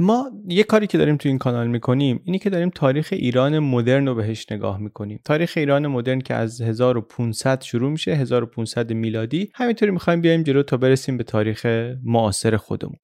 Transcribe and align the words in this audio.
ما 0.00 0.30
یه 0.48 0.62
کاری 0.62 0.86
که 0.86 0.98
داریم 0.98 1.16
تو 1.16 1.28
این 1.28 1.38
کانال 1.38 1.66
می‌کنیم 1.66 2.20
اینی 2.24 2.38
که 2.38 2.50
داریم 2.50 2.70
تاریخ 2.70 3.08
ایران 3.12 3.58
مدرن 3.58 4.06
رو 4.06 4.14
بهش 4.14 4.46
نگاه 4.50 4.78
می‌کنیم. 4.78 5.20
تاریخ 5.24 5.52
ایران 5.56 5.86
مدرن 5.86 6.20
که 6.20 6.34
از 6.34 6.60
1500 6.60 7.62
شروع 7.62 7.90
میشه 7.90 8.10
1500 8.14 8.92
میلادی. 8.92 9.50
همینطوری 9.54 9.92
می‌خوایم 9.92 10.20
بیایم 10.20 10.42
جلو 10.42 10.62
تا 10.62 10.76
برسیم 10.76 11.16
به 11.16 11.24
تاریخ 11.24 11.66
معاصر 12.04 12.56
خودمون. 12.56 12.96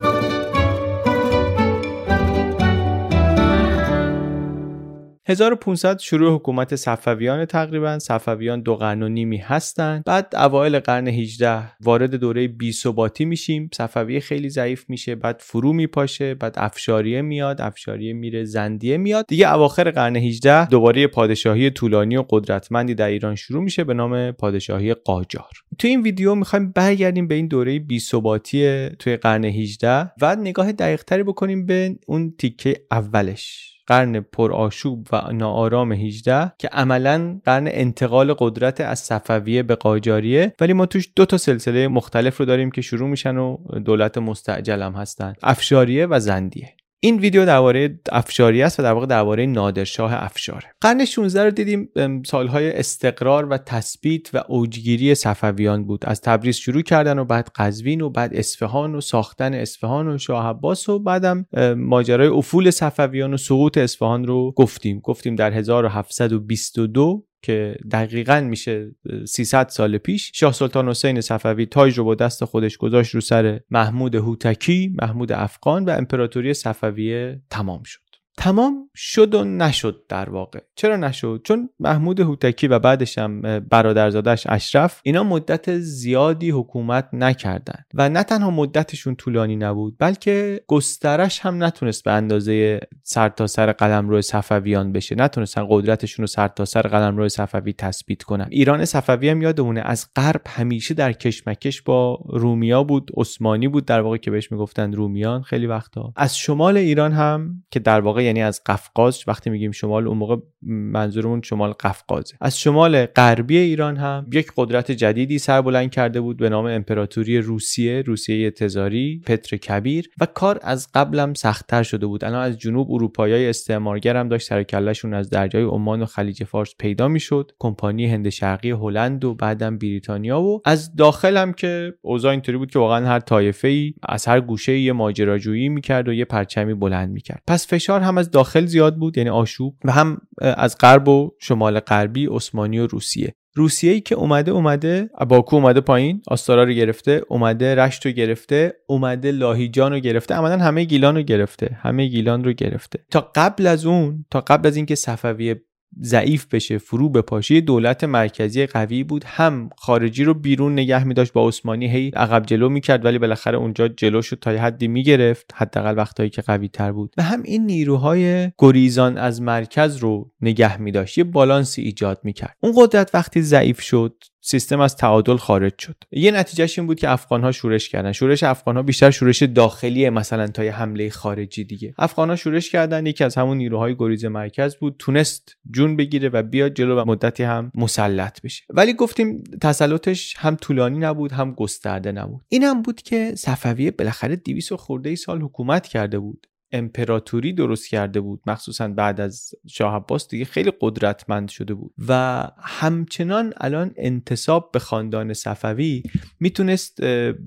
1500 5.29 5.99
شروع 5.99 6.35
حکومت 6.35 6.77
صفویان 6.77 7.45
تقریبا. 7.45 7.99
صفویان 7.99 8.63
دو 8.63 8.77
قرن 8.77 9.03
و 9.03 9.09
نیمی 9.09 9.37
هستند. 9.37 10.03
بعد 10.07 10.35
اوایل 10.37 10.79
قرن 10.79 11.09
18 11.09 11.63
وارد 11.81 12.15
دوره 12.15 12.49
بی 12.49 12.73
ثباتی 12.73 13.25
میشیم. 13.25 13.71
صفویه 13.75 14.21
خیلی 14.21 14.49
ضعیف 14.49 14.85
میشه 14.91 15.15
بعد 15.15 15.41
فرو 15.41 15.73
میپاشه 15.73 16.35
بعد 16.35 16.55
افشاریه 16.57 17.23
میاد 17.23 17.61
افشاریه 17.61 18.13
میره 18.13 18.45
زندیه 18.45 18.97
میاد. 18.97 19.27
دیگه 19.29 19.55
اواخر 19.55 19.91
قرن 19.91 20.17
18 20.17 20.69
دوباره 20.69 21.07
پادشاهی 21.07 21.71
طولانی 21.71 22.17
و 22.17 22.25
قدرتمندی 22.31 22.95
در 22.95 23.09
ایران 23.09 23.35
شروع 23.35 23.63
میشه 23.63 23.85
به 23.85 23.95
نام 23.95 24.33
پادشاهی 24.33 24.95
قاجار. 24.95 25.51
تو 25.79 25.89
این 25.89 26.03
ویدیو 26.03 26.35
می‌خوایم 26.35 26.73
برگردیم 26.73 27.29
به 27.29 27.35
این 27.35 27.49
دوره 27.49 27.79
بی 27.79 27.99
ثباتی 27.99 28.89
توی 28.89 29.17
قرن 29.17 29.45
18 29.45 30.13
و 30.21 30.37
نگاه 30.37 30.73
دقیقتری 30.73 31.23
بکنیم 31.23 31.67
به 31.67 31.99
اون 32.07 32.35
تیکه 32.39 32.77
اولش. 32.91 33.76
قرن 33.87 34.21
پرآشوب 34.21 35.09
و 35.13 35.33
ناآرام 35.33 35.93
18 35.93 36.53
که 36.59 36.69
عملا 36.69 37.41
قرن 37.45 37.69
انتقال 37.71 38.35
قدرت 38.39 38.81
از 38.81 38.99
صفویه 38.99 39.63
به 39.63 39.75
قاجاریه. 39.75 40.55
ولی 40.61 40.73
ما 40.73 40.87
توش 40.87 41.09
دو 41.17 41.27
تا 41.27 41.39
سلسله 41.39 41.89
مختلف 41.89 42.39
رو 42.39 42.45
داریم 42.45 42.71
که 42.71 42.81
شروع 42.81 43.09
میشن 43.09 43.37
و 43.37 43.57
دولت 43.85 44.19
مستعجل 44.19 44.83
هم 44.83 44.93
هستن. 44.93 45.35
افشاریه 45.43 46.07
و 46.07 46.21
زندیه. 46.21 46.75
این 47.01 47.19
ویدیو 47.19 47.47
درباره 47.47 48.01
افشاری 48.13 48.63
است 48.63 48.81
و 48.81 48.83
در 48.83 48.93
واقع 48.93 49.07
درباره 49.07 49.47
نادرشاه 49.47 50.25
افشاره. 50.25 50.65
قرن 50.81 51.05
16 51.05 51.45
رو 51.45 51.51
دیدیم 51.51 51.89
سالهای 52.27 52.79
استقرار 52.79 53.49
و 53.49 53.59
تثبیت 53.59 54.35
و 54.35 54.45
اوجگیری 54.49 55.15
صفویان 55.15 55.85
بود. 55.85 56.05
از 56.07 56.21
تبریز 56.21 56.57
شروع 56.57 56.83
کردن 56.83 57.19
و 57.19 57.25
بعد 57.25 57.51
قزوین 57.55 58.01
و 58.01 58.11
بعد 58.11 58.35
اصفهان 58.35 58.95
و 58.95 59.01
ساختن 59.01 59.55
اصفهان 59.55 60.09
و 60.09 60.19
شاه 60.19 60.47
عباس 60.47 60.89
و 60.89 60.99
بعدم 60.99 61.47
ماجرای 61.77 62.29
افول 62.29 62.71
صفویان 62.71 63.35
و 63.35 63.37
سقوط 63.37 63.79
اصفهان 63.79 64.25
رو 64.25 64.53
گفتیم. 64.57 65.01
گفتیم 65.01 65.35
در 65.35 65.53
1722 65.53 67.27
که 67.47 67.77
دقیقا 67.93 68.41
میشه 68.41 68.95
300 69.27 69.69
سال 69.69 69.99
پیش 69.99 70.33
شاه 70.35 70.53
سلطان 70.53 70.89
حسین 70.89 71.21
صفوی 71.21 71.67
تاج 71.67 71.99
رو 71.99 72.05
با 72.05 72.15
دست 72.15 72.45
خودش 72.45 72.77
گذاشت 72.77 73.15
رو 73.15 73.21
سر 73.21 73.61
محمود 73.71 74.15
هوتکی 74.15 74.97
محمود 75.03 75.33
افغان 75.33 75.85
و 75.85 75.91
امپراتوری 75.91 76.55
صفویه 76.55 77.43
تمام 77.51 77.83
شد. 77.83 78.06
تمام 78.37 78.91
شد 78.95 79.35
و 79.35 79.45
نشد 79.45 80.03
در 80.09 80.31
واقع. 80.31 80.61
چرا 80.75 80.97
نشد؟ 80.97 81.41
چون 81.45 81.71
محمود 81.81 82.21
هوتکی 82.21 82.69
و 82.69 82.79
بعدش 82.79 83.19
هم 83.19 83.41
برادرزادش 83.61 84.47
اشرف 84.49 85.01
اینا 85.03 85.23
مدت 85.23 85.79
زیادی 85.79 86.51
حکومت 86.51 87.09
نکردن. 87.13 87.85
و 87.95 88.09
نه 88.09 88.23
تنها 88.23 88.51
مدتشون 88.51 89.15
طولانی 89.15 89.57
نبود 89.57 89.97
بلکه 89.99 90.61
گسترش 90.67 91.41
هم 91.41 91.65
نتونست 91.65 92.05
به 92.05 92.13
اندازه 92.13 92.81
سرتاسر 93.03 93.75
سر 93.79 94.01
روی 94.01 94.23
صفویان 94.23 94.93
بشه. 94.93 95.15
نتونستن 95.15 95.67
قدرتشون 95.69 96.23
رو 96.23 96.27
سرتاسر 96.27 96.83
سر 96.83 97.11
روی 97.11 97.29
صفوی 97.29 97.73
تثبیت 97.73 98.23
کنن. 98.23 98.47
ایران 98.51 98.85
صفوی 98.85 99.29
هم 99.29 99.43
یادمونه 99.43 99.81
از 99.85 100.07
غرب 100.17 100.43
همیشه 100.47 100.95
در 100.95 101.13
کشمکش 101.13 101.83
با 101.83 102.21
رومیا 102.29 102.85
بود 102.85 103.11
عثمانی 103.17 103.69
بود 103.69 103.85
در 103.85 104.01
واقع 104.01 104.17
که 104.17 104.31
بهش 104.31 104.53
می‌گفتن 104.53 104.93
رومیان 104.93 105.43
خیلی 105.43 105.67
وقتا. 105.67 106.13
از 106.17 106.39
شمال 106.39 106.77
ایران 106.77 107.13
هم 107.13 107.63
که 107.71 107.81
در 107.81 108.01
واقع 108.01 108.26
یعنی 108.27 108.43
از 108.43 108.61
قفقاز 108.67 109.25
وقتی 109.27 109.51
میگیم 109.51 109.71
شمال 109.71 110.09
اون 110.09 110.19
موقع 110.19 110.37
منظورمون 110.63 111.43
شمال 111.43 111.73
قفقازه 111.73 112.37
از 112.41 112.59
شمال 112.59 113.07
غربی 113.07 113.59
ایران 113.59 113.97
هم 113.97 114.27
یک 114.33 114.53
قدرت 114.57 114.91
جدیدی 114.91 115.39
سر 115.39 115.63
بلند 115.63 115.91
کرده 115.91 116.21
بود 116.21 116.37
به 116.37 116.49
نام 116.49 116.67
امپراتوری 116.67 117.39
روسیه 117.39 118.03
روسیه 118.03 118.51
تزاری 118.51 119.23
پتر 119.27 119.57
کبیر 119.57 120.11
و 120.21 120.27
کار 120.27 120.59
از 120.63 120.89
قبلم 120.95 121.35
سختتر 121.35 121.83
شده 121.83 122.07
بود. 122.07 122.25
الان 122.25 122.43
از 122.43 122.59
جنوب 122.59 122.91
اروپایی 122.91 123.47
استعمارگر 123.47 124.17
هم 124.17 124.29
داشت 124.29 124.49
سر 124.49 124.65
از 125.13 125.31
درجای 125.31 125.63
عمان 125.63 126.03
و 126.03 126.07
خلیج 126.07 126.45
فارس 126.45 126.75
پیدا 126.79 127.09
می‌شد. 127.09 127.51
کمپانی 127.59 128.07
هند 128.07 128.29
شرقی 128.29 128.71
هلند 128.71 129.25
و 129.25 129.35
بعدم 129.35 129.79
بریتانیا 129.79 130.41
و 130.41 130.61
از 130.65 130.97
داخل 130.97 131.37
هم 131.37 131.53
که 131.53 131.95
اوضاع 132.03 132.31
اینطوری 132.31 132.59
بود 132.59 132.71
که 132.71 132.79
واقعا 132.79 133.07
هر 133.07 133.21
طایفه 133.21 133.69
ای 133.69 133.95
از 134.09 134.27
هر 134.27 134.41
گوشه 134.41 134.79
یه 134.79 134.93
ماجراجویی 134.93 135.69
می‌کرد 135.69 136.09
و 136.09 136.13
یه 136.13 136.25
پرچمی 136.25 136.75
بلند 136.75 137.11
می‌کرد. 137.11 137.43
پس 137.47 137.67
فشار 137.67 138.01
هم 138.01 138.16
از 138.19 138.31
داخل 138.31 138.67
زیاد 138.67 138.97
بود 138.97 139.19
یعنی 139.19 139.31
آشوب 139.31 139.77
و 139.85 139.93
هم 139.93 140.19
از 140.41 140.77
غرب 140.81 141.09
و 141.09 141.31
شمال 141.41 141.81
غربی 141.81 142.27
عثمانی 142.27 142.79
و 142.79 142.87
روسیه. 142.87 143.35
روسیه 143.55 143.93
ای 143.93 144.01
که 144.01 144.15
اومده 144.15 144.51
اومده 144.51 145.11
باکو 145.29 145.57
اومده 145.57 145.81
پایین 145.81 146.23
آستارا 146.29 146.65
رو 146.65 146.73
گرفته 146.73 147.23
اومده 147.29 147.75
رشت 147.75 148.07
رو 148.07 148.13
گرفته 148.13 148.75
اومده 148.87 149.33
لاهیجان 149.33 149.93
رو 149.93 149.99
گرفته 149.99 150.35
عملا 150.35 150.59
همه 150.59 150.85
گیلان 150.85 151.17
رو 151.17 151.23
گرفته 151.23 151.79
همه 151.81 152.07
گیلان 152.07 152.45
رو 152.45 152.53
گرفته. 152.53 152.99
تا 153.11 153.31
قبل 153.35 153.67
از 153.67 153.87
اون 153.87 154.25
تا 154.31 154.41
قبل 154.41 154.67
از 154.67 154.77
اینکه 154.77 154.95
صفویه 154.95 155.63
ضعیف 156.03 156.47
بشه 156.55 156.79
فرو 156.79 157.09
بپاشه. 157.09 157.61
دولت 157.61 158.05
مرکزی 158.05 158.67
قوی 158.67 159.05
بود. 159.05 159.25
هم 159.27 159.71
خارجی 159.77 160.25
رو 160.25 160.35
بیرون 160.35 160.73
نگه 160.73 161.05
می 161.05 161.15
داشت 161.15 161.33
با 161.33 161.49
عثمانی 161.49 161.89
هی 161.89 162.11
عقب 162.17 162.47
جلو 162.47 162.69
می‌کرد 162.69 163.05
ولی 163.05 163.19
بالاخره 163.19 163.59
اونجا 163.59 163.89
جلو 163.89 164.23
شد 164.23 164.39
تا 164.41 164.51
حدی 164.51 164.89
می‌گرفت. 164.89 165.51
حداقل 165.55 165.97
وقتایی 165.97 166.31
که 166.31 166.43
قوی 166.43 166.69
تر 166.69 166.93
بود. 166.93 167.15
و 167.17 167.23
هم 167.23 167.43
این 167.43 167.67
نیروهای 167.67 168.53
گریزان 168.59 169.19
از 169.19 169.43
مرکز 169.43 169.97
رو 169.97 170.31
نگه 170.41 170.81
می 170.81 170.93
داشت 170.93 171.19
یه 171.19 171.25
بالانسی 171.25 171.83
ایجاد 171.83 172.21
می‌کرد. 172.23 172.57
اون 172.61 172.73
قدرت 172.77 173.11
وقتی 173.15 173.43
ضعیف 173.43 173.81
شد 173.81 174.15
سیستم 174.49 174.81
از 174.81 174.97
تعادل 174.97 175.37
خارج 175.37 175.73
شد. 175.79 175.97
یه 176.11 176.31
نتیجهش 176.31 176.79
این 176.79 176.87
بود 176.87 176.99
که 176.99 177.11
افغان 177.11 177.45
ها 177.45 177.53
شورش 177.53 177.89
کردن. 177.89 178.13
شورش 178.13 178.43
افغان 178.43 178.77
ها 178.77 178.83
بیشتر 178.83 179.11
شورش 179.11 179.43
داخلی 179.43 180.11
مثلا 180.11 180.47
تا 180.47 180.63
حمله 180.63 181.11
خارجی 181.11 181.65
دیگه. 181.65 181.95
افغان 181.99 182.31
ها 182.31 182.37
شورش 182.37 182.71
کردن. 182.71 183.07
یکی 183.07 183.25
از 183.25 183.35
همون 183.35 183.57
نیروهای 183.57 183.97
گریز 183.99 184.25
مرکز 184.25 184.77
بود. 184.77 184.97
تونست 184.99 185.57
جون 185.71 185.97
بگیره 185.97 186.29
و 186.29 186.43
بیاد 186.43 186.75
جلو 186.75 187.01
و 187.01 187.05
مدتی 187.05 187.43
هم 187.43 187.73
مسلط 187.75 188.43
بشه. 188.43 188.65
ولی 188.71 188.93
گفتیم 188.95 189.45
تسلطش 189.63 190.35
هم 190.39 190.57
طولانی 190.57 190.99
نبود 190.99 191.33
هم 191.33 191.53
گسترده 191.53 192.13
نبود. 192.13 192.45
این 192.49 192.63
هم 192.63 192.83
بود 192.83 193.03
که 193.03 193.35
صفویه 193.35 193.91
بالاخره 193.91 194.37
200 194.37 194.75
خورده 194.75 195.11
ای 195.11 195.17
سال 195.17 195.43
حکومت 195.43 195.87
کرده 195.87 196.19
بود. 196.19 196.47
امپراتوری 196.73 197.53
درست 197.53 197.89
کرده 197.89 198.21
بود. 198.21 198.41
مخصوصا 198.47 198.89
بعد 198.89 199.21
از 199.21 199.51
شاه 199.69 199.95
عباس 199.95 200.29
دیگه 200.29 200.45
خیلی 200.45 200.73
قدرتمند 200.81 201.49
شده 201.49 201.75
بود. 201.75 201.95
و 202.09 202.43
همچنان 202.59 203.53
الان 203.57 203.91
انتصاب 203.97 204.71
به 204.73 204.79
خاندان 204.79 205.33
صفوی 205.33 206.03
می‌تونست 206.41 207.01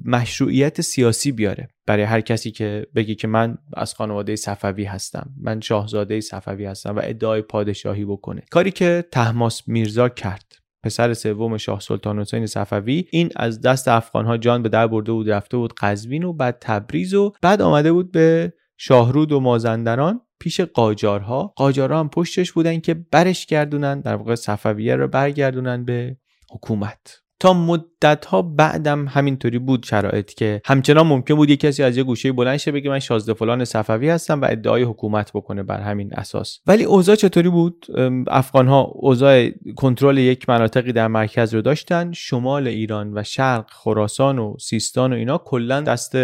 مشروعیت 0.05 0.81
سیاسی 0.81 1.31
بیاره. 1.31 1.69
برای 1.85 2.03
هر 2.03 2.21
کسی 2.21 2.51
که 2.51 2.87
بگی 2.95 3.15
که 3.15 3.27
من 3.27 3.57
از 3.73 3.93
خانواده 3.93 4.35
صفوی 4.35 4.83
هستم 4.83 5.29
من 5.41 5.61
شاهزاده 5.61 6.21
صفوی 6.21 6.65
هستم 6.65 6.95
و 6.95 7.01
ادعای 7.03 7.41
پادشاهی 7.41 8.05
بکنه. 8.05 8.41
کاری 8.51 8.71
که 8.71 9.05
تحماس 9.11 9.67
میرزا 9.67 10.09
کرد. 10.09 10.45
پسر 10.83 11.13
سوم 11.13 11.57
شاه 11.57 11.79
سلطان 11.79 12.19
حسین 12.19 12.45
صفوی 12.45 13.05
این 13.11 13.29
از 13.35 13.61
دست 13.61 13.87
افغانها 13.87 14.37
جان 14.37 14.63
به 14.63 14.69
در 14.69 14.87
برده 14.87 15.11
بود 15.11 15.29
رفته 15.29 15.57
بود 15.57 15.73
قزوین 15.73 16.23
و 16.23 16.33
بعد 16.33 16.57
تبریز 16.61 17.13
و 17.13 17.33
بعد 17.41 17.61
آمده 17.61 17.91
بود 17.91 18.11
به 18.11 18.53
شاهرود 18.81 19.31
و 19.31 19.39
مازندران 19.39 20.21
پیش 20.39 20.61
قاجارها. 20.61 21.53
قاجارها 21.55 21.99
هم 21.99 22.09
پشتش 22.09 22.51
بودن 22.51 22.79
که 22.79 22.93
برش 22.93 23.45
گردونن 23.45 24.01
در 24.01 24.15
واقع 24.15 24.35
صفویه 24.35 24.95
رو 24.95 25.07
برگردونن 25.07 25.85
به 25.85 26.17
حکومت. 26.51 27.21
تا 27.39 27.53
مدت 27.53 28.25
ها 28.25 28.41
بعدم 28.41 29.07
همینطوری 29.07 29.59
بود 29.59 29.83
شرایط 29.83 30.33
که 30.33 30.61
همچنان 30.65 31.07
ممکن 31.07 31.35
بود 31.35 31.49
یک 31.49 31.59
کسی 31.59 31.83
از 31.83 31.97
یه 31.97 32.03
گوشه 32.03 32.31
بلند 32.31 32.57
شه 32.57 32.71
بگه 32.71 32.89
من 32.89 32.99
شازده 32.99 33.33
فلان 33.33 33.65
صفوی 33.65 34.09
هستم 34.09 34.41
و 34.41 34.45
ادعای 34.49 34.83
حکومت 34.83 35.31
بکنه 35.33 35.63
بر 35.63 35.81
همین 35.81 36.13
اساس. 36.13 36.59
ولی 36.67 36.83
اوضاع 36.83 37.15
چطوری 37.15 37.49
بود؟ 37.49 37.85
افغان 38.27 38.67
ها 38.67 38.81
اوضاع 38.81 39.49
کنترل 39.75 40.17
یک 40.17 40.49
مناطقی 40.49 40.91
در 40.91 41.07
مرکز 41.07 41.53
رو 41.53 41.61
داشتن 41.61 42.11
شمال 42.11 42.67
ایران 42.67 43.17
و 43.17 43.23
شرق 43.23 43.69
خراسان 43.69 44.39
و 44.39 44.55
سیستان 44.59 45.13
و 45.13 45.15
اینا 45.15 45.37
کلا 45.37 45.81
دست 45.81 46.15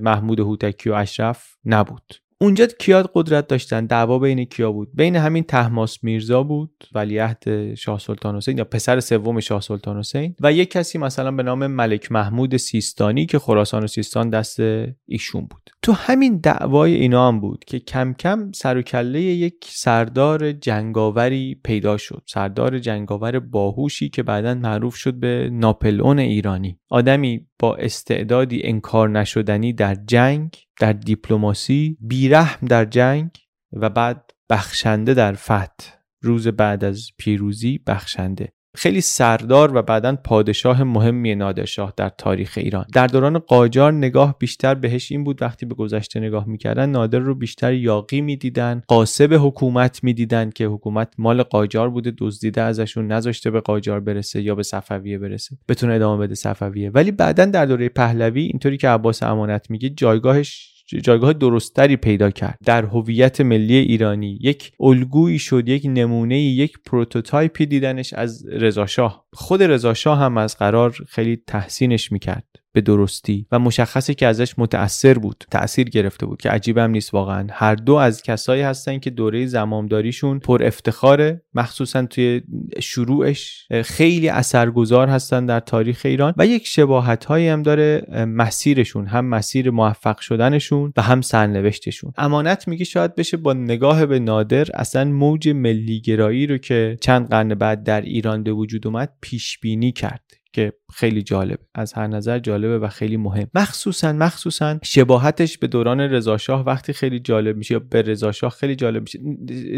محمود 0.00 0.40
هوتکی 0.40 0.90
و 0.90 0.94
اشرف 0.94 1.56
نبود. 1.64 2.27
اونجا 2.40 2.66
کیاد 2.66 3.10
قدرت 3.14 3.46
داشتن 3.46 3.86
دعوا 3.86 4.18
بین 4.18 4.44
کیا 4.44 4.72
بود؟ 4.72 4.88
بین 4.94 5.16
همین 5.16 5.44
تحماس 5.44 6.04
میرزا 6.04 6.42
بود 6.42 6.84
ولیعهد 6.94 7.74
شاه 7.74 7.98
سلطان 7.98 8.36
حسین 8.36 8.58
یا 8.58 8.64
پسر 8.64 9.00
سوم 9.00 9.40
شاه 9.40 9.60
سلطان 9.60 9.98
حسین 9.98 10.34
و 10.40 10.52
یک 10.52 10.70
کسی 10.70 10.98
مثلا 10.98 11.30
به 11.30 11.42
نام 11.42 11.66
ملک 11.66 12.12
محمود 12.12 12.56
سیستانی 12.56 13.26
که 13.26 13.38
خراسان 13.38 13.84
و 13.84 13.86
سیستان 13.86 14.30
دست 14.30 14.60
ایشون 15.06 15.46
بود. 15.46 15.70
تو 15.82 15.92
همین 15.92 16.38
دعوای 16.38 16.94
اینا 16.94 17.28
هم 17.28 17.40
بود 17.40 17.64
که 17.64 17.78
کم 17.78 18.12
کم 18.12 18.52
سر 18.52 18.76
و 18.76 18.82
کله 18.82 19.20
یک 19.20 19.66
سردار 19.68 20.52
جنگاوری 20.52 21.60
پیدا 21.64 21.96
شد. 21.96 22.22
سردار 22.26 22.78
جنگاور 22.78 23.38
باهوشی 23.38 24.08
که 24.08 24.22
بعدا 24.22 24.54
معروف 24.54 24.94
شد 24.94 25.14
به 25.14 25.50
ناپلئون 25.52 26.18
ایرانی. 26.18 26.78
آدمی 26.90 27.46
با 27.58 27.76
استعدادی 27.76 28.60
انکار 28.64 29.08
نشدنی 29.08 29.72
در 29.72 29.94
جنگ 29.94 30.67
در 30.80 30.92
دیپلماسی 30.92 31.98
بیرحم 32.00 32.66
در 32.66 32.84
جنگ 32.84 33.30
و 33.72 33.90
بعد 33.90 34.30
بخشنده 34.50 35.14
در 35.14 35.32
فتح. 35.34 35.98
روز 36.22 36.48
بعد 36.48 36.84
از 36.84 37.10
پیروزی 37.18 37.78
بخشنده. 37.86 38.52
خیلی 38.78 39.00
سردار 39.00 39.76
و 39.76 39.82
بعدا 39.82 40.16
پادشاه 40.24 40.82
مهمی 40.82 41.34
نادرشاه 41.34 41.92
در 41.96 42.08
تاریخ 42.08 42.54
ایران. 42.56 42.84
در 42.92 43.06
دوران 43.06 43.38
قاجار 43.38 43.92
نگاه 43.92 44.38
بیشتر 44.38 44.74
بهش 44.74 45.12
این 45.12 45.24
بود 45.24 45.42
وقتی 45.42 45.66
به 45.66 45.74
گذشته 45.74 46.20
نگاه 46.20 46.48
می‌کردن 46.48 46.90
نادر 46.90 47.18
رو 47.18 47.34
بیشتر 47.34 47.72
یاغی 47.72 48.20
می‌دیدن 48.20 48.82
غاصب 48.88 49.38
حکومت 49.40 50.04
می‌دیدن 50.04 50.50
که 50.50 50.66
حکومت 50.66 51.08
مال 51.18 51.42
قاجار 51.42 51.90
بوده 51.90 52.12
دزدیده 52.18 52.62
ازشون 52.62 53.12
نذاشته 53.12 53.50
به 53.50 53.60
قاجار 53.60 54.00
برسه 54.00 54.42
یا 54.42 54.54
به 54.54 54.62
صفویه 54.62 55.18
برسه 55.18 55.56
بتونه 55.68 55.94
ادامه 55.94 56.26
بده 56.26 56.34
صفویه. 56.34 56.90
ولی 56.90 57.10
بعدا 57.10 57.44
در 57.44 57.66
دوره 57.66 57.88
پهلوی 57.88 58.42
اینطوری 58.42 58.76
که 58.76 58.88
عباس 58.88 59.22
امانت 59.22 59.70
میگه 59.70 59.88
جایگاهش 59.88 60.77
جایگاه 60.96 61.32
درست‌تری 61.32 61.96
پیدا 61.96 62.30
کرد. 62.30 62.58
در 62.64 62.84
هویت 62.84 63.40
ملی 63.40 63.74
ایرانی 63.74 64.38
یک 64.40 64.72
الگویی 64.80 65.38
شد 65.38 65.68
یک 65.68 65.86
نمونه 65.86 66.40
یک 66.40 66.78
prototype 66.86 67.58
ی 67.58 67.66
دیدنش 67.66 68.12
از 68.12 68.46
رضاشاه 68.46 69.24
خود 69.32 69.62
رضاشاه 69.62 70.18
هم 70.18 70.38
از 70.38 70.56
قرار 70.56 70.90
خیلی 71.08 71.42
تحسینش 71.46 72.12
می‌کرد. 72.12 72.46
به 72.72 72.80
درستی 72.80 73.46
و 73.52 73.58
مشخصه 73.58 74.14
که 74.14 74.26
ازش 74.26 74.58
متأثر 74.58 75.14
بود 75.14 75.44
تأثیر 75.50 75.88
گرفته 75.88 76.26
بود 76.26 76.40
که 76.40 76.50
عجیب 76.50 76.78
هم 76.78 76.90
نیست 76.90 77.14
واقعا. 77.14 77.46
هر 77.50 77.74
دو 77.74 77.94
از 77.94 78.22
کسایی 78.22 78.62
هستن 78.62 78.98
که 78.98 79.10
دوره 79.10 79.46
زمامداریشون 79.46 80.38
پر 80.38 80.64
افتخاره 80.64 81.42
مخصوصا 81.54 82.06
توی 82.06 82.42
شروعش 82.80 83.66
خیلی 83.84 84.28
اثرگذار 84.28 85.08
هستن 85.08 85.46
در 85.46 85.60
تاریخ 85.60 86.02
ایران 86.04 86.34
و 86.36 86.46
یک 86.46 86.66
شباهت 86.66 87.24
هایی 87.24 87.48
هم 87.48 87.62
داره 87.62 88.06
مسیرشون 88.28 89.06
هم 89.06 89.24
مسیر 89.24 89.70
موفق 89.70 90.18
شدنشون 90.18 90.92
و 90.96 91.02
هم 91.02 91.20
سرنوشتشون. 91.20 92.12
امانت 92.16 92.68
میگه 92.68 92.84
شاید 92.84 93.14
بشه 93.14 93.36
با 93.36 93.52
نگاه 93.52 94.06
به 94.06 94.18
نادر 94.18 94.66
اصلا 94.74 95.04
موج 95.04 95.48
ملیگرایی 95.48 96.46
رو 96.46 96.58
که 96.58 96.96
چند 97.00 97.28
قرن 97.28 97.48
بعد 97.48 97.82
در 97.82 98.00
ایران 98.00 98.42
به 98.42 98.52
وجود 98.52 98.86
اومد 98.86 99.12
پیش 99.20 99.58
بینی 99.58 99.92
کرد. 99.92 100.22
که 100.52 100.72
خیلی 100.94 101.22
جالب 101.22 101.58
از 101.74 101.92
هر 101.92 102.06
نظر 102.06 102.38
جالبه 102.38 102.78
و 102.78 102.88
خیلی 102.88 103.16
مهم. 103.16 103.48
مخصوصا 103.54 104.12
مخصوصا 104.12 104.78
شباهتش 104.82 105.58
به 105.58 105.66
دوران 105.66 106.00
رضاشاه 106.00 106.64
وقتی 106.64 106.92
خیلی 106.92 107.20
جالب 107.20 107.56
میشه 107.56 107.74
یا 107.74 107.78
به 107.90 108.02
رضاشاه 108.02 108.50
خیلی 108.50 108.76
جالب 108.76 109.02
میشه. 109.02 109.18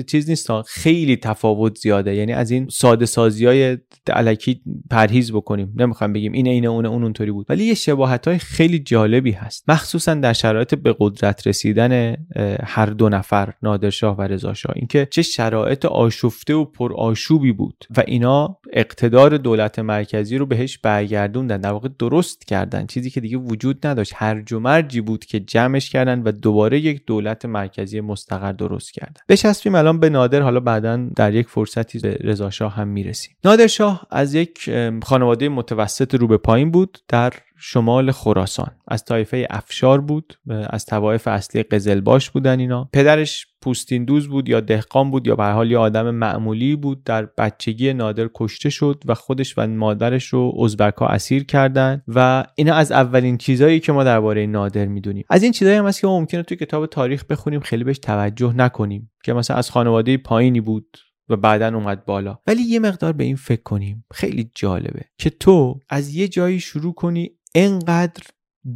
چیز 0.03 0.29
نیست 0.31 0.51
خیلی 0.67 1.17
تفاوت 1.17 1.79
زیاده. 1.79 2.15
یعنی 2.15 2.33
از 2.33 2.51
این 2.51 2.69
ساده 2.69 3.07
سازی 3.07 3.47
های 3.47 3.79
علکی 4.07 4.63
پرهیز 4.91 5.33
بکنیم. 5.33 5.73
نمی‌خوام 5.77 6.13
بگیم 6.13 6.33
این 6.33 6.47
اینه 6.47 6.69
اون 6.69 6.87
اون 6.87 7.03
اونطوری 7.03 7.31
بود. 7.31 7.47
ولی 7.49 7.65
یه 7.65 7.75
شباهت 7.75 8.29
های 8.29 8.39
خیلی 8.39 8.79
جالبی 8.79 9.33
هست. 9.33 9.71
مخصوصا 9.71 10.15
در 10.15 10.33
شرایط 10.33 10.75
به 10.75 10.97
قدرت 10.99 11.47
رسیدن 11.47 12.17
هر 12.65 12.87
دو 12.87 13.09
نفر 13.09 13.55
نادرشاه 13.63 14.17
و 14.17 14.23
رضاشاه 14.23 14.73
اینکه 14.77 15.09
چه 15.11 15.23
شرایط 15.23 15.85
آشفته 15.85 16.55
و 16.55 16.65
پر 16.65 16.93
آشوبی 16.93 17.53
بود. 17.53 17.85
و 17.97 18.03
اینا 18.07 18.59
اقتدار 18.73 19.37
دولت 19.37 19.79
مرکزی 19.79 20.39
رو 20.39 20.47
بهش 20.47 20.70
برگردوندن 20.79 21.61
در 21.61 21.71
واقع 21.71 21.89
درست 21.99 22.47
کردن. 22.47 22.87
چیزی 22.87 23.11
که 23.11 23.21
دیگه 23.21 23.37
وجود 23.37 23.87
نداشت. 23.87 24.13
هرج 24.17 24.53
و 24.53 24.61
مرجی 24.61 25.01
بود 25.01 25.25
که 25.25 25.41
جمعش 25.41 25.91
کردن 25.91 26.23
و 26.23 26.33
دوباره 26.33 26.81
یک 26.81 27.07
دولت 27.07 27.45
مرکزی 27.45 28.01
مستقر 28.01 28.53
درست 28.53 28.93
کردن. 28.93 29.21
بچسبیم 29.29 29.75
الان 29.75 30.01
به 30.01 30.11
نادر. 30.11 30.41
حالا 30.41 30.61
بعدا 30.61 30.97
در 31.17 31.35
یک 31.35 31.49
فرصتی 31.49 31.99
به 31.99 32.19
رضا 32.21 32.51
شاه 32.51 32.75
هم 32.75 32.89
می‌رسیم. 32.89 33.37
نادر 33.45 33.67
شاه 33.67 34.07
از 34.11 34.35
یک 34.35 34.71
خانواده 35.03 35.49
متوسط 35.49 36.15
رو 36.15 36.27
به 36.27 36.37
پایین 36.37 36.71
بود. 36.71 36.99
در 37.09 37.33
شمال 37.61 38.11
خراسان. 38.11 38.71
از 38.89 39.05
طایفه 39.05 39.47
افشار 39.51 40.01
بود 40.01 40.35
از 40.71 40.87
توایف 40.87 41.29
اصلی 41.29 41.63
قزلباش 41.63 42.31
بودن 42.31 42.61
اینا. 42.61 42.91
پدرش 42.93 43.47
پوستین 43.63 44.05
دوز 44.05 44.29
بود 44.29 44.49
یا 44.49 44.61
دهقان 44.61 45.11
بود 45.11 45.27
یا 45.27 45.37
به 45.37 45.45
حال 45.45 45.71
یه 45.71 45.79
آدم 45.79 46.11
معمولی 46.11 46.77
بود. 46.77 47.05
در 47.05 47.29
بچگی 47.39 47.93
نادر 47.93 48.31
کشته 48.35 48.71
شد 48.71 49.03
و 49.07 49.15
خودش 49.15 49.59
و 49.59 49.67
مادرش 49.67 50.27
رو 50.27 50.53
ازبک 50.65 51.03
اسیر 51.03 51.45
کردن 51.45 52.03
و 52.09 52.45
اینا 52.57 52.75
از 52.75 52.93
اولین 52.93 53.39
چیزهایی 53.39 53.81
که 53.81 53.93
ما 53.93 54.05
درباره 54.05 54.47
نادر 54.47 54.87
می‌دونیم. 54.87 55.25
از 55.31 55.43
این 55.43 55.53
چیزایی 55.53 55.77
هم 55.77 55.87
هست 55.87 56.01
که 56.01 56.07
ممکنه 56.07 56.43
توی 56.43 56.57
کتاب 56.57 56.87
تاریخ 56.87 57.25
بخونیم 57.25 57.61
خیلی 57.61 57.85
بهش 57.85 57.99
توجه 57.99 58.53
نکنیم 58.57 59.11
که 59.25 59.33
مثلا 59.33 59.57
از 59.57 59.71
خانواده 59.71 60.17
پایینی 60.17 60.61
بود 60.61 60.97
و 61.29 61.37
بعدا 61.37 61.67
اومد 61.67 62.05
بالا. 62.05 62.39
ولی 62.47 62.63
یه 62.63 62.79
مقدار 62.79 63.13
به 63.13 63.25
این 63.25 63.37
فکر 63.37 63.63
کنیم. 63.63 64.05
خیلی 64.13 64.51
جالبه 64.55 65.01
که 65.19 65.31
تو 65.31 65.81
از 65.89 66.15
یه 66.15 66.29
جایی 66.29 66.61
شروع 66.61 66.95
کنی 66.95 67.31
انقدر 67.55 68.23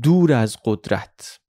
دور 0.02 0.32
از 0.32 0.56
قدرت. 0.64 1.40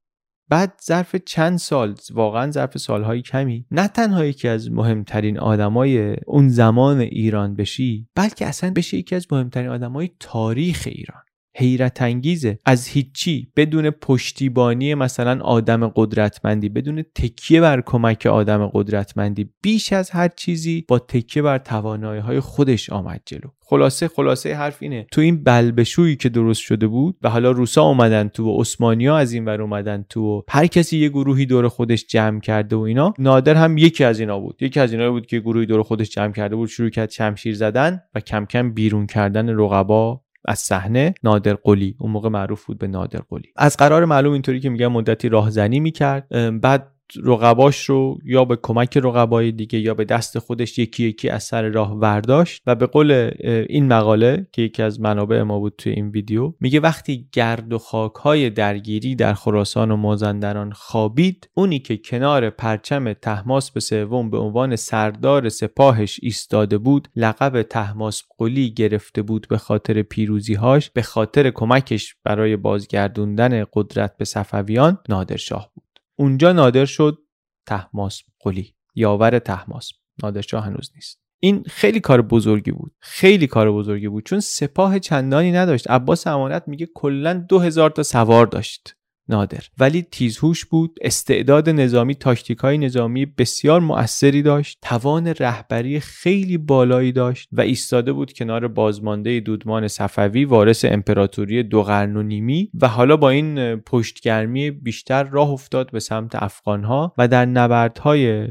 بعد 0.50 0.82
ظرف 0.86 1.16
چند 1.16 1.58
سال 1.58 1.96
واقعا 2.14 2.52
ظرف 2.52 2.78
سالهای 2.78 3.22
کمی 3.22 3.66
نه 3.72 3.88
تنها 3.88 4.26
یکی 4.26 4.48
از 4.48 4.72
مهمترین 4.72 5.40
آدمای 5.40 6.16
اون 6.26 6.50
زمان 6.50 7.00
ایران 7.00 7.56
بشی 7.56 8.10
بلکه 8.16 8.46
اصلا 8.46 8.72
بشه 8.76 8.98
یکی 8.98 9.16
از 9.16 9.28
مهمترین 9.32 9.70
آدمای 9.70 10.10
تاریخ 10.20 10.84
ایران. 10.86 11.25
حیرت 11.56 12.02
انگیزه 12.02 12.60
از 12.66 12.88
هیچی 12.88 13.52
بدون 13.56 13.90
پشتیبانی 13.90 14.96
مثلا 14.96 15.44
آدم 15.44 15.88
قدرتمندی 15.88 16.70
بدون 16.70 17.04
تکیه 17.16 17.62
بر 17.62 17.82
کمک 17.82 18.26
آدم 18.26 18.68
قدرتمندی 18.68 19.50
بیش 19.62 19.94
از 19.94 20.10
هر 20.10 20.28
چیزی 20.28 20.86
با 20.88 21.00
تکیه 21.00 21.44
بر 21.44 21.58
توانایی 21.58 22.22
های 22.22 22.40
خودش 22.40 22.90
آمد 22.90 23.22
جلو. 23.26 23.50
خلاصه 23.68 24.08
خلاصه 24.08 24.56
حرف 24.56 24.78
اینه. 24.80 25.08
تو 25.12 25.22
این 25.22 25.44
بلبشویی 25.44 26.16
که 26.16 26.30
درست 26.30 26.62
شده 26.62 26.88
بود 26.88 27.18
و 27.22 27.30
حالا 27.30 27.52
روسا 27.52 27.84
اومدن 27.84 28.28
تو 28.28 28.62
و 28.62 28.64
ها 29.06 29.18
از 29.18 29.34
این 29.34 29.46
ور 29.46 29.62
اومدن 29.62 30.06
تو 30.10 30.22
و 30.22 30.42
هر 30.50 30.68
کسی 30.68 30.98
یه 30.98 31.10
گروهی 31.10 31.46
دور 31.46 31.68
خودش 31.68 32.06
جمع 32.08 32.40
کرده 32.40 32.76
و 32.76 32.80
اینا 32.80 33.14
نادر 33.20 33.56
هم 33.56 33.78
یکی 33.78 34.04
از 34.04 34.20
اینا 34.20 34.40
بود. 34.40 34.58
یکی 34.62 34.80
از 34.80 34.92
اینا 34.92 35.12
بود 35.12 35.26
که 35.26 35.40
گروهی 35.40 35.66
دور 35.66 35.84
خودش 35.84 36.10
جمع 36.10 36.32
کرده 36.32 36.56
بود 36.56 36.70
شروع 36.70 36.90
کرد 36.90 37.10
شمشیر 37.10 37.56
زدن 37.56 38.02
و 38.16 38.20
کم 38.20 38.46
کم 38.46 38.74
بیرون 38.74 39.08
کردن 39.08 39.50
رقبا 39.50 40.25
از 40.48 40.60
صحنه 40.60 41.14
نادر 41.24 41.54
قلی 41.54 41.96
اون 42.00 42.12
موقع 42.12 42.30
معروف 42.30 42.66
بود 42.66 42.78
به 42.78 42.88
نادر 42.88 43.20
قلی. 43.30 43.54
از 43.56 43.78
قرار 43.78 44.06
معلوم 44.06 44.34
اینطوری 44.34 44.60
که 44.60 44.70
میگم 44.70 44.92
مدتی 44.92 45.30
راهزنی 45.30 45.80
می‌کرد. 45.80 46.28
بعد 46.62 46.95
رقباش 47.24 47.86
رو 47.86 48.18
یا 48.26 48.46
به 48.46 48.56
کمک 48.56 48.98
رقبای 48.98 49.52
دیگه 49.52 49.80
یا 49.80 49.94
به 49.94 50.06
دست 50.06 50.40
خودش 50.40 50.80
یکی 50.80 51.04
یکی 51.04 51.30
از 51.30 51.44
سر 51.44 51.70
راه 51.70 51.94
ورداشت 51.94 52.62
و 52.68 52.76
به 52.76 52.86
قول 52.86 53.32
این 53.70 53.88
مقاله 53.88 54.48
که 54.52 54.62
یکی 54.62 54.84
از 54.84 55.02
منابع 55.02 55.42
ما 55.42 55.60
بود 55.60 55.74
توی 55.78 55.92
این 55.92 56.10
ویدیو 56.10 56.54
میگه 56.60 56.80
وقتی 56.80 57.30
گرد 57.32 57.74
و 57.74 57.78
خاک 57.78 58.16
های 58.16 58.50
درگیری 58.50 59.16
در 59.16 59.34
خراسان 59.34 59.92
و 59.92 59.96
مازندران 59.96 60.72
خوابید 60.72 61.50
اونی 61.54 61.80
که 61.80 61.98
کنار 61.98 62.50
پرچم 62.50 63.14
تحماس 63.14 63.72
به 63.72 63.80
سوم 63.80 64.30
به 64.30 64.38
عنوان 64.38 64.76
سردار 64.76 65.50
سپاهش 65.50 66.20
ایستاده 66.24 66.78
بود 66.78 67.08
لقب 67.16 67.62
تحماس 67.62 68.24
قلی 68.38 68.74
گرفته 68.74 69.22
بود 69.22 69.48
به 69.50 69.58
خاطر 69.58 70.02
پیروزیهاش 70.02 70.90
به 70.90 71.02
خاطر 71.02 71.50
کمکش 71.50 72.16
برای 72.24 72.56
بازگردوندن 72.56 73.66
قدرت 73.74 74.18
به 74.18 74.26
صفویان 74.26 74.98
نادرشاه 75.10 75.75
اونجا 76.16 76.52
نادر 76.52 76.86
شد 76.86 77.18
تحماس 77.66 78.22
قلی. 78.40 78.76
یاور 78.96 79.40
تحماس. 79.40 79.92
نادرشاه 80.24 80.66
هنوز 80.66 80.92
نیست. 80.96 81.22
این 81.40 81.64
خیلی 81.64 82.00
کار 82.00 82.22
بزرگی 82.22 82.72
بود. 82.72 82.96
خیلی 83.00 83.48
کار 83.48 83.72
بزرگی 83.72 84.08
بود. 84.08 84.26
چون 84.26 84.40
سپاه 84.40 85.00
چندانی 85.00 85.52
نداشت. 85.52 85.90
عباس 85.90 86.28
امانت 86.28 86.64
میگه 86.68 86.88
کلا 86.96 87.48
هزار 87.52 87.90
تا 87.90 88.04
سوار 88.04 88.46
داشت. 88.46 88.96
نادر. 89.30 89.64
ولی 89.78 90.02
تیزهوش 90.02 90.66
بود 90.66 91.00
استعداد 91.02 91.70
نظامی 91.70 92.16
تاکتیکای 92.16 92.78
نظامی 92.78 93.26
بسیار 93.26 93.80
مؤثری 93.80 94.42
داشت 94.42 94.78
توان 94.82 95.28
رهبری 95.28 96.00
خیلی 96.00 96.58
بالایی 96.58 97.12
داشت 97.12 97.50
و 97.52 97.62
ایستاده 97.62 98.14
بود 98.14 98.34
کنار 98.34 98.68
بازمانده 98.68 99.40
دودمان 99.40 99.88
صفوی 99.88 100.46
وارث 100.46 100.86
امپراتوری 100.86 101.64
دو 101.64 101.84
قرن 101.84 102.18
و 102.18 102.24
نیمی 102.24 102.70
و 102.82 102.88
حالا 102.88 103.18
با 103.18 103.30
این 103.30 103.76
پشتگرمی 103.76 104.72
بیشتر 104.72 105.24
راه 105.24 105.50
افتاد 105.50 105.92
به 105.92 106.00
سمت 106.00 106.36
افغانها 106.36 107.14
و 107.18 107.28
در 107.28 107.46
نبردهای 107.46 108.48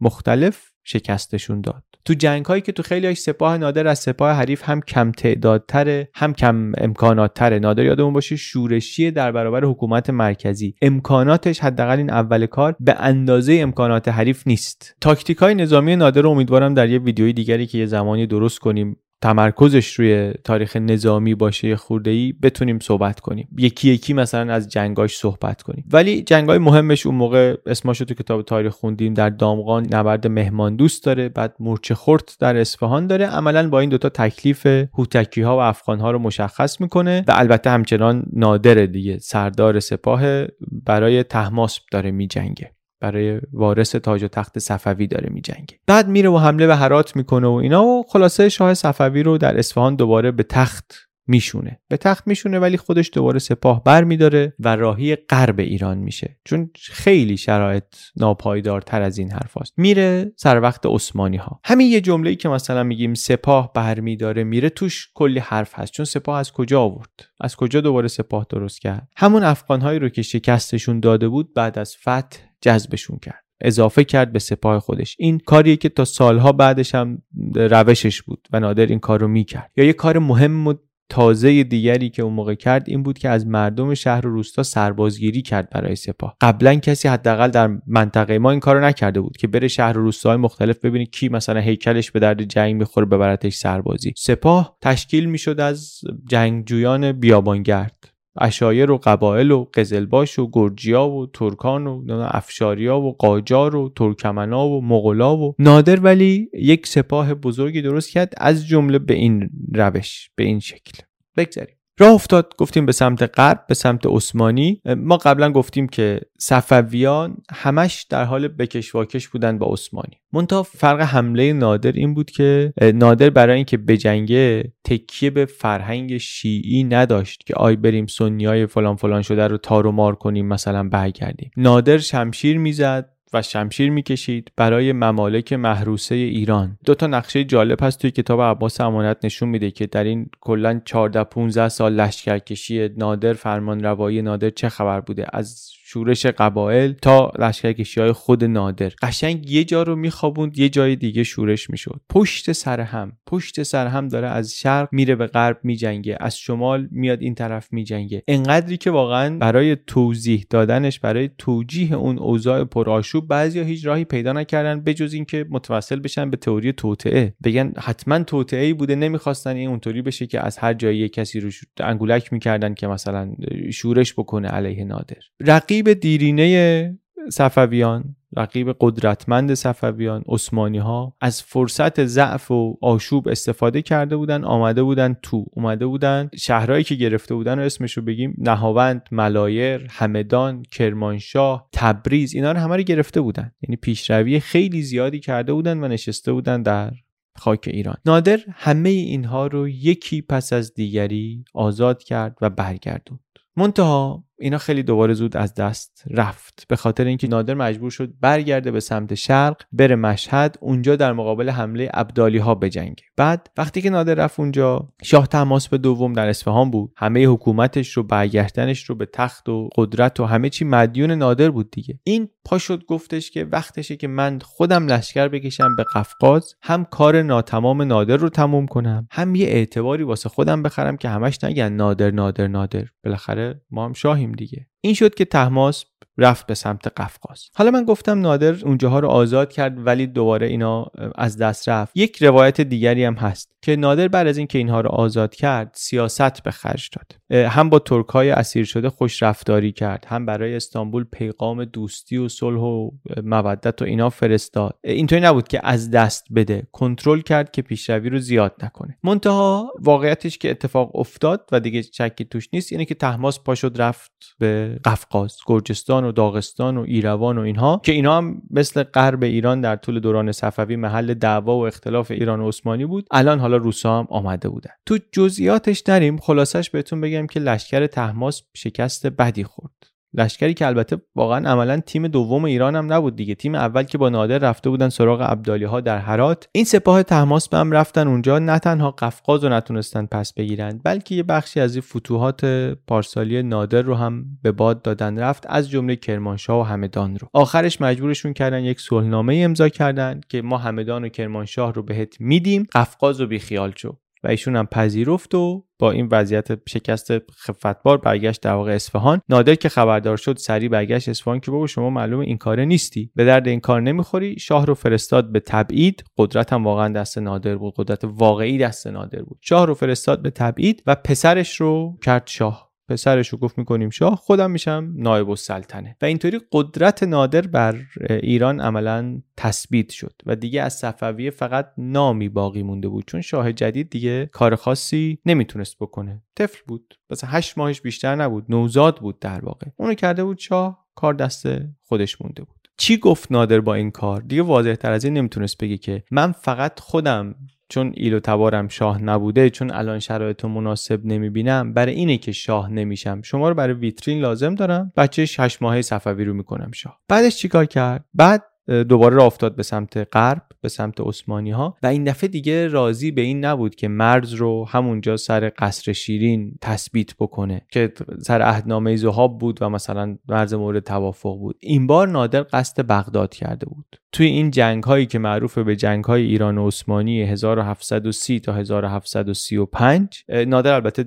مختلف 0.00 0.73
شکستشون 0.84 1.60
داد. 1.60 1.82
تو 2.04 2.14
جنگ 2.14 2.44
هایی 2.44 2.62
که 2.62 2.72
تو 2.72 2.82
خیلی 2.82 3.06
های 3.06 3.14
سپاه 3.14 3.58
نادر 3.58 3.86
از 3.86 3.98
سپاه 3.98 4.32
حریف 4.32 4.62
هم 4.64 4.80
کم 4.80 5.12
تعدادتره 5.12 6.08
هم 6.14 6.34
کم 6.34 6.72
امکانات 6.78 7.34
تره 7.34 7.58
نادر 7.58 7.84
یادمون 7.84 8.12
باشه 8.12 8.36
شورشی 8.36 9.10
در 9.10 9.32
برابر 9.32 9.64
حکومت 9.64 10.10
مرکزی. 10.10 10.74
امکاناتش 10.82 11.60
حداقل 11.60 11.96
این 11.96 12.10
اول 12.10 12.46
کار 12.46 12.76
به 12.80 12.94
اندازه 12.98 13.58
امکانات 13.60 14.08
حریف 14.08 14.46
نیست. 14.46 14.96
تاکتیک 15.00 15.36
های 15.36 15.54
نظامی 15.54 15.96
نادر 15.96 16.26
امیدوارم 16.26 16.74
در 16.74 16.88
یه 16.88 16.98
ویدیوی 16.98 17.32
دیگری 17.32 17.66
که 17.66 17.78
یه 17.78 17.86
زمانی 17.86 18.26
درست 18.26 18.58
کنیم 18.58 18.96
تمرکزش 19.24 19.92
روی 19.92 20.32
تاریخ 20.44 20.76
نظامی 20.76 21.34
باشه 21.34 21.76
خورده 21.76 22.10
ای 22.10 22.32
بتونیم 22.42 22.78
صحبت 22.78 23.20
کنیم. 23.20 23.48
یکی 23.58 23.90
یکی 23.90 24.12
مثلا 24.12 24.52
از 24.52 24.68
جنگاش 24.68 25.16
صحبت 25.16 25.62
کنیم. 25.62 25.84
ولی 25.92 26.22
جنگای 26.22 26.58
مهمش 26.58 27.06
اون 27.06 27.14
موقع 27.14 27.56
اسماشو 27.66 28.04
تو 28.04 28.14
کتاب 28.14 28.42
تاریخ 28.42 28.72
خوندیم. 28.72 29.14
در 29.14 29.30
دامغان 29.30 29.86
نبرد 29.92 30.26
مهمان 30.26 30.76
دوست 30.76 31.04
داره 31.04 31.28
بعد 31.28 31.54
مورچه 31.60 31.94
خورد 31.94 32.32
در 32.40 32.56
اصفهان 32.56 33.06
داره. 33.06 33.26
عملا 33.26 33.68
با 33.68 33.80
این 33.80 33.90
دوتا 33.90 34.08
تکلیف 34.08 34.66
هوتکی 34.66 35.42
ها 35.42 35.56
و 35.56 35.60
افغان 35.60 36.00
ها 36.00 36.10
رو 36.10 36.18
مشخص 36.18 36.80
می‌کنه 36.80 37.24
و 37.28 37.32
البته 37.36 37.70
همچنان 37.70 38.24
نادر 38.32 38.74
دیگه. 38.74 39.18
سردار 39.18 39.80
سپاه 39.80 40.44
برای 40.86 41.22
تحماس 41.22 41.80
داره 41.92 42.10
میجنگه. 42.10 42.73
برای 43.04 43.40
وارث 43.52 43.96
تاج 43.96 44.24
و 44.24 44.28
تخت 44.28 44.58
صفوی 44.58 45.06
داره 45.06 45.28
میجنگه. 45.32 45.78
بعد 45.86 46.08
میره 46.08 46.28
و 46.28 46.38
حمله 46.38 46.66
به 46.66 46.76
هرات 46.76 47.16
می‌کنه 47.16 47.46
و 47.46 47.52
اینا 47.52 47.84
و 47.84 48.04
خلاصه 48.08 48.48
شاه 48.48 48.74
صفوی 48.74 49.22
رو 49.22 49.38
در 49.38 49.58
اصفهان 49.58 49.96
دوباره 49.96 50.30
به 50.30 50.42
تخت 50.42 50.94
میشونه. 51.26 51.80
به 51.88 51.96
تخت 51.96 52.26
میشونه 52.26 52.58
ولی 52.58 52.76
خودش 52.76 53.10
دوباره 53.12 53.38
سپاه 53.38 53.84
بر 53.84 54.04
میداره 54.04 54.54
و 54.58 54.76
راهی 54.76 55.16
غرب 55.16 55.60
ایران 55.60 55.98
میشه. 55.98 56.36
چون 56.44 56.70
خیلی 56.76 57.36
شرایط 57.36 57.84
ناپایدارتر 58.16 59.02
از 59.02 59.18
این 59.18 59.30
حرف 59.30 59.58
هست. 59.60 59.72
میره 59.76 60.32
سر 60.36 60.60
وقت 60.60 60.86
عثمانی 60.86 61.36
ها 61.36 61.60
همین 61.64 61.90
یه 61.90 62.00
جمله 62.00 62.34
که 62.34 62.48
مثلا 62.48 62.82
میگیم 62.82 63.14
سپاه 63.14 63.72
بر 63.72 64.00
میداره 64.00 64.44
میره 64.44 64.68
توش 64.68 65.08
کلی 65.14 65.38
حرف 65.38 65.78
هست. 65.78 65.92
چون 65.92 66.04
سپاه 66.04 66.38
از 66.38 66.52
کجا 66.52 66.80
آورد؟ 66.80 67.10
از 67.40 67.56
کجا 67.56 67.80
دوباره 67.80 68.08
سپاه 68.08 68.46
درست 68.50 68.80
کرد؟ 68.80 69.08
همون 69.16 69.42
افغان 69.42 69.80
هایی 69.80 69.98
رو 69.98 70.08
که 70.08 70.22
شکستشون 70.22 71.00
داده 71.00 71.28
بود 71.28 71.54
بعد 71.54 71.78
از 71.78 71.96
فتح 71.96 72.38
جذبشون 72.64 73.18
کرد. 73.22 73.44
اضافه 73.60 74.04
کرد 74.04 74.32
به 74.32 74.38
سپاه 74.38 74.80
خودش. 74.80 75.16
این 75.18 75.38
کاریه 75.38 75.76
که 75.76 75.88
تا 75.88 76.04
سالها 76.04 76.52
بعدش 76.52 76.94
هم 76.94 77.22
روشش 77.54 78.22
بود 78.22 78.48
و 78.52 78.60
نادر 78.60 78.86
این 78.86 78.98
کار 78.98 79.20
رو 79.20 79.28
می‌کرد. 79.28 79.70
یا 79.76 79.84
یه 79.84 79.92
کار 79.92 80.18
مهم 80.18 80.66
و 80.66 80.74
تازه 81.08 81.62
دیگری 81.62 82.10
که 82.10 82.22
اون 82.22 82.32
موقع 82.32 82.54
کرد 82.54 82.84
این 82.86 83.02
بود 83.02 83.18
که 83.18 83.28
از 83.28 83.46
مردم 83.46 83.94
شهر 83.94 84.26
و 84.26 84.30
روستا 84.30 84.62
سربازگیری 84.62 85.42
کرد 85.42 85.70
برای 85.70 85.96
سپاه. 85.96 86.36
قبلا 86.40 86.74
کسی 86.74 87.08
حداقل 87.08 87.48
در 87.48 87.78
منطقه 87.86 88.38
ما 88.38 88.50
این 88.50 88.60
کارو 88.60 88.84
نکرده 88.84 89.20
بود 89.20 89.36
که 89.36 89.46
بره 89.46 89.68
شهر 89.68 89.98
و 89.98 90.02
روستاهای 90.02 90.38
مختلف 90.38 90.78
ببینید 90.78 91.10
کی 91.10 91.28
مثلا 91.28 91.60
هیکلش 91.60 92.10
به 92.10 92.20
درد 92.20 92.42
جنگ 92.42 92.74
می‌خوره 92.74 93.06
ببرتش 93.06 93.54
سربازی. 93.54 94.12
سپاه 94.16 94.76
تشکیل 94.82 95.24
می‌شد 95.24 95.60
از 95.60 96.00
جنگجویان 96.28 97.12
بیابانگرد. 97.12 98.13
اشایر 98.40 98.90
و 98.90 99.00
قبایل 99.02 99.50
و 99.50 99.66
قزلباش 99.74 100.38
و 100.38 100.50
گرجیا 100.52 101.08
و 101.08 101.26
ترکان 101.26 101.86
و 101.86 102.28
افشاریا 102.30 103.00
و 103.00 103.12
قاجار 103.12 103.76
و 103.76 103.92
ترکمنا 103.96 104.68
و 104.68 104.84
مغلا 104.84 105.36
و 105.36 105.54
نادر 105.58 106.00
ولی 106.00 106.50
یک 106.52 106.86
سپاه 106.86 107.34
بزرگی 107.34 107.82
درست 107.82 108.10
کرد 108.10 108.34
از 108.36 108.66
جمله 108.66 108.98
به 108.98 109.14
این 109.14 109.50
روش 109.74 110.30
به 110.36 110.44
این 110.44 110.60
شکل. 110.60 111.02
بگذاریم. 111.36 111.76
راه 111.98 112.12
افتاد 112.12 112.54
گفتیم 112.58 112.86
به 112.86 112.92
سمت 112.92 113.22
غرب 113.22 113.64
به 113.68 113.74
سمت 113.74 114.06
عثمانی. 114.06 114.80
ما 114.96 115.16
قبلا 115.16 115.52
گفتیم 115.52 115.88
که 115.88 116.20
صفویان 116.38 117.36
همش 117.52 118.06
در 118.10 118.24
حال 118.24 118.48
بکش 118.48 118.94
واکش 118.94 119.28
بودن 119.28 119.58
با 119.58 119.66
عثمانی. 119.66 120.20
منتها 120.32 120.62
فرق 120.62 121.00
حمله 121.00 121.52
نادر 121.52 121.92
این 121.92 122.14
بود 122.14 122.30
که 122.30 122.72
نادر 122.94 123.30
برای 123.30 123.56
اینکه 123.56 123.76
بجنگه 123.76 124.72
تکیه 124.84 125.30
به 125.30 125.44
فرهنگ 125.44 126.18
شیعی 126.18 126.84
نداشت 126.84 127.46
که 127.46 127.54
آی 127.54 127.76
بریم 127.76 128.06
سنیای 128.06 128.66
فلان 128.66 128.96
فلان 128.96 129.22
شده 129.22 129.46
رو 129.46 129.56
تار 129.56 129.86
و 129.86 129.92
مار 129.92 130.14
کنیم 130.14 130.46
مثلا 130.46 130.88
برگردیم. 130.88 131.50
نادر 131.56 131.98
شمشیر 131.98 132.58
می‌زد 132.58 133.13
و 133.34 133.42
شمشیر 133.42 133.90
می‌کشید 133.90 134.52
برای 134.56 134.92
ممالک 134.92 135.52
محروسه 135.52 136.14
ایران. 136.14 136.78
دو 136.84 136.94
تا 136.94 137.06
نقشه 137.06 137.44
جالب 137.44 137.82
هست 137.82 138.00
توی 138.00 138.10
کتاب 138.10 138.42
عباس 138.42 138.80
امانت 138.80 139.24
نشون 139.24 139.48
میده 139.48 139.70
که 139.70 139.86
در 139.86 140.04
این 140.04 140.30
کلا 140.40 140.80
14 140.84 141.24
15 141.24 141.68
سال 141.68 141.92
لشکرکشی 141.92 142.88
نادر 142.88 143.32
فرمان 143.32 143.82
روایی 143.84 144.22
نادر 144.22 144.50
چه 144.50 144.68
خبر 144.68 145.00
بوده؟ 145.00 145.26
از 145.32 145.70
شورش 145.94 146.26
قبایل 146.26 146.92
تا 146.92 147.32
لشکرکشی 147.38 148.00
های 148.00 148.12
خود 148.12 148.44
نادر. 148.44 148.92
قشنگ 149.02 149.50
یه 149.50 149.64
جا 149.64 149.82
رو 149.82 149.96
میخوابوند 149.96 150.58
یه 150.58 150.68
جای 150.68 150.96
دیگه 150.96 151.24
شورش 151.24 151.70
می‌شد. 151.70 152.00
پشت 152.10 152.52
سر 152.52 152.80
هم 152.80 153.12
پشت 153.26 153.62
سر 153.62 153.86
هم 153.86 154.08
داره 154.08 154.28
از 154.28 154.54
شرق 154.54 154.88
میره 154.92 155.14
به 155.14 155.26
غرب 155.26 155.58
میجنگه 155.62 156.16
از 156.20 156.38
شمال 156.38 156.88
میاد 156.90 157.22
این 157.22 157.34
طرف 157.34 157.72
میجنگه. 157.72 158.22
انقدری 158.28 158.76
که 158.76 158.90
واقعا 158.90 159.38
برای 159.38 159.76
توضیح 159.86 160.46
دادنش 160.50 161.00
برای 161.00 161.30
توجیه 161.38 161.94
اون 161.94 162.18
اوضاع 162.18 162.64
پرآشوب 162.64 163.28
بعضیا 163.28 163.64
هیچ 163.64 163.86
راهی 163.86 164.04
پیدا 164.04 164.32
نکردن 164.32 164.80
بجز 164.80 165.12
اینکه 165.12 165.46
متوسل 165.50 166.00
بشن 166.00 166.30
به 166.30 166.36
تئوری 166.36 166.72
توطعه 166.72 167.34
بگن 167.44 167.72
حتما 167.78 168.18
توطعه 168.18 168.74
بوده 168.74 168.94
نمی‌خواستن 168.94 169.56
این 169.56 169.68
اونطوری 169.68 170.02
بشه 170.02 170.26
که 170.26 170.46
از 170.46 170.58
هر 170.58 170.74
جایی 170.74 171.08
کسی 171.08 171.40
رو 171.40 171.50
انگولک 171.80 172.32
می‌کردن 172.32 172.74
که 172.74 172.86
مثلا 172.86 173.34
شورش 173.72 174.14
بکنه 174.14 174.48
علیه 174.48 174.84
نادر. 174.84 175.04
رقیب 175.40 175.83
رقیب 175.84 176.00
دیرینه 176.00 176.98
صفویان 177.32 178.16
رقیب 178.36 178.76
قدرتمند 178.80 179.54
صفویان 179.54 180.24
عثمانی 180.28 180.78
ها 180.78 181.16
از 181.20 181.42
فرصت 181.42 182.04
ضعف 182.04 182.50
و 182.50 182.78
آشوب 182.82 183.28
استفاده 183.28 183.82
کرده 183.82 184.16
بودن 184.16 184.44
آمده 184.44 184.82
بودن 184.82 185.16
تو. 185.22 185.46
اومده 185.52 185.86
بودن 185.86 186.30
شهرهایی 186.36 186.84
که 186.84 186.94
گرفته 186.94 187.34
بودن 187.34 187.58
و 187.58 187.62
اسمشو 187.62 188.02
بگیم 188.02 188.34
نهاوند 188.38 189.08
ملایر 189.10 189.86
همدان 189.90 190.62
کرمانشاه 190.62 191.68
تبریز 191.72 192.34
اینا 192.34 192.52
رو 192.52 192.58
همه 192.58 192.76
رو 192.76 192.82
گرفته 192.82 193.20
بودن. 193.20 193.52
یعنی 193.62 193.76
پیشروی 193.76 194.40
خیلی 194.40 194.82
زیادی 194.82 195.20
کرده 195.20 195.52
بودن 195.52 195.84
و 195.84 195.88
نشسته 195.88 196.32
بودن 196.32 196.62
در 196.62 196.92
خاک 197.36 197.68
ایران. 197.72 197.96
نادر 198.06 198.38
همه 198.52 198.88
اینها 198.88 199.46
رو 199.46 199.68
یکی 199.68 200.22
پس 200.22 200.52
از 200.52 200.74
دیگری 200.74 201.44
آزاد 201.54 202.02
کرد 202.02 202.36
و 202.40 202.50
برگردوند. 202.50 203.20
منتها 203.56 204.24
اینا 204.38 204.58
خیلی 204.58 204.82
دوباره 204.82 205.14
زود 205.14 205.36
از 205.36 205.54
دست 205.54 206.04
رفت. 206.10 206.66
به 206.68 206.76
خاطر 206.76 207.04
اینکه 207.04 207.28
نادر 207.28 207.54
مجبور 207.54 207.90
شد 207.90 208.12
برگرده 208.20 208.70
به 208.70 208.80
سمت 208.80 209.14
شرق 209.14 209.62
بره 209.72 209.96
مشهد 209.96 210.58
اونجا 210.60 210.96
در 210.96 211.12
مقابل 211.12 211.50
حمله 211.50 211.90
ابدالی 211.94 212.38
ها 212.38 212.54
بجنگه. 212.54 213.04
بعد 213.16 213.50
وقتی 213.56 213.82
که 213.82 213.90
نادر 213.90 214.14
رفت 214.14 214.40
اونجا 214.40 214.88
شاه 215.02 215.28
به 215.70 215.78
دوم 215.78 216.12
در 216.12 216.28
اصفهان 216.28 216.70
بود. 216.70 216.92
همه 216.96 217.26
حکومتش 217.26 217.92
رو 217.92 218.02
برگشتنش 218.02 218.84
رو 218.84 218.94
به 218.94 219.06
تخت 219.06 219.48
و 219.48 219.68
قدرت 219.76 220.20
و 220.20 220.24
همه 220.24 220.50
چی 220.50 220.64
مدیون 220.64 221.10
نادر 221.10 221.50
بود 221.50 221.70
دیگه. 221.70 222.00
این 222.04 222.28
پا 222.44 222.58
شد 222.58 222.84
گفتش 222.84 223.30
که 223.30 223.44
وقتشه 223.44 223.96
که 223.96 224.08
من 224.08 224.38
خودم 224.38 224.86
لشکر 224.86 225.28
بکشم 225.28 225.76
به 225.76 225.84
قفقاز 225.94 226.54
هم 226.62 226.84
کار 226.84 227.22
ناتمام 227.22 227.82
نادر 227.82 228.16
رو 228.16 228.28
تموم 228.28 228.66
کنم 228.66 229.08
هم 229.10 229.34
یه 229.34 229.46
اعتباری 229.46 230.02
واسه 230.02 230.28
خودم 230.28 230.62
بخرم 230.62 230.96
که 230.96 231.08
همش 231.08 231.44
نگن 231.44 231.72
نادر 231.72 232.10
نادر 232.10 232.46
نادر. 232.46 232.84
بالاخره 233.04 233.60
ما 233.70 233.84
هم 233.84 233.92
شاهیم 234.24 234.32
دیگه. 234.32 234.66
این 234.84 234.94
شد 234.94 235.14
که 235.14 235.24
تحماس 235.24 235.84
رفت 236.18 236.46
به 236.46 236.54
سمت 236.54 236.88
قفقاز. 237.00 237.42
حالا 237.54 237.70
من 237.70 237.84
گفتم 237.84 238.20
نادر 238.20 238.64
اونجاها 238.64 239.00
رو 239.00 239.08
آزاد 239.08 239.52
کرد 239.52 239.86
ولی 239.86 240.06
دوباره 240.06 240.46
اینا 240.46 240.86
از 241.14 241.38
دست 241.38 241.68
رفت. 241.68 241.96
یک 241.96 242.22
روایت 242.22 242.60
دیگری 242.60 243.04
هم 243.04 243.14
هست 243.14 243.54
که 243.62 243.76
نادر 243.76 244.08
بعد 244.08 244.26
از 244.26 244.38
اینکه 244.38 244.58
اینها 244.58 244.80
رو 244.80 244.90
آزاد 244.90 245.34
کرد 245.34 245.70
سیاست 245.74 246.42
به 246.42 246.50
خرج 246.50 246.90
داد. 246.92 247.40
هم 247.50 247.70
با 247.70 247.78
ترک 247.78 248.08
های 248.08 248.30
اسیر 248.30 248.64
شده 248.64 248.90
خوش 248.90 249.22
رفتاری 249.22 249.72
کرد 249.72 250.04
هم 250.08 250.26
برای 250.26 250.56
استانبول 250.56 251.04
پیغام 251.04 251.64
دوستی 251.64 252.16
و 252.16 252.28
صلح 252.28 252.60
و 252.60 252.90
مودت 253.22 253.82
و 253.82 253.84
اینا 253.84 254.10
فرستاد. 254.10 254.78
اینطوری 254.84 255.20
نبود 255.20 255.48
که 255.48 255.60
از 255.62 255.90
دست 255.90 256.24
بده 256.34 256.66
کنترل 256.72 257.20
کرد 257.20 257.50
که 257.50 257.62
پیشروی 257.62 258.10
رو 258.10 258.18
زیاد 258.18 258.54
نکنه. 258.62 258.98
منتها 259.02 259.72
واقعیتش 259.80 260.38
که 260.38 260.50
اتفاق 260.50 260.96
افتاد 260.96 261.48
و 261.52 261.60
دیگه 261.60 261.82
شکی 261.82 262.24
توش 262.24 262.48
نیست 262.52 262.72
اینه 262.72 262.84
که 262.84 262.94
تحماس 262.94 263.40
پاشد 263.40 263.80
رفت 263.80 264.12
به 264.38 264.73
قفقاز 264.84 265.36
گرجستان 265.46 266.04
و 266.04 266.12
داغستان 266.12 266.76
و 266.76 266.80
ایروان 266.80 267.38
و 267.38 267.40
اینها 267.40 267.80
که 267.84 267.92
اینا 267.92 268.16
هم 268.16 268.42
مثل 268.50 268.82
غرب 268.82 269.22
ایران 269.22 269.60
در 269.60 269.76
طول 269.76 270.00
دوران 270.00 270.32
صفوی 270.32 270.76
محل 270.76 271.14
دعوا 271.14 271.58
و 271.58 271.66
اختلاف 271.66 272.10
ایران 272.10 272.40
و 272.40 272.48
عثمانی 272.48 272.86
بود. 272.86 273.06
الان 273.10 273.40
حالا 273.40 273.56
روسا 273.56 273.98
هم 273.98 274.06
آمده 274.10 274.48
بودن 274.48 274.70
تو 274.86 274.98
جزئیاتش 275.12 275.82
نریم 275.88 276.16
خلاصش 276.16 276.70
بهتون 276.70 277.00
بگم 277.00 277.26
که 277.26 277.40
لشکر 277.40 277.86
تحماس 277.86 278.42
شکست 278.54 279.06
بدی 279.06 279.44
خورد. 279.44 279.93
لشکری 280.14 280.54
که 280.54 280.66
البته 280.66 280.96
واقعا 281.14 281.50
عملا 281.50 281.80
تیم 281.80 282.08
دوم 282.08 282.44
ایران 282.44 282.76
هم 282.76 282.92
نبود 282.92 283.16
دیگه. 283.16 283.34
تیم 283.34 283.54
اول 283.54 283.82
که 283.82 283.98
با 283.98 284.08
نادر 284.08 284.38
رفته 284.38 284.70
بودن 284.70 284.88
سراغ 284.88 285.22
عبدالی 285.22 285.64
ها 285.64 285.80
در 285.80 285.98
هرات. 285.98 286.48
این 286.52 286.64
سپاه 286.64 287.02
تحماس 287.02 287.48
به 287.48 287.56
هم 287.56 287.72
رفتن 287.72 288.08
اونجا 288.08 288.38
نه 288.38 288.58
تنها 288.58 288.90
قفقاز 288.90 289.44
رو 289.44 289.50
نتونستن 289.50 290.06
پس 290.06 290.32
بگیرن 290.32 290.80
بلکه 290.84 291.14
یه 291.14 291.22
بخشی 291.22 291.60
از 291.60 291.74
این 291.74 291.82
فتوحات 291.82 292.44
پارسالی 292.86 293.42
نادر 293.42 293.82
رو 293.82 293.94
هم 293.94 294.24
به 294.42 294.52
باد 294.52 294.82
دادن 294.82 295.18
رفت 295.18 295.44
از 295.48 295.70
جمله 295.70 295.96
کرمانشاه 295.96 296.60
و 296.60 296.62
همدان 296.62 297.16
رو. 297.16 297.28
آخرش 297.32 297.80
مجبورشون 297.80 298.32
کردن 298.32 298.64
یک 298.64 298.80
صلحنامه 298.80 299.40
امضا 299.44 299.68
کردن 299.68 300.20
که 300.28 300.42
ما 300.42 300.58
همدان 300.58 301.04
و 301.04 301.08
کرمانشاه 301.08 301.72
رو 301.72 301.82
بهت 301.82 302.20
میدیم. 302.20 302.66
قفقاز 302.72 303.20
رو 303.20 303.26
بیخیال 303.26 303.72
شو. 303.76 303.96
و 304.24 304.28
ایشون 304.28 304.56
هم 304.56 304.66
پذیرفت 304.66 305.34
و 305.34 305.64
با 305.78 305.90
این 305.90 306.08
وضعیت 306.12 306.68
شکست 306.68 307.12
خفتبار 307.32 307.98
برگشت 307.98 308.40
در 308.42 308.52
واقع 308.52 308.72
اصفهان. 308.72 309.20
نادر 309.28 309.54
که 309.54 309.68
خبردار 309.68 310.16
شد 310.16 310.36
سری 310.36 310.68
برگشت 310.68 311.08
اصفهان 311.08 311.40
که 311.40 311.50
بابا 311.50 311.66
شما 311.66 311.90
معلوم 311.90 312.20
این 312.20 312.38
کاره 312.38 312.64
نیستی. 312.64 313.10
به 313.14 313.24
درد 313.24 313.48
این 313.48 313.60
کار 313.60 313.80
نمی‌خوری. 313.80 314.38
شاه 314.38 314.66
رو 314.66 314.74
فرستاد 314.74 315.32
به 315.32 315.40
تبعید. 315.40 316.04
قدرت 316.18 316.52
هم 316.52 316.64
واقعا 316.64 316.88
دست 316.88 317.18
نادر 317.18 317.56
بود. 317.56 317.74
قدرت 317.76 318.04
واقعی 318.04 318.58
دست 318.58 318.86
نادر 318.86 319.22
بود. 319.22 319.38
شاه 319.40 319.66
رو 319.66 319.74
فرستاد 319.74 320.22
به 320.22 320.30
تبعید 320.30 320.82
و 320.86 320.94
پسرش 320.94 321.60
رو 321.60 321.98
کرد 322.02 322.26
شاه. 322.26 322.63
پسرش 322.88 323.28
رو 323.28 323.38
گفت 323.38 323.58
می‌کنیم 323.58 323.90
شاه 323.90 324.16
خودم 324.16 324.50
میشم 324.50 324.92
نایب 324.96 325.30
السلطنه. 325.30 325.96
و 326.02 326.04
اینطوری 326.04 326.40
قدرت 326.52 327.02
نادر 327.02 327.40
بر 327.40 327.76
ایران 328.10 328.60
عملا 328.60 329.22
تثبیت 329.36 329.90
شد 329.90 330.12
و 330.26 330.36
دیگه 330.36 330.62
از 330.62 330.74
صفویه 330.74 331.30
فقط 331.30 331.72
نامی 331.78 332.28
باقی 332.28 332.62
مونده 332.62 332.88
بود. 332.88 333.04
چون 333.06 333.20
شاه 333.20 333.52
جدید 333.52 333.90
دیگه 333.90 334.30
کار 334.32 334.56
خاصی 334.56 335.18
نمی‌تونست 335.26 335.76
بکنه. 335.78 336.22
طفل 336.36 336.60
بود. 336.66 336.98
مثلا 337.10 337.30
هشت 337.30 337.58
ماهش 337.58 337.80
بیشتر 337.80 338.14
نبود. 338.14 338.44
نوزاد 338.48 338.98
بود 338.98 339.18
در 339.18 339.44
واقع. 339.44 339.66
اونو 339.76 339.94
کرده 339.94 340.24
بود 340.24 340.38
شاه 340.38 340.86
کار 340.94 341.14
دست 341.14 341.46
خودش 341.82 342.20
مونده 342.22 342.42
بود. 342.42 342.68
چی 342.76 342.96
گفت 342.96 343.32
نادر 343.32 343.60
با 343.60 343.74
این 343.74 343.90
کار؟ 343.90 344.20
دیگه 344.20 344.42
واضح 344.42 344.74
تر 344.74 344.92
از 344.92 345.04
این 345.04 345.14
نمی‌تونست 345.14 345.58
بگه 345.58 345.76
که 345.76 346.02
من 346.10 346.32
فقط 346.32 346.80
خودم 346.80 347.34
چون 347.68 347.92
ایل 347.96 348.14
و 348.14 348.20
تبارم 348.20 348.68
شاه 348.68 349.02
نبوده 349.02 349.50
چون 349.50 349.70
الان 349.70 349.98
شرایط 349.98 350.44
مناسب 350.44 351.04
نمی‌بینم 351.04 351.72
برای 351.72 351.94
اینه 351.94 352.16
که 352.16 352.32
شاه 352.32 352.70
نمیشم. 352.70 353.22
شما 353.22 353.48
رو 353.48 353.54
برای 353.54 353.74
ویترین 353.74 354.20
لازم 354.20 354.54
دارم. 354.54 354.92
بچه 354.96 355.26
شش 355.26 355.62
ماهه 355.62 355.82
صفوی 355.82 356.24
رو 356.24 356.34
می‌کنم 356.34 356.70
شاه. 356.74 357.00
بعدش 357.08 357.36
چیکار 357.36 357.64
کرد؟ 357.64 358.04
بعد 358.14 358.44
دوباره 358.88 359.16
را 359.16 359.24
افتاد 359.24 359.56
به 359.56 359.62
سمت 359.62 360.08
غرب 360.12 360.42
به 360.60 360.68
سمت 360.68 361.00
عثمانی 361.00 361.50
ها 361.50 361.76
و 361.82 361.86
این 361.86 362.04
دفعه 362.04 362.28
دیگه 362.28 362.68
راضی 362.68 363.10
به 363.10 363.22
این 363.22 363.44
نبود 363.44 363.74
که 363.74 363.88
مرز 363.88 364.32
رو 364.32 364.68
همونجا 364.68 365.16
سر 365.16 365.52
قصر 365.58 365.92
شیرین 365.92 366.54
تثبیت 366.60 367.16
بکنه 367.16 367.66
که 367.72 367.92
سر 368.22 368.42
عهدنامه 368.42 368.96
زهاب 368.96 369.38
بود 369.38 369.62
و 369.62 369.68
مثلا 369.68 370.16
مرز 370.28 370.54
مورد 370.54 370.82
توافق 370.82 371.38
بود. 371.38 371.56
این 371.60 371.86
بار 371.86 372.08
نادر 372.08 372.42
قصد 372.52 372.86
بغداد 372.86 373.34
کرده 373.34 373.66
بود. 373.66 373.96
توی 374.14 374.26
این 374.26 374.50
جنگ 374.50 374.84
هایی 374.84 375.06
که 375.06 375.18
معروف 375.18 375.58
به 375.58 375.76
جنگ 375.76 376.04
های 376.04 376.22
ایران 376.22 376.58
و 376.58 376.66
عثمانی 376.66 377.22
1730 377.22 378.40
تا 378.40 378.52
1735 378.52 380.24
نادر 380.46 380.74
البته 380.74 381.04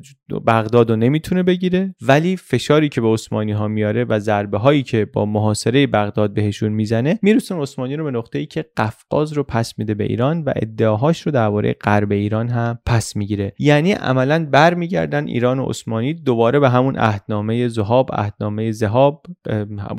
بغداد 0.48 0.90
رو 0.90 0.96
نمی‌تونه 0.96 1.44
بگیره 1.44 1.96
ولی 2.02 2.38
فشاری 2.38 2.90
که 2.90 3.02
به 3.02 3.08
عثمانی 3.08 3.52
ها 3.52 3.68
میاره 3.68 4.04
و 4.04 4.20
ضربه 4.20 4.58
هایی 4.58 4.84
که 4.84 5.06
با 5.06 5.26
محاصره 5.26 5.88
بغداد 5.88 6.34
بهشون 6.34 6.72
می‌زنه 6.72 7.20
میرسون 7.22 7.62
عثمانی 7.62 7.96
رو 7.96 8.04
به 8.04 8.12
نقطه‌ای 8.12 8.46
که 8.46 8.66
قفقاز 8.78 9.34
رو 9.34 9.44
پس 9.44 9.80
میده 9.80 9.94
به 9.94 10.04
ایران 10.04 10.44
و 10.44 10.54
ادعاهاش 10.56 11.22
رو 11.22 11.32
درباره 11.32 11.74
غرب 11.74 12.12
ایران 12.12 12.50
هم 12.50 12.80
پس 12.86 13.16
می‌گیره. 13.16 13.54
یعنی 13.60 13.92
عملا 13.92 14.46
برمیگردن 14.52 15.28
ایران 15.28 15.60
و 15.60 15.66
عثمانی 15.66 16.14
دوباره 16.14 16.60
به 16.60 16.70
همون 16.70 16.96
عهدنامه 16.96 17.68
زهاب 17.68 18.10
عهدنامه 18.14 18.72
زهاب 18.72 19.26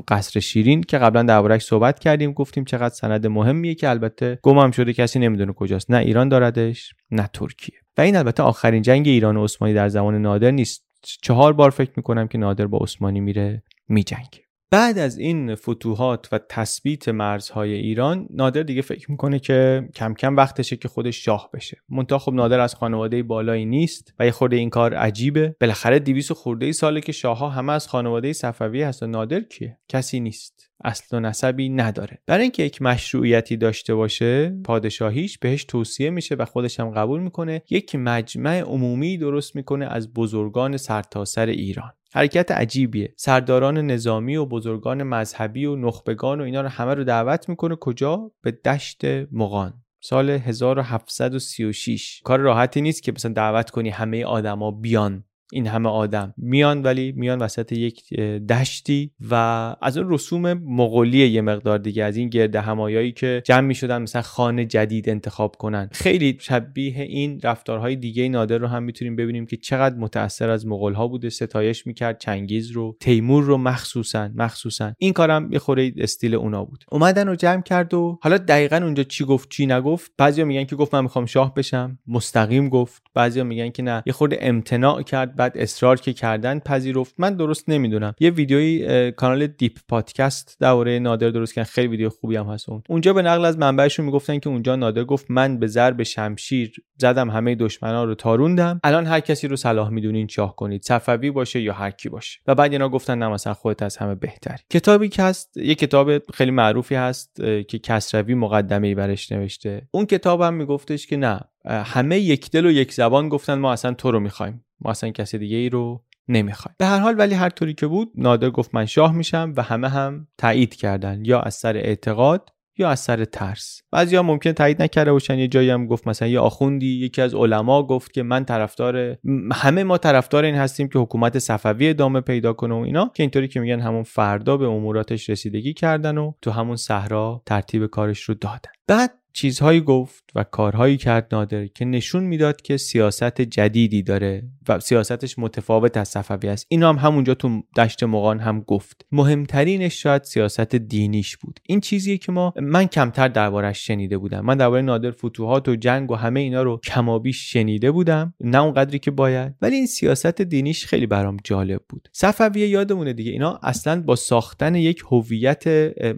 قصر 0.09 0.41
شیرین 0.41 0.83
که 0.83 0.99
قبلا 0.99 1.23
دربارهش 1.23 1.63
صحبت 1.63 1.99
کردیم 1.99 2.33
گفتیم 2.33 2.65
چقدر 2.65 2.98
سند 2.99 3.27
مهمیه 3.27 3.75
که 3.75 3.91
البته 3.91 4.39
گمم 4.43 4.71
شده 4.71 4.93
کسی 4.93 5.19
نمی‌دونه 5.19 5.53
کجاست. 5.53 5.91
نه 5.91 5.97
ایران 5.97 6.29
داردش 6.29 6.95
نه 7.11 7.31
ترکیه. 7.33 7.77
و 7.99 8.01
این 8.01 8.17
البته 8.17 8.43
آخرین 8.43 8.83
جنگ 8.83 9.09
ایران 9.09 9.37
و 9.37 9.45
عثمانی 9.45 9.75
در 9.75 9.89
زمان 9.89 10.15
نادر 10.15 10.51
نیست. 10.51 10.85
چهار 11.03 11.53
بار 11.53 11.71
فکر 11.71 11.91
می‌کنم 11.97 12.29
که 12.29 12.39
نادر 12.39 12.67
با 12.67 12.79
عثمانی 12.79 13.21
میره 13.21 13.63
میجنگه. 13.89 14.48
بعد 14.71 14.99
از 14.99 15.19
این 15.19 15.55
فتوحات 15.55 16.29
و 16.33 16.41
تثبیت 16.49 17.09
مرزهای 17.09 17.73
ایران 17.73 18.27
نادر 18.31 18.63
دیگه 18.63 18.83
فکر 18.83 19.11
می‌کنه 19.11 19.39
که 19.39 19.89
کم 19.95 20.15
کم 20.15 20.37
وقتشه 20.37 20.77
که 20.77 20.89
خودش 20.89 21.25
شاه 21.25 21.51
بشه. 21.55 21.79
منتها 21.89 22.19
خب 22.19 22.33
نادر 22.33 22.61
از 22.61 22.75
خانواده 22.75 23.23
بالایی 23.23 23.65
نیست 23.65 24.15
و 24.19 24.25
یه 24.25 24.31
خورده 24.31 24.57
این 24.57 24.71
کار 24.71 24.95
عجیبه. 24.95 25.57
بالاخره 25.61 25.99
200 25.99 26.33
خورده 26.33 26.67
ای 26.67 26.73
ساله 26.73 27.01
که 27.01 27.13
شاهها 27.13 27.49
همه 27.49 27.73
از 27.73 27.89
خانواده 27.89 28.33
صفوی 28.33 28.83
هست 28.83 29.03
و 29.03 29.07
نادر 29.07 29.41
کیه؟ 29.41 29.79
کسی 29.89 30.21
نیست. 30.21 30.71
اصل 30.85 31.17
و 31.17 31.21
نسبی 31.21 31.69
نداره. 31.69 32.19
برای 32.27 32.43
اینکه 32.43 32.63
یک 32.63 32.83
مشروعیتی 32.83 33.57
داشته 33.57 33.95
باشه 33.95 34.57
پادشاهیش 34.65 35.39
بهش 35.39 35.65
توصیه 35.65 36.11
میشه 36.11 36.35
و 36.35 36.45
خودش 36.45 36.81
هم 36.81 36.91
قبول 36.91 37.21
می‌کنه. 37.21 37.63
یک 37.71 37.95
مجمع 37.95 38.61
عمومی 38.61 39.19
درست 39.19 39.57
می‌کنه 39.57 39.87
از 39.87 40.13
بزرگان 40.13 40.77
سرتاسر 40.77 41.47
سر 41.47 41.47
ایران. 41.47 41.93
حرکت 42.13 42.51
عجیبیه. 42.51 43.15
سرداران 43.17 43.79
نظامی 43.79 44.37
و 44.37 44.47
بزرگان 44.47 45.03
مذهبی 45.03 45.67
و 45.67 45.77
نخبگان 45.77 46.41
و 46.41 46.45
اینا 46.45 46.61
رو 46.61 46.69
همه 46.69 46.95
رو 46.95 47.05
دعوت 47.05 47.49
می‌کنه. 47.49 47.77
کجا؟ 47.77 48.31
به 48.43 48.51
دشت 48.51 49.05
مغان. 49.33 49.83
سال 50.01 50.31
1736 50.31 52.21
کار 52.25 52.39
راحتی 52.39 52.81
نیست 52.81 53.03
که 53.03 53.13
مثلا 53.13 53.33
دعوت 53.33 53.71
کنی 53.71 53.91
همه 53.91 54.25
آدما 54.25 54.71
بیان. 54.71 55.25
این 55.53 55.67
همه 55.67 55.89
آدم. 55.89 56.35
میان 56.37 56.83
ولی 56.83 57.13
میان 57.17 57.39
وسط 57.39 57.73
یک 57.73 58.15
دشتی 58.49 59.11
و 59.31 59.35
از 59.83 59.99
اون 59.99 60.13
رسوم 60.13 60.53
مغولی 60.53 61.27
یه 61.29 61.41
مقدار 61.41 61.79
دیگه. 61.79 62.05
از 62.05 62.17
این 62.17 62.29
گرد 62.29 62.57
همایایی 62.57 63.13
که 63.13 63.43
جمع 63.45 63.61
می 63.61 63.75
شدن 63.75 64.03
مثلا 64.03 64.23
خانه 64.23 64.65
جدید 64.65 65.09
انتخاب 65.09 65.57
کنن. 65.57 65.89
خیلی 65.93 66.37
شبیه 66.41 67.03
این 67.03 67.41
رفتارهای 67.43 67.97
دیگه 67.97 68.29
نادر 68.29 68.59
رو 68.59 68.67
هم 68.67 68.83
می‌تونیم 68.83 69.17
ببینیم 69.17 69.47
که 69.47 69.57
چقدر 69.57 69.97
متاثر 69.97 70.51
از 70.51 70.67
مغول 70.67 70.93
ها 70.93 71.09
بوده. 71.09 71.31
ستایش 71.31 71.87
می‌کرد 71.87 72.19
چنگیز 72.19 72.71
رو 72.71 72.97
تیمور 73.01 73.45
رو 73.45 73.57
مخصوصا 73.57 74.31
مخصوصا. 74.35 74.93
این 74.99 75.13
کارم 75.13 75.53
یه 75.53 75.59
خوره 75.59 75.93
استیل 75.99 76.35
اونا 76.35 76.65
بود. 76.65 76.85
اومدن 76.93 77.29
و 77.29 77.35
جمع 77.35 77.63
کرد 77.63 77.95
و 77.95 78.19
حالا 78.23 78.39
دقیقا 78.39 78.77
اونجا 78.77 79.03
چی 79.03 79.25
گفت 79.25 79.49
چی 79.51 79.67
نگفت. 79.67 80.13
بعضیا 80.19 80.45
میگن 80.45 80.65
که 80.65 80.77
گفت 80.77 80.95
من 80.95 81.03
می‌خوام 81.03 81.27
شاه 81.27 81.55
بشم. 81.55 81.99
مستقیم 82.07 82.69
گفت. 82.69 83.03
بعضیا 83.15 83.45
میگن 83.45 83.71
که 83.71 83.83
نه. 83.83 84.03
یه 84.07 84.13
خورده 84.13 84.39
امتناع 84.41 85.03
کرد. 85.03 85.38
بعد 85.39 85.53
اصرار 85.59 85.97
که 86.01 86.13
کردن 86.13 86.59
پذیرفت. 86.59 87.15
من 87.19 87.35
درست 87.35 87.69
نمی‌دونم. 87.69 88.15
یه 88.21 88.31
ویدیوی 88.31 89.13
کانال 89.13 89.47
دیپ 89.47 89.79
پادکست 89.89 90.57
درباره 90.61 90.99
نادر 90.99 91.31
درست 91.31 91.55
کردن. 91.55 91.69
خیلی 91.69 91.89
ویدیو 91.89 92.09
خوبی 92.09 92.37
هم 92.37 92.47
هست 92.47 92.69
اون. 92.69 92.83
اونجا 92.89 93.13
به 93.13 93.23
نقل 93.23 93.45
از 93.45 93.59
منبعشون 93.59 94.07
می‌گفتن 94.07 94.39
که 94.39 94.49
اونجا 94.49 94.77
نادر 94.77 95.05
گفت 95.05 95.27
من 95.31 95.59
به 95.59 95.67
ضرب 95.67 96.03
شمشیر 96.03 96.73
زدم 96.97 97.31
همه 97.31 97.55
دشمنا 97.55 98.05
رو 98.05 98.15
تاروندم. 98.15 98.81
الان 98.85 99.07
هر 99.07 99.21
کسی 99.21 99.49
رو 99.49 99.57
صلاح 99.57 99.89
می‌دونین 99.89 100.27
چاه 100.27 100.57
کنید. 100.57 100.83
صفوی 100.83 101.31
باشه 101.31 101.61
یا 101.61 101.73
هر 101.73 101.91
کی 101.91 102.09
باشه. 102.09 102.41
و 102.47 102.55
بعد 102.55 102.73
اینا 102.73 102.89
گفتن 102.89 103.19
نه 103.19 103.29
مثلا 103.29 103.55
خودت 103.55 103.83
از 103.83 103.97
همه 103.97 104.15
بهتری. 104.15 104.63
کتابی 104.71 105.09
که 105.09 105.23
هست 105.23 105.57
یه 105.57 105.75
کتاب 105.75 106.31
خیلی 106.33 106.51
معروفی 106.51 106.95
هست 106.95 107.37
که 107.69 107.79
کسروی 107.79 108.35
مقدمه 108.35 108.87
ای 108.87 108.95
برش 108.95 109.33
نوشته. 109.33 109.89
اون 109.91 110.07
کتابم 110.07 110.55
میگفتش 110.55 111.07
که 111.07 111.17
نه 111.17 111.41
همه 111.67 112.19
یک 112.19 112.51
دل 112.51 112.67
و 112.67 112.71
یک 112.71 112.93
زبان 112.93 113.29
گفتن 113.29 113.55
ما 113.55 113.73
اصلا 113.73 113.95
تو 113.95 114.11
رو 114.11 114.21
می‌خوایم. 114.21 114.65
ما 114.81 114.91
اصلا 114.91 115.11
کسی 115.11 115.39
دیگه 115.39 115.57
ای 115.57 115.69
رو 115.69 116.05
نمی‌خوایم. 116.29 116.75
به 116.79 116.87
هر 116.87 116.99
حال 116.99 117.15
ولی 117.19 117.35
هر 117.35 117.49
طوری 117.49 117.75
که 117.75 117.87
بود 117.87 118.13
نادر 118.15 118.51
گفت 118.51 118.75
من 118.75 118.87
شاه 118.87 119.13
میشم 119.13 119.53
و 119.57 119.63
همه 119.63 119.89
هم 119.89 120.29
تایید 120.39 120.75
کردن 120.75 121.25
یا 121.25 121.41
از 121.41 121.55
سر 121.55 121.77
اعتقاد 121.77 122.51
یا 122.79 122.91
از 122.91 123.01
سر 123.01 123.25
ترس. 123.25 123.83
بعضیا 123.93 124.23
ممکن 124.23 124.53
تایید 124.53 124.83
نکرده 124.83 125.13
باشن 125.13 125.39
یه 125.39 125.49
جایی 125.49 125.71
هم 125.71 125.87
گفت 125.87 126.09
مثلا 126.09 126.29
یه 126.29 126.41
آخوندی 126.41 126.87
یکی 126.87 127.23
از 127.23 127.35
علما 127.35 127.83
گفت 127.83 128.13
که 128.13 128.23
من 128.23 128.45
طرفدار 128.45 129.17
همه 129.53 129.85
ما 129.85 129.99
طرفدار 129.99 130.45
این 130.45 130.55
هستیم 130.55 130.89
که 130.89 130.99
حکومت 130.99 131.39
صفوی 131.39 131.89
ادامه 131.89 132.21
پیدا 132.21 132.53
کنه 132.53 132.75
و 132.75 132.79
اینا. 132.79 133.11
که 133.15 133.23
اینطوری 133.23 133.49
که 133.49 133.61
میگن 133.61 133.81
همون 133.81 134.03
فردا 134.03 134.57
به 134.57 134.67
اموراتش 134.67 135.31
رسیدگی 135.31 135.75
کردن 135.75 136.19
و 136.19 136.33
تو 136.43 136.51
همون 136.51 136.77
صحرا 136.77 137.43
ترتیب 137.47 137.87
کارش 137.87 138.21
رو 138.21 138.35
دادن. 138.35 138.71
بعد 138.89 139.11
چیزهایی 139.33 139.81
گفت 139.81 140.25
و 140.35 140.45
کارهایی 140.45 140.97
کرد 140.97 141.29
نادر 141.33 141.67
که 141.67 141.85
نشون 141.85 142.25
می‌داد 142.25 142.63
که 142.63 142.77
سیاست 142.77 143.41
جدیدی 143.41 144.03
داره 144.03 144.43
و 144.69 144.81
سیاستش 144.81 145.39
متفاوت 145.39 145.97
از 145.97 146.09
صفوی 146.09 146.49
است. 146.49 146.67
اینو 146.69 146.89
هم 146.89 146.97
همونجا 146.97 147.35
تو 147.35 147.63
دشت 147.77 148.03
مقان 148.03 148.39
هم 148.39 148.61
گفت. 148.61 149.07
مهمترینش 149.13 150.03
شاید 150.03 150.25
سیاست 150.25 150.75
دینیش 150.75 151.37
بود. 151.37 151.61
این 151.67 151.81
چیزیه 151.81 152.19
که 152.19 152.33
ما 152.33 152.55
من 152.63 152.87
کمتر 152.87 153.29
دربارش 153.29 153.87
شنیده 153.87 154.19
بودم. 154.19 154.41
من 154.41 154.57
درباره 154.57 154.83
نادر 154.83 155.11
فتوحات 155.11 155.69
و 155.69 155.77
جنگ 155.77 156.11
و 156.11 156.15
همه 156.15 156.41
اینا 156.41 156.63
رو 156.63 156.81
کمابیش 156.85 157.53
شنیده 157.53 157.91
بودم. 157.91 158.35
نه 158.41 158.63
اونقدری 158.63 158.99
که 158.99 159.11
باید. 159.11 159.55
ولی 159.63 159.77
این 159.77 159.87
سیاست 159.87 160.43
دینیش 160.43 160.87
خیلی 160.87 161.07
برام 161.07 161.37
جالب 161.45 161.81
بود. 161.89 162.09
صفویه 162.13 162.69
یادمونه 162.69 163.13
دیگه. 163.13 163.33
اینا 163.33 163.61
اصلا 163.63 164.03
با 164.03 164.17
ساختن 164.17 164.75
یک 164.75 165.03
هویت 165.11 165.65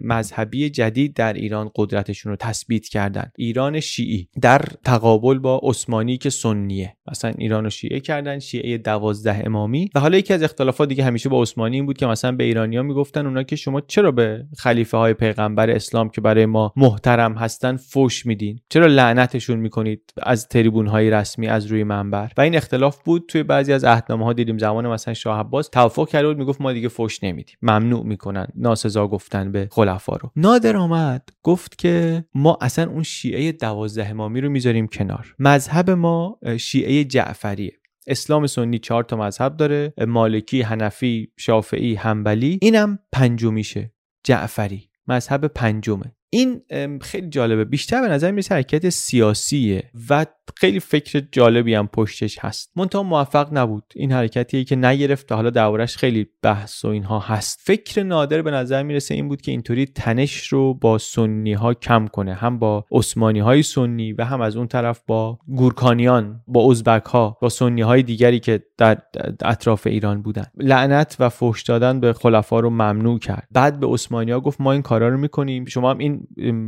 مذهبی 0.03 0.69
جدید 0.69 1.13
در 1.13 1.33
ایران 1.33 1.71
قدرتشون 1.75 2.29
رو 2.29 2.35
تثبیت 2.35 2.89
کردن. 3.01 3.31
ایران 3.37 3.79
شیعی. 3.79 4.27
در 4.41 4.61
تقابل 4.85 5.39
با 5.39 5.61
عثمانی 5.63 6.17
که 6.17 6.29
سنیه. 6.29 6.95
مثلا 7.11 7.31
ایران 7.37 7.63
رو 7.63 7.69
شیعه 7.69 7.99
کردن 7.99 8.39
شیعه 8.39 8.77
دوازده 8.77 9.43
امامی. 9.45 9.89
و 9.95 9.99
حالا 9.99 10.17
یکی 10.17 10.33
از 10.33 10.43
اختلافات 10.43 10.89
دیگه 10.89 11.03
همیشه 11.03 11.29
با 11.29 11.41
عثمانی 11.41 11.75
این 11.75 11.85
بود 11.85 11.97
که 11.97 12.05
مثلا 12.05 12.31
به 12.31 12.43
ایرانیا 12.43 12.83
می‌گفتن 12.83 13.25
اونا 13.25 13.43
که 13.43 13.55
شما 13.55 13.81
چرا 13.81 14.11
به 14.11 14.45
خلیفه 14.57 14.97
های 14.97 15.13
پیغمبر 15.13 15.69
اسلام 15.69 16.09
که 16.09 16.21
برای 16.21 16.45
ما 16.45 16.73
محترم 16.75 17.33
هستن 17.33 17.75
فوش 17.75 18.25
میدین؟ 18.25 18.59
چرا 18.69 18.87
لعنتشون 18.87 19.59
می‌کنید 19.59 20.13
از 20.23 20.47
تریبون 20.47 20.87
های 20.87 21.09
رسمی 21.09 21.47
از 21.47 21.65
روی 21.65 21.83
منبر؟ 21.83 22.31
و 22.37 22.41
این 22.41 22.55
اختلاف 22.55 23.03
بود 23.03 23.25
توی 23.27 23.43
بعضی 23.43 23.73
از 23.73 23.83
عهدنامه 23.83 24.25
ها 24.25 24.33
دیدیم 24.33 24.57
زمان 24.57 24.87
مثلا 24.87 25.13
شاه 25.13 25.39
عباس 25.39 25.67
توافق 25.69 26.09
کرده 26.09 26.27
بود 26.27 26.37
می‌گفت 26.37 26.61
ما 26.61 26.73
دیگه 26.73 26.87
فوش 26.87 27.23
نمیدیم. 27.23 27.55
ممنوع 27.61 28.05
می‌کنن 28.05 28.47
ناسزا 28.55 29.07
گفتن 29.07 29.51
به 29.51 29.67
خلفا 29.71 30.15
رو. 30.15 30.31
نادر 30.35 30.77
آمد 30.77 31.29
گفت 31.43 31.77
که 31.77 32.25
ما 32.35 32.57
اصلا 32.61 32.90
اون 32.91 33.03
شیعه 33.03 33.51
دوازده 33.51 34.09
امامی 34.09 34.41
رو 34.41 34.49
می‌ذاریم 34.49 34.87
کنار. 34.87 35.35
مذهب 35.39 35.89
ما 35.89 36.39
شیعه 36.57 37.03
جعفریه. 37.03 37.77
اسلام 38.07 38.47
سنی 38.47 38.79
چهار 38.79 39.03
تا 39.03 39.17
مذهب 39.17 39.57
داره 39.57 39.93
مالکی 40.07 40.61
حنفی 40.61 41.31
شافعی 41.37 41.95
حنبلی. 41.95 42.59
اینم 42.61 42.99
پنجمیشه 43.11 43.93
جعفری. 44.23 44.89
مذهب 45.07 45.47
پنجمه. 45.47 46.15
این 46.29 46.61
خیلی 47.01 47.29
جالبه. 47.29 47.65
بیشتر 47.65 48.01
به 48.01 48.07
نظر 48.07 48.31
می‌رسه 48.31 48.55
حرکت 48.55 48.89
سیاسیه 48.89 49.83
و 50.09 50.25
خیلی 50.57 50.79
فکر 50.79 51.23
جالبی 51.31 51.73
هم 51.73 51.87
پشتش 51.87 52.39
هست. 52.39 52.71
منتها 52.75 53.03
موفق 53.03 53.47
نبود. 53.51 53.83
این 53.95 54.11
حرکتیه 54.11 54.63
که 54.63 54.75
نگرفت 54.75 55.31
و 55.31 55.35
حالا 55.35 55.49
دربارش 55.49 55.97
خیلی 55.97 56.27
بحث 56.41 56.85
و 56.85 56.87
اینها 56.87 57.19
هست. 57.19 57.59
فکر 57.63 58.03
نادر 58.03 58.41
به 58.41 58.51
نظر 58.51 58.83
می‌رسه 58.83 59.13
این 59.13 59.27
بود 59.27 59.41
که 59.41 59.51
اینطوری 59.51 59.85
تنش 59.85 60.47
رو 60.47 60.73
با 60.73 60.97
سنی 60.97 61.53
ها 61.53 61.73
کم 61.73 62.07
کنه. 62.07 62.33
هم 62.33 62.59
با 62.59 62.85
عثمانی 62.91 63.39
های 63.39 63.63
سنی 63.63 64.13
و 64.13 64.25
هم 64.25 64.41
از 64.41 64.55
اون 64.55 64.67
طرف 64.67 65.01
با 65.07 65.39
گورکانیان 65.47 66.41
با 66.47 66.71
ازبک 66.71 67.05
ها 67.05 67.37
با 67.41 67.49
سنی 67.49 67.81
های 67.81 68.03
دیگری 68.03 68.39
که 68.39 68.63
در 68.77 68.97
اطراف 69.41 69.87
ایران 69.87 70.21
بودن. 70.21 70.45
لعنت 70.57 71.15
و 71.19 71.29
فحش 71.29 71.61
دادن 71.61 71.99
به 71.99 72.13
خلفا 72.13 72.59
رو 72.59 72.69
ممنوع 72.69 73.19
کرد. 73.19 73.47
بعد 73.51 73.79
به 73.79 73.87
عثمانی 73.87 74.31
ها 74.31 74.39
گفت 74.39 74.61
ما 74.61 74.71
این 74.71 74.81
کارا 74.81 75.09
رو 75.09 75.17
می‌کنیم. 75.17 75.65
شما 75.65 75.91
هم 75.91 75.97
این 75.97 76.27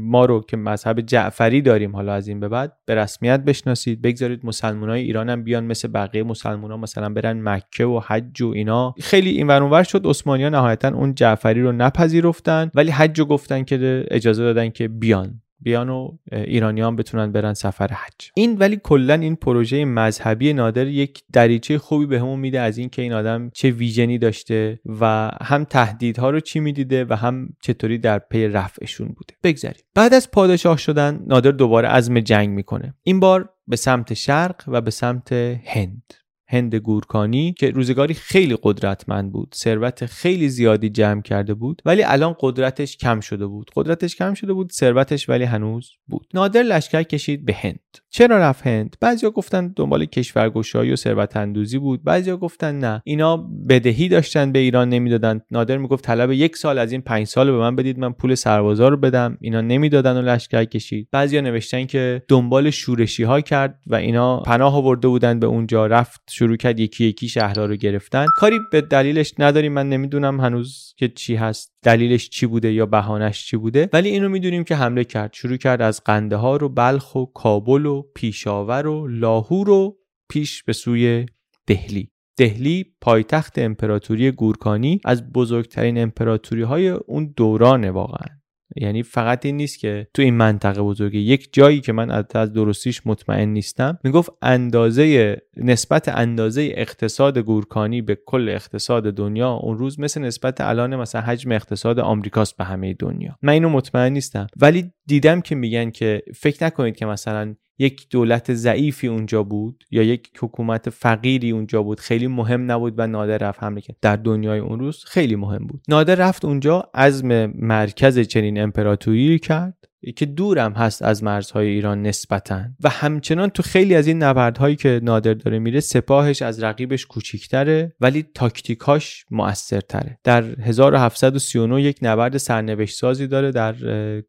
ما 0.10 0.26
رو 0.26 0.42
که 0.42 0.58
مذهب 0.58 1.02
جعفری 1.02 1.62
داریم 1.62 1.96
حالا 1.96 2.14
از 2.14 2.28
این 2.28 2.40
به 2.40 2.48
بعد 2.48 2.74
به 2.86 2.96
رسمیت 2.96 3.40
بشناسید. 3.40 3.73
بگذارید 4.04 4.46
مسلمانای 4.46 5.02
ایران 5.02 5.30
هم 5.30 5.44
بیان 5.44 5.64
مثل 5.64 5.88
بقیه 5.88 6.24
مسلمان 6.24 6.72
ها 6.72 6.78
مثلا 6.78 7.10
برن 7.10 7.42
مکه 7.50 7.86
و 7.86 8.02
حج 8.08 8.42
و 8.42 8.48
اینا. 8.48 8.96
خیلی 9.02 9.30
این 9.30 9.48
ور 9.48 9.84
شد. 9.84 10.06
عثمانی 10.06 10.44
ها 10.44 10.50
نهایتا 10.50 10.88
اون 10.88 11.16
جعفری 11.16 11.62
رو 11.62 11.72
نپذیرفتن 11.72 12.72
ولی 12.76 12.92
حج 12.92 13.20
رو 13.20 13.26
گفتن 13.26 13.64
که 13.64 14.06
اجازه 14.12 14.44
دادن 14.44 14.70
که 14.70 14.88
بیان. 14.88 15.43
بیان 15.64 15.90
و 15.90 16.18
ایرانیان 16.32 16.96
بتونن 16.96 17.32
برن 17.32 17.54
سفر 17.54 17.88
حج. 17.88 18.32
این 18.36 18.58
ولی 18.58 18.80
کلا 18.84 19.14
این 19.14 19.36
پروژه 19.36 19.86
مذهبی 19.86 20.54
نادر 20.54 20.88
یک 20.88 21.24
دریچه 21.34 21.78
خوبی 21.78 22.06
بهمون 22.06 22.36
به 22.36 22.42
میده 22.42 22.60
از 22.60 22.78
اینکه 22.78 23.02
این 23.02 23.14
آدم 23.14 23.50
چه 23.50 23.72
ویژنی 23.72 24.18
داشته 24.18 24.80
و 24.86 25.32
هم 25.42 25.64
تهدیدها 25.64 26.30
رو 26.30 26.40
چی 26.40 26.60
می‌دیده 26.60 27.06
و 27.06 27.14
هم 27.14 27.50
چطوری 27.62 27.98
در 27.98 28.20
پی 28.20 28.48
رفعشون 28.48 29.08
بوده. 29.08 29.36
بگذاریم. 29.44 29.84
بعد 29.96 30.14
از 30.14 30.32
پادشاه 30.32 30.78
شدن 30.78 31.24
نادر 31.28 31.52
دوباره 31.52 31.88
عزم 31.88 32.20
جنگ 32.20 32.50
می‌کنه. 32.50 32.94
این 33.04 33.20
بار 33.20 33.50
به 33.68 33.76
سمت 33.76 34.14
شرق 34.14 34.64
و 34.68 34.82
به 34.82 34.92
سمت 34.92 35.32
هند. 35.66 36.14
هند 36.48 36.76
گورکانی 36.76 37.54
که 37.54 37.72
روزگاری 37.72 38.14
خیلی 38.14 38.58
قدرتمند 38.64 39.32
بود 39.32 39.56
ثروت 39.56 40.06
خیلی 40.06 40.50
زیادی 40.50 40.90
جمع 40.90 41.22
کرده 41.22 41.54
بود 41.54 41.82
ولی 41.86 42.04
الان 42.04 42.36
قدرتش 42.40 42.98
کم 42.98 43.20
شده 43.20 43.46
بود. 43.46 43.72
قدرتش 43.76 44.16
کم 44.16 44.34
شده 44.34 44.54
بود 44.54 44.72
ثروتش 44.72 45.30
ولی 45.30 45.44
هنوز 45.44 45.92
بود. 46.08 46.28
نادر 46.34 46.64
لشکر 46.64 47.04
کشید 47.04 47.46
به 47.46 47.54
هند. 47.54 47.80
چرا 48.10 48.38
رفت 48.38 48.68
هند 48.68 48.96
بعضیا 49.02 49.30
گفتن 49.30 49.74
دنبال 49.76 50.06
کشورگشایی 50.06 50.92
و 50.92 50.96
ثروت 50.96 51.38
اندوزی 51.38 51.78
بود 51.78 52.04
بعضیا 52.04 52.38
گفتن 52.38 52.80
نه. 52.80 53.02
اینا 53.06 53.38
بدهی 53.70 54.10
داشتن 54.10 54.52
به 54.52 54.60
ایران 54.60 54.90
نمی‌دادن. 54.90 55.42
نادر 55.52 55.78
می‌گفت 55.78 56.04
طلب 56.04 56.32
یک 56.32 56.58
سال 56.58 56.78
از 56.78 56.92
این 56.92 57.02
پنج 57.02 57.28
سال 57.28 57.52
به 57.52 57.58
من 57.58 57.76
بدید 57.76 58.00
من 58.00 58.14
پول 58.14 58.36
سربازا 58.36 58.88
رو 58.88 58.98
بدم. 58.98 59.38
اینا 59.42 59.62
نمی‌دادن 59.62 60.18
و 60.18 60.22
لشکر 60.22 60.64
کشید. 60.64 61.08
بعضیا 61.12 61.42
نوشتن 61.42 61.86
که 61.86 62.24
دنبال 62.28 62.70
شورشی 62.70 63.24
ها 63.24 63.42
کرد 63.42 63.80
و 63.88 63.96
اینا 63.96 64.40
پناه 64.40 64.76
آورده 64.76 65.08
بودن 65.08 65.40
به 65.40 65.48
اونجا. 65.48 65.88
رفت 65.88 66.22
شروع 66.30 66.56
کرد 66.56 66.80
یکی 66.80 67.06
یکی 67.06 67.28
شهرها 67.28 67.66
رو 67.66 67.76
گرفتن. 67.76 68.26
کاری 68.36 68.60
به 68.72 68.82
دلیلش 68.82 69.34
نداریم 69.40 69.74
من 69.74 69.90
نمی‌دونم 69.90 70.40
هنوز 70.40 70.94
که 70.98 71.08
چی 71.08 71.36
هست. 71.36 71.74
دلیلش 71.84 72.30
چی 72.30 72.46
بوده 72.46 72.74
یا 72.74 72.86
بهانش 72.86 73.46
چی 73.46 73.58
بوده؟ 73.58 73.90
ولی 73.94 74.10
اینو 74.10 74.30
می‌دونیم 74.30 74.64
که 74.64 74.76
حمله 74.76 75.04
کرد. 75.04 75.34
شروع 75.34 75.58
کرد 75.58 75.82
از 75.82 76.02
قندهار 76.06 76.64
و 76.64 76.70
بلخ 76.70 77.16
و 77.16 77.26
کابل 77.26 77.83
و 77.86 78.02
پیشاور 78.16 78.88
و 78.88 79.08
لاهور 79.08 79.70
و 79.70 79.98
پیش 80.30 80.64
به 80.64 80.74
سوی 80.74 81.26
دهلی. 81.68 82.10
دهلی 82.38 82.86
پایتخت 83.02 83.60
امپراتوری 83.60 84.32
گورکانی 84.32 85.00
از 85.06 85.32
بزرگترین 85.34 85.98
امپراتوری 85.98 86.62
های 86.62 86.90
اون 86.90 87.34
دورانه 87.38 87.92
واقعا. 87.92 88.28
یعنی 88.76 89.04
فقط 89.04 89.46
این 89.46 89.58
نیست 89.58 89.80
که 89.80 90.08
تو 90.14 90.22
این 90.22 90.34
منطقه 90.34 90.82
بزرگه 90.82 91.20
یک 91.20 91.54
جایی 91.54 91.82
که 91.82 91.94
من 91.94 92.12
از 92.12 92.54
درستیش 92.54 93.02
مطمئن 93.06 93.50
نیستم 93.50 94.00
می‌گفت 94.04 94.32
اندازه 94.42 95.38
نسبت 95.58 96.10
اندازه 96.10 96.72
اقتصاد 96.76 97.38
گورکانی 97.38 98.02
به 98.02 98.18
کل 98.26 98.50
اقتصاد 98.50 99.04
دنیا 99.04 99.52
اون 99.52 99.78
روز 99.78 100.00
مثل 100.00 100.22
نسبت 100.22 100.62
الان 100.62 100.96
مثلا 100.96 101.22
حجم 101.22 101.52
اقتصاد 101.52 102.00
آمریکاست 102.00 102.58
به 102.58 102.64
همه 102.64 102.94
دنیا. 102.94 103.38
من 103.42 103.54
اینو 103.54 103.70
مطمئن 103.70 104.14
نیستم. 104.14 104.48
ولی 104.58 104.92
دیدم 105.06 105.42
که 105.42 105.56
میگن 105.56 105.92
که 105.92 106.22
فکر 106.36 106.66
نکنید 106.66 106.96
که 106.96 107.06
مثلا 107.06 107.56
یک 107.80 108.10
دولت 108.10 108.54
ضعیفی 108.54 109.08
اونجا 109.08 109.44
بود 109.44 109.84
یا 109.92 110.04
یک 110.04 110.30
حکومت 110.40 110.90
فقیری 110.90 111.52
اونجا 111.52 111.84
بود 111.84 112.00
خیلی 112.00 112.28
مهم 112.28 112.72
نبود 112.72 112.94
و 112.98 113.08
نادر 113.08 113.38
رفت 113.38 113.64
حمله 113.64 113.82
کرد. 113.82 113.98
در 114.02 114.16
دنیای 114.16 114.60
اون 114.60 114.80
روز 114.80 115.04
خیلی 115.04 115.36
مهم 115.36 115.68
بود. 115.68 115.82
نادر 115.88 116.16
رفت 116.16 116.46
اونجا 116.46 116.90
عزم 116.94 117.46
مرکز 117.46 118.20
چنین 118.20 118.62
امپراتوری 118.62 119.40
کرد 119.40 119.78
که 120.16 120.26
دورم 120.26 120.74
هست 120.74 121.02
از 121.02 121.24
مرزهای 121.24 121.68
ایران 121.68 122.02
نسبتا. 122.02 122.62
و 122.84 122.90
همچنان 122.90 123.50
تو 123.50 123.64
خیلی 123.64 123.96
از 123.96 124.08
این 124.08 124.24
نبردهایی 124.24 124.76
که 124.76 125.00
نادر 125.04 125.34
داره 125.34 125.60
میره 125.60 125.80
سپاهش 125.80 126.42
از 126.42 126.64
رقیبش 126.64 127.06
کوچیکتره 127.06 127.96
ولی 128.02 128.26
تاکتیکاش 128.36 129.26
مؤثرتره 129.32 130.20
در 130.24 130.44
1739 130.44 131.82
یک 131.82 132.00
نبرد 132.02 132.38
سرنوشت 132.38 132.98
سازی 132.98 133.28
داره 133.28 133.52
در 133.52 133.76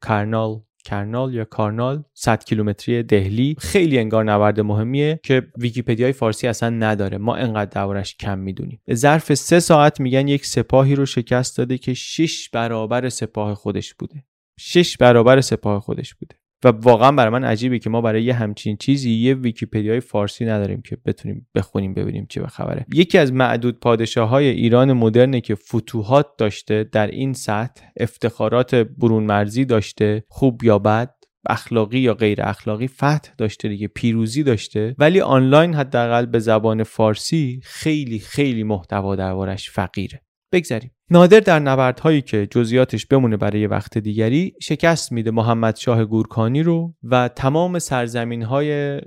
کرنال 0.03 0.61
کرنال 0.85 1.35
یا 1.35 1.45
کارنال 1.45 2.03
100 2.15 2.45
کیلومتری 2.45 3.03
دهلی 3.03 3.57
خیلی 3.59 3.99
انگار 3.99 4.25
نبرد 4.25 4.61
مهمیه 4.61 5.21
که 5.23 5.43
ویکیپدیای 5.59 6.13
فارسی 6.13 6.47
اصلا 6.47 6.71
نداره. 6.71 7.19
ما 7.19 7.37
انقدر 7.37 7.71
دربارش 7.71 8.17
کم 8.17 8.39
می‌دونیم. 8.39 8.81
ظرف 8.93 9.35
سه 9.35 9.61
ساعت 9.61 10.01
میگن 10.01 10.29
یک 10.29 10.47
سپاهی 10.47 10.95
رو 10.95 11.07
شکست 11.07 11.59
داده 11.59 11.79
که 11.79 11.95
6 11.95 12.51
برابر 12.51 13.09
سپاه 13.09 13.55
خودش 13.55 13.95
بوده. 13.95 14.25
6 14.59 14.97
برابر 14.97 15.41
سپاه 15.41 15.81
خودش 15.81 16.15
بوده. 16.15 16.35
و 16.65 16.69
واقعا 16.69 17.13
برای 17.13 17.31
من 17.31 17.45
عجیبه 17.45 17.79
که 17.79 17.91
ما 17.91 18.01
برای 18.01 18.23
یه 18.23 18.35
همچین 18.35 18.77
چیزی 18.77 19.11
یه 19.11 19.35
ویکیپدیای 19.35 20.01
فارسی 20.01 20.45
نداریم 20.45 20.83
که 20.83 20.99
بتونیم 21.07 21.49
بخونیم 21.55 21.95
ببینیم 21.95 22.27
چه 22.29 22.47
خبره. 22.47 22.87
یکی 22.95 23.19
از 23.19 23.33
معدود 23.33 23.81
پادشاه 23.81 24.29
های 24.29 24.47
ایران 24.47 24.93
مدرنه 24.93 25.41
که 25.41 25.55
فتوحات 25.55 26.27
داشته 26.39 26.85
در 26.93 27.07
این 27.07 27.33
سطح 27.33 27.85
افتخارات 27.97 28.75
برون 28.75 29.25
مرزی 29.25 29.65
داشته 29.65 30.25
خوب 30.29 30.65
یا 30.65 30.79
بد 30.79 31.15
اخلاقی 31.49 31.99
یا 31.99 32.15
غیر 32.15 32.43
اخلاقی 32.43 32.89
فتح 32.89 33.33
داشته 33.39 33.69
دیگه 33.69 33.89
پیروزی 33.89 34.43
داشته 34.43 34.95
ولی 34.99 35.21
آنلاین 35.21 35.75
حداقل 35.75 36.27
به 36.27 36.39
زبان 36.39 36.83
فارسی 36.83 37.61
خیلی 37.63 38.19
خیلی 38.19 38.63
محتوا 38.63 39.17
دربارش 39.17 39.71
فقیره. 39.71 40.21
بگذریم. 40.53 40.91
نادر 41.11 41.41
در 41.41 41.59
نبردهایی 41.59 42.23
که 42.23 42.47
جزئیاتش 42.51 43.07
بمونه 43.07 43.37
برای 43.37 43.67
وقت 43.67 43.99
دیگری 43.99 44.53
شکست 44.63 45.13
میده 45.13 45.31
محمد 45.31 45.77
شاه 45.77 46.05
گورکانی 46.05 46.63
رو 46.63 46.95
و 47.03 47.29
تمام 47.29 47.79
سرزمین 47.79 48.43
های 48.43 49.01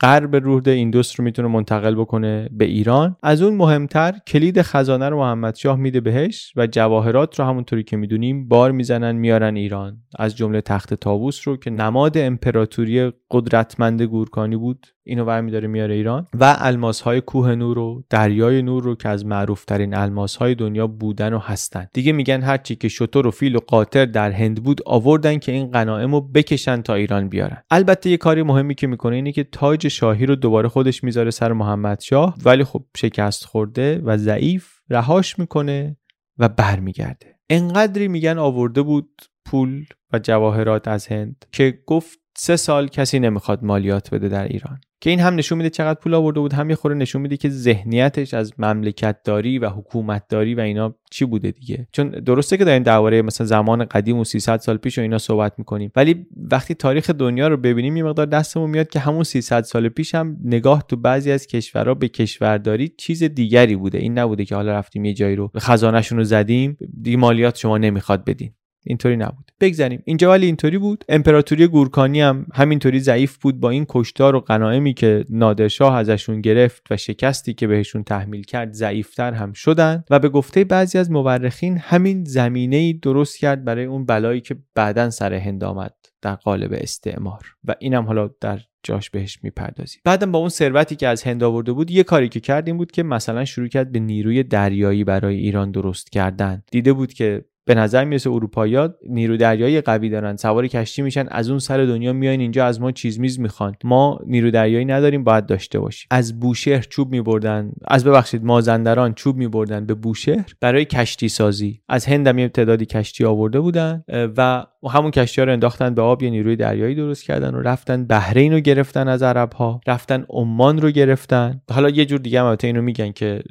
غرب 0.00 0.36
رود 0.36 0.68
ایندوس 0.68 1.20
رو 1.20 1.24
می‌تونه 1.24 1.48
منتقل 1.48 1.94
بکنه 1.94 2.48
به 2.52 2.64
ایران. 2.64 3.16
از 3.22 3.42
اون 3.42 3.56
مهمتر 3.56 4.12
کلید 4.26 4.62
خزانه 4.62 5.08
رو 5.08 5.18
محمد 5.18 5.54
شاه 5.54 5.76
میده 5.76 6.00
بهش 6.00 6.52
و 6.56 6.66
جواهرات 6.66 7.38
رو 7.38 7.44
همونطوری 7.46 7.82
که 7.82 7.96
می‌دونیم 7.96 8.48
بار 8.48 8.72
می‌زنن 8.72 9.12
میارن 9.12 9.56
ایران. 9.56 9.96
از 10.18 10.36
جمله 10.36 10.60
تخت 10.60 10.94
تاووس 10.94 11.48
رو 11.48 11.56
که 11.56 11.70
نماد 11.70 12.18
امپراتوری 12.18 13.12
قدرتمند 13.30 14.02
گورکانی 14.02 14.56
بود 14.56 14.86
اینو 15.06 15.24
برمی 15.24 15.50
داره 15.50 15.68
میاره 15.68 15.94
ایران. 15.94 16.26
و 16.40 16.56
الماس 16.58 17.00
های 17.00 17.20
کوه 17.20 17.54
نور 17.54 17.78
و 17.78 18.04
دریای 18.10 18.62
نور 18.62 18.82
رو 18.82 18.94
که 18.94 19.08
از 19.08 19.26
معروف 19.26 19.64
ترین 19.64 19.94
های 20.40 20.54
دنیا 20.54 20.86
بودن 20.86 21.32
و 21.32 21.38
هستن. 21.44 21.86
دیگه 21.92 22.12
میگن 22.12 22.42
هرچی 22.42 22.76
که 22.76 22.88
شطور 22.88 23.26
و 23.26 23.30
فیل 23.30 23.56
و 23.56 23.58
قاطر 23.66 24.04
در 24.04 24.30
هند 24.30 24.62
بود 24.62 24.80
آوردن 24.86 25.38
که 25.38 25.52
این 25.52 25.70
غنائم 25.70 26.14
رو 26.14 26.20
بکشن 26.20 26.82
تا 26.82 26.94
ایران 26.94 27.28
بیارن. 27.28 27.62
البته 27.70 28.10
یه 28.10 28.16
کاری 28.16 28.42
مهمی 28.42 28.74
که 28.74 28.86
می‌کنه 28.86 29.16
اینه 29.16 29.32
که 29.32 29.44
تاج 29.44 29.88
شاهی 29.88 30.26
رو 30.26 30.36
دوباره 30.36 30.68
خودش 30.68 31.04
می‌ذاره 31.04 31.30
سر 31.30 31.52
محمد 31.52 32.00
شاه 32.00 32.34
ولی 32.44 32.64
خب 32.64 32.84
شکست 32.96 33.44
خورده 33.44 33.98
و 34.04 34.16
ضعیف 34.16 34.68
رهاش 34.90 35.38
می‌کنه 35.38 35.96
و 36.38 36.48
برمیگرده. 36.48 37.36
انقدری 37.50 38.08
میگن 38.08 38.38
آورده 38.38 38.82
بود 38.82 39.22
پول 39.44 39.84
و 40.12 40.18
جواهرات 40.18 40.88
از 40.88 41.06
هند 41.06 41.44
که 41.52 41.78
گفت 41.86 42.18
سه 42.36 42.56
سال 42.56 42.88
کسی 42.88 43.18
نمی‌خواد 43.18 43.64
مالیات 43.64 44.14
بده 44.14 44.28
در 44.28 44.44
ایران. 44.44 44.80
که 45.04 45.10
این 45.10 45.20
هم 45.20 45.34
نشون 45.34 45.58
میده 45.58 45.70
چقدر 45.70 46.00
پول 46.00 46.14
آورده 46.14 46.40
بود. 46.40 46.52
هم 46.52 46.70
یه 46.70 46.76
خوره 46.76 46.94
نشون 46.94 47.22
میده 47.22 47.36
که 47.36 47.48
ذهنیتش 47.48 48.34
از 48.34 48.52
مملکت 48.58 49.22
داری 49.24 49.58
و 49.58 49.68
حکومت 49.68 50.28
داری 50.28 50.54
و 50.54 50.60
اینا 50.60 50.94
چی 51.10 51.24
بوده 51.24 51.50
دیگه. 51.50 51.86
چون 51.92 52.08
درسته 52.08 52.56
که 52.56 52.64
داریم 52.64 52.82
درباره 52.82 53.22
مثلا 53.22 53.46
زمان 53.46 53.84
قدیم 53.84 54.18
و 54.18 54.24
300 54.24 54.56
سال 54.56 54.76
پیش 54.76 54.98
و 54.98 55.00
اینا 55.00 55.18
صحبت 55.18 55.52
می‌کنیم. 55.58 55.90
ولی 55.96 56.26
وقتی 56.50 56.74
تاریخ 56.74 57.10
دنیا 57.10 57.48
رو 57.48 57.56
ببینیم 57.56 57.96
یه 57.96 58.02
مقدار 58.02 58.26
دستمون 58.26 58.70
میاد 58.70 58.88
که 58.88 58.98
همون 58.98 59.24
300 59.24 59.62
سال 59.62 59.88
پیش 59.88 60.14
هم 60.14 60.36
نگاه 60.44 60.84
تو 60.88 60.96
بعضی 60.96 61.32
از 61.32 61.46
کشورها 61.46 61.94
به 61.94 62.08
کشورداری 62.08 62.88
چیز 62.98 63.22
دیگری 63.22 63.76
بوده. 63.76 63.98
این 63.98 64.18
نبوده 64.18 64.44
که 64.44 64.54
حالا 64.54 64.72
رفتیم 64.72 65.04
یه 65.04 65.14
جایی 65.14 65.36
رو 65.36 65.50
خزانهشون 65.58 66.18
رو 66.18 66.24
زدیم 66.24 66.76
دی 67.02 67.16
مالیات 67.16 67.56
شما 67.56 67.78
نمی‌خواد 67.78 68.24
بدین. 68.24 68.52
اینطوری 68.84 69.16
نبود. 69.16 69.52
بگذاریم. 69.60 70.02
اینجا 70.04 70.30
ولی 70.30 70.46
اینطوری 70.46 70.78
بود. 70.78 71.04
امپراتوری 71.08 71.66
گورکانی 71.66 72.20
هم 72.20 72.46
همینطوری 72.54 73.00
ضعیف 73.00 73.36
بود 73.36 73.60
با 73.60 73.70
این 73.70 73.86
کشتار 73.88 74.34
و 74.34 74.40
غنایمی 74.40 74.94
که 74.94 75.24
نادرشاه 75.30 75.96
ازشون 75.96 76.40
گرفت 76.40 76.82
و 76.90 76.96
شکستی 76.96 77.54
که 77.54 77.66
بهشون 77.66 78.04
تحمیل 78.04 78.42
کرد 78.42 78.72
ضعیفتر 78.72 79.32
هم 79.32 79.52
شدن 79.52 80.04
و 80.10 80.18
به 80.18 80.28
گفته 80.28 80.64
بعضی 80.64 80.98
از 80.98 81.10
مورخین 81.10 81.78
همین 81.78 82.24
زمینه 82.24 82.76
ای 82.76 82.92
درست 82.92 83.38
کرد 83.38 83.64
برای 83.64 83.84
اون 83.84 84.06
بلایی 84.06 84.40
که 84.40 84.56
بعدا 84.74 85.10
سر 85.10 85.34
هند 85.34 85.64
آمد 85.64 85.94
در 86.22 86.34
قالب 86.34 86.72
استعمار. 86.72 87.42
و 87.64 87.74
اینم 87.78 88.04
حالا 88.04 88.30
در 88.40 88.60
جاش 88.82 89.10
بهش 89.10 89.38
می‌پردازیم. 89.42 90.00
بعدم 90.04 90.32
با 90.32 90.38
اون 90.38 90.48
ثروتی 90.48 90.96
که 90.96 91.08
از 91.08 91.22
هند 91.22 91.42
آورده 91.42 91.72
بود 91.72 91.90
یه 91.90 92.02
کاری 92.02 92.28
که 92.28 92.40
کردیم 92.40 92.76
بود 92.76 92.92
که 92.92 93.02
مثلا 93.02 93.44
شروع 93.44 93.68
کرد 93.68 93.92
به 93.92 93.98
نیروی 93.98 94.42
دریایی 94.42 95.04
برای 95.04 95.36
ایران 95.36 95.70
درست 95.70 96.10
کردن. 96.10 96.62
دیده 96.70 96.92
بود 96.92 97.12
که 97.12 97.44
به 97.66 97.74
نظر 97.74 98.04
می‌رسه 98.04 98.30
اروپایی‌ها 98.30 98.94
نیرو 99.08 99.36
دریایی 99.36 99.80
قوی 99.80 100.08
دارن. 100.08 100.36
سوار 100.36 100.66
کشتی 100.66 101.02
میشن 101.02 101.26
از 101.30 101.50
اون 101.50 101.58
سر 101.58 101.84
دنیا 101.84 102.12
میاین 102.12 102.40
اینجا 102.40 102.66
از 102.66 102.80
ما 102.80 102.92
چیز 102.92 103.20
میز 103.20 103.40
می‌خوان. 103.40 103.74
ما 103.84 104.20
نیرو 104.26 104.50
دریایی 104.50 104.84
نداریم 104.84 105.24
باید 105.24 105.46
داشته 105.46 105.78
باشیم. 105.78 106.06
از 106.10 106.40
بوشهر 106.40 106.80
چوب 106.80 107.10
میبردن. 107.10 107.72
از 107.88 108.04
ببخشید 108.04 108.44
مازندران 108.44 109.14
چوب 109.14 109.36
میبردن 109.36 109.86
به 109.86 109.94
بوشهر 109.94 110.46
برای 110.60 110.84
کشتی 110.84 111.28
سازی. 111.28 111.80
از 111.88 112.06
هند 112.06 112.26
هم 112.26 112.48
تعدادی 112.48 112.86
کشتی 112.86 113.24
آورده 113.24 113.60
بودن 113.60 114.04
و 114.08 114.64
همون 114.90 115.10
کشتی 115.10 115.40
ها 115.40 115.44
رو 115.44 115.52
انداختن 115.52 115.94
به 115.94 116.02
آب 116.02 116.22
یه 116.22 116.30
نیروی 116.30 116.56
دریایی 116.56 116.94
درست 116.94 117.24
کردن 117.24 117.54
و 117.54 117.60
رفتن 117.60 118.04
بحرین 118.04 118.52
رو 118.52 118.60
گرفتن 118.60 119.08
از 119.08 119.22
عرب 119.22 119.52
ها 119.52 119.80
رفتن 119.86 120.24
عمان 120.30 120.80
رو 120.80 120.90
گرفتن. 120.90 121.60
حالا 121.70 121.88
یه 121.88 122.04
جور 122.04 122.20
دیگه 122.20 122.40
هم 122.40 122.46
البته 122.46 122.66
اینو 122.66 122.82
میگن 122.82 123.12
که 123.12 123.42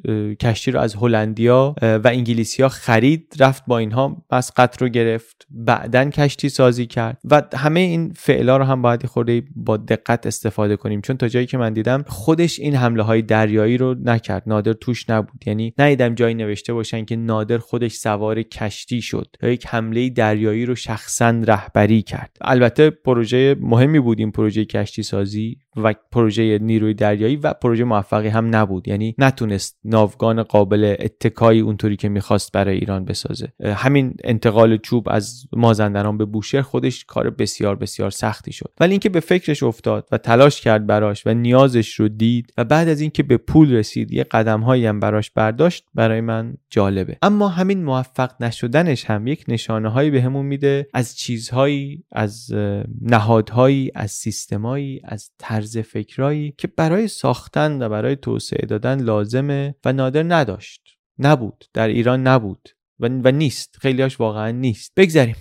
کشتی 0.41 0.71
رو 0.71 0.79
از 0.79 0.95
هلندیا 0.95 1.75
و 1.81 2.01
انگلیسیا 2.05 2.69
خرید 2.69 3.35
رفت 3.39 3.63
با 3.67 3.77
اینها 3.77 4.02
مسقط 4.31 4.81
رو 4.81 4.89
گرفت 4.89 5.47
بعدا 5.49 6.09
کشتی 6.09 6.49
سازی 6.49 6.85
کرد 6.85 7.17
و 7.23 7.41
همه 7.55 7.79
این 7.79 8.13
فعلا 8.15 8.57
رو 8.57 8.63
هم 8.63 8.81
باید 8.81 9.05
خورده 9.05 9.43
با 9.55 9.77
دقت 9.77 10.27
استفاده 10.27 10.75
کنیم. 10.75 11.01
چون 11.01 11.17
تا 11.17 11.27
جایی 11.27 11.45
که 11.45 11.57
من 11.57 11.73
دیدم 11.73 12.03
خودش 12.07 12.59
این 12.59 12.75
حمله 12.75 13.03
های 13.03 13.21
دریایی 13.21 13.77
رو 13.77 13.95
نکرد. 14.03 14.43
نادر 14.47 14.73
توش 14.73 15.09
نبود. 15.09 15.47
یعنی 15.47 15.73
ندیدم 15.77 16.15
جایی 16.15 16.35
نوشته 16.35 16.73
باشن 16.73 17.05
که 17.05 17.15
نادر 17.15 17.57
خودش 17.57 17.93
سوار 17.93 18.41
کشتی 18.41 19.01
شد 19.01 19.35
یا 19.43 19.49
یک 19.49 19.67
حمله 19.67 20.09
دریایی 20.09 20.65
رو 20.65 20.75
شخصا 20.75 21.29
رهبری 21.29 22.01
کرد. 22.01 22.37
البته 22.41 22.89
پروژه 22.89 23.55
مهمی 23.59 23.99
بود 23.99 24.19
این 24.19 24.31
پروژه 24.31 24.65
کشتی 24.65 25.03
سازی 25.03 25.57
و 25.75 25.93
پروژه 26.11 26.59
نیروی 26.61 26.93
دریایی 26.93 27.35
و 27.35 27.53
پروژه 27.53 27.83
موفقی 27.83 28.27
هم 28.27 28.55
نبود. 28.55 28.87
یعنی 28.87 29.15
نتونست 29.17 29.79
ناوگان 29.83 30.43
قابل 30.43 30.95
اتکایی 30.99 31.59
اونطوری 31.59 31.95
که 31.95 32.09
می‌خواست 32.09 32.51
برای 32.51 32.77
ایران 32.77 33.05
بسازه. 33.05 33.53
همین 33.93 34.15
انتقال 34.23 34.77
چوب 34.77 35.07
از 35.09 35.45
مازندران 35.51 36.17
به 36.17 36.25
بوشهر 36.25 36.61
خودش 36.61 37.05
کار 37.05 37.29
بسیار 37.29 37.75
بسیار 37.75 38.09
سختی 38.09 38.51
شد. 38.51 38.73
ولی 38.79 38.91
اینکه 38.91 39.09
به 39.09 39.19
فکرش 39.19 39.63
افتاد 39.63 40.07
و 40.11 40.17
تلاش 40.17 40.61
کرد 40.61 40.87
براش 40.87 41.27
و 41.27 41.33
نیازش 41.33 41.93
رو 41.93 42.07
دید 42.07 42.53
و 42.57 42.63
بعد 42.63 42.87
از 42.87 43.01
اینکه 43.01 43.23
به 43.23 43.37
پول 43.37 43.73
رسید 43.73 44.11
یه 44.11 44.23
قدمهایی 44.23 44.85
هم 44.85 44.99
براش 44.99 45.31
برداشت 45.31 45.85
برای 45.93 46.21
من 46.21 46.57
جالبه. 46.69 47.17
اما 47.21 47.47
همین 47.47 47.83
موفق 47.83 48.31
نشدنش 48.39 49.05
هم 49.05 49.27
یک 49.27 49.45
نشانه 49.47 49.89
هایی 49.89 50.11
بهمون 50.11 50.45
میده 50.45 50.87
از 50.93 51.17
چیزهایی 51.17 52.03
از 52.11 52.53
نهادهایی 53.01 53.91
از 53.95 54.11
سیستمایی 54.11 55.01
از 55.03 55.31
طرز 55.37 55.77
فکرایی 55.77 56.53
که 56.57 56.67
برای 56.67 57.07
ساختن 57.07 57.81
و 57.81 57.89
برای 57.89 58.15
توسعه 58.15 58.65
دادن 58.67 59.01
لازمه 59.01 59.75
و 59.85 59.93
نادر 59.93 60.23
نداشت. 60.23 60.81
نبود. 61.19 61.65
در 61.73 61.87
ایران 61.87 62.27
نبود. 62.27 62.69
و, 62.99 63.09
و 63.23 63.31
نیست. 63.31 63.77
خیلیاش 63.81 64.19
واقعا 64.19 64.51
نیست. 64.51 64.91
بگذریم. 64.97 65.35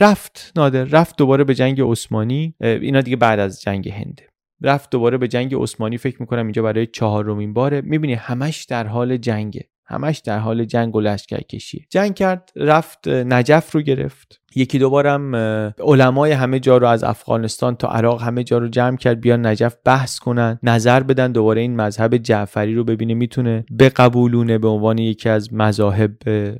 رفت. 0.00 0.52
نادر 0.56 0.84
رفت 0.84 1.16
دوباره 1.16 1.44
به 1.44 1.54
جنگ 1.54 1.80
عثمانی. 1.80 2.54
اینا 2.60 3.00
دیگه 3.00 3.16
بعد 3.16 3.38
از 3.38 3.62
جنگ 3.62 3.88
هنده 3.88 4.28
رفت 4.62 4.90
دوباره 4.90 5.18
به 5.18 5.28
جنگ 5.28 5.54
عثمانی. 5.54 5.98
فکر 5.98 6.16
می‌کنم 6.20 6.42
اینجا 6.42 6.62
برای 6.62 6.86
چهارمین 6.86 7.52
باره. 7.52 7.80
می‌بینی 7.80 8.14
همش 8.14 8.64
در 8.64 8.86
حال 8.86 9.16
جنگه. 9.16 9.68
همش 9.86 10.18
در 10.18 10.38
حال 10.38 10.64
جنگ 10.64 10.96
و 10.96 11.00
لشکر 11.00 11.40
کشیه 11.40 11.86
جنگ 11.90 12.14
کرد 12.14 12.52
رفت 12.56 13.08
نجف 13.08 13.72
رو 13.72 13.82
گرفت. 13.82 14.40
یکی 14.56 14.78
دوبارم 14.78 15.34
علمای 15.78 16.32
همه 16.32 16.60
جا 16.60 16.76
رو 16.76 16.86
از 16.86 17.04
افغانستان 17.04 17.76
تا 17.76 17.88
عراق 17.88 18.22
همه 18.22 18.44
جا 18.44 18.58
رو 18.58 18.68
جمع 18.68 18.96
کرد 18.96 19.20
بیان 19.20 19.46
نجف 19.46 19.76
بحث 19.84 20.18
کنن 20.18 20.58
نظر 20.62 21.02
بدن 21.02 21.32
دوباره 21.32 21.60
این 21.60 21.76
مذهب 21.76 22.16
جعفری 22.16 22.74
رو 22.74 22.84
ببینه 22.84 23.14
می‌تونه 23.14 23.64
بقبولونه 23.78 24.58
به 24.58 24.68
عنوان 24.68 24.98
یکی 24.98 25.28
از 25.28 25.54
مذاهب 25.54 26.12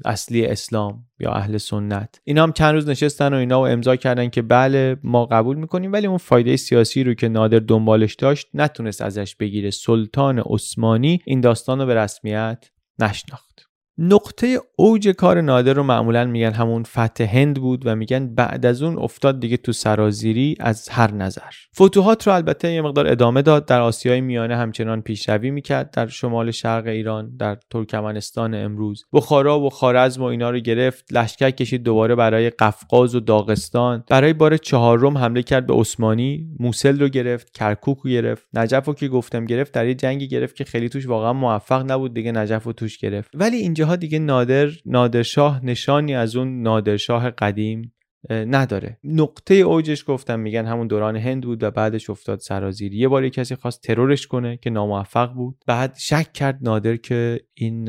اصلی 0.04 0.46
اسلام 0.46 1.04
یا 1.20 1.32
اهل 1.32 1.56
سنت. 1.56 2.20
اینا 2.24 2.42
هم 2.42 2.52
چند 2.52 2.74
روز 2.74 2.88
نشستن 2.88 3.34
و 3.34 3.37
اینا 3.37 3.60
و 3.60 3.66
امضا 3.66 3.96
کردن 3.96 4.28
که 4.28 4.42
بله 4.42 4.96
ما 5.02 5.26
قبول 5.26 5.56
می‌کنیم 5.56 5.92
ولی 5.92 6.06
اون 6.06 6.18
فایده 6.18 6.56
سیاسی 6.56 7.04
رو 7.04 7.14
که 7.14 7.28
نادر 7.28 7.58
دنبالش 7.58 8.14
داشت 8.14 8.48
نتونست 8.54 9.02
ازش 9.02 9.37
بگیره. 9.37 9.70
سلطان 9.70 10.38
عثمانی 10.38 11.20
این 11.24 11.40
داستان 11.40 11.80
رو 11.80 11.87
به 11.87 11.94
رسمیت 11.94 12.70
نشناخت. 12.98 13.63
نقطه 13.98 14.59
اوج 14.76 15.09
کار 15.09 15.40
نادر 15.40 15.72
رو 15.72 15.83
معمولا 15.83 16.24
میگن 16.24 16.52
همون 16.52 16.83
فتح 16.83 17.24
هند 17.24 17.61
بود 17.61 17.87
و 17.87 17.96
میگن 17.96 18.35
بعد 18.35 18.66
از 18.66 18.83
اون 18.83 18.98
افتاد 18.98 19.40
دیگه 19.40 19.57
تو 19.57 19.72
سرازیری 19.72 20.57
از 20.61 20.88
هر 20.88 21.12
نظر. 21.12 21.40
فتوحات 21.83 22.26
رو 22.26 22.33
البته 22.33 22.72
یه 22.72 22.83
مقدار 22.83 23.07
ادامه 23.07 23.42
داد 23.42 23.66
در 23.66 23.80
آسیای 23.80 24.20
میانه 24.20 24.57
همچنان 24.57 25.02
پیشروی 25.02 25.50
می‌کرد 25.50 25.90
در 25.90 26.07
شمال 26.07 26.50
شرق 26.50 26.87
ایران 26.87 27.37
در 27.37 27.57
ترکمنستان 27.70 28.54
امروز. 28.54 29.04
بخارا 29.12 29.61
و 29.61 29.70
خارزم 29.70 30.22
و 30.22 30.24
اینا 30.24 30.50
رو 30.50 30.59
گرفت 30.59 31.12
لشکر 31.12 31.50
کشید 31.50 31.83
دوباره 31.83 32.14
برای 32.14 32.50
قفقاز 32.50 33.14
و 33.14 33.20
داغستان. 33.20 34.04
برای 34.11 34.33
بار 34.33 34.57
چهارم 34.57 35.18
حمله 35.18 35.42
کرد 35.42 35.66
به 35.66 35.74
عثمانی 35.74 36.46
موسل 36.59 37.00
رو 37.00 37.09
گرفت 37.09 37.50
کرکوک 37.52 37.98
رو 37.98 38.11
گرفت. 38.11 38.46
نجف 38.54 38.87
رو 38.87 38.94
که 38.94 39.09
گفتم 39.09 39.44
گرفت 39.44 39.72
در 39.72 39.87
یه 39.87 39.94
جنگی 39.94 40.28
گرفت 40.28 40.57
که 40.57 40.64
خیلی 40.64 40.88
توش 40.88 41.07
واقعا 41.09 41.33
موفق 41.33 41.90
نبود 41.90 42.14
دیگه 42.14 42.33
نجف 42.33 42.64
رو 42.64 42.72
توش 42.72 42.98
گرفت. 42.98 43.30
ولی 43.35 43.57
اینجاها 43.85 43.97
دیگه 43.97 44.18
نادر 44.18 44.68
نادرشاه 44.87 45.64
نشانی 45.64 46.14
از 46.14 46.37
اون 46.37 46.62
نادرشاه 46.62 47.31
قدیم 47.31 47.92
نداره. 48.31 48.99
نقطه 49.05 49.55
اوجش 49.55 50.05
گفتم 50.07 50.40
میگن 50.40 50.66
همون 50.66 50.87
دوران 50.87 51.16
هند 51.16 51.42
بود 51.42 51.62
و 51.62 51.70
بعدش 51.70 52.11
افتاد 52.11 52.38
سرازیری 52.38 52.97
یه 52.97 53.09
بار 53.09 53.29
کسی 53.29 53.55
خواست 53.55 53.83
ترورش 53.83 54.27
کنه 54.27 54.57
که 54.57 54.70
ناموفق 54.70 55.33
بود. 55.33 55.57
بعد 55.66 55.97
شک 55.99 56.33
کرد 56.33 56.59
نادر 56.62 56.97
که 56.97 57.40
این 57.55 57.88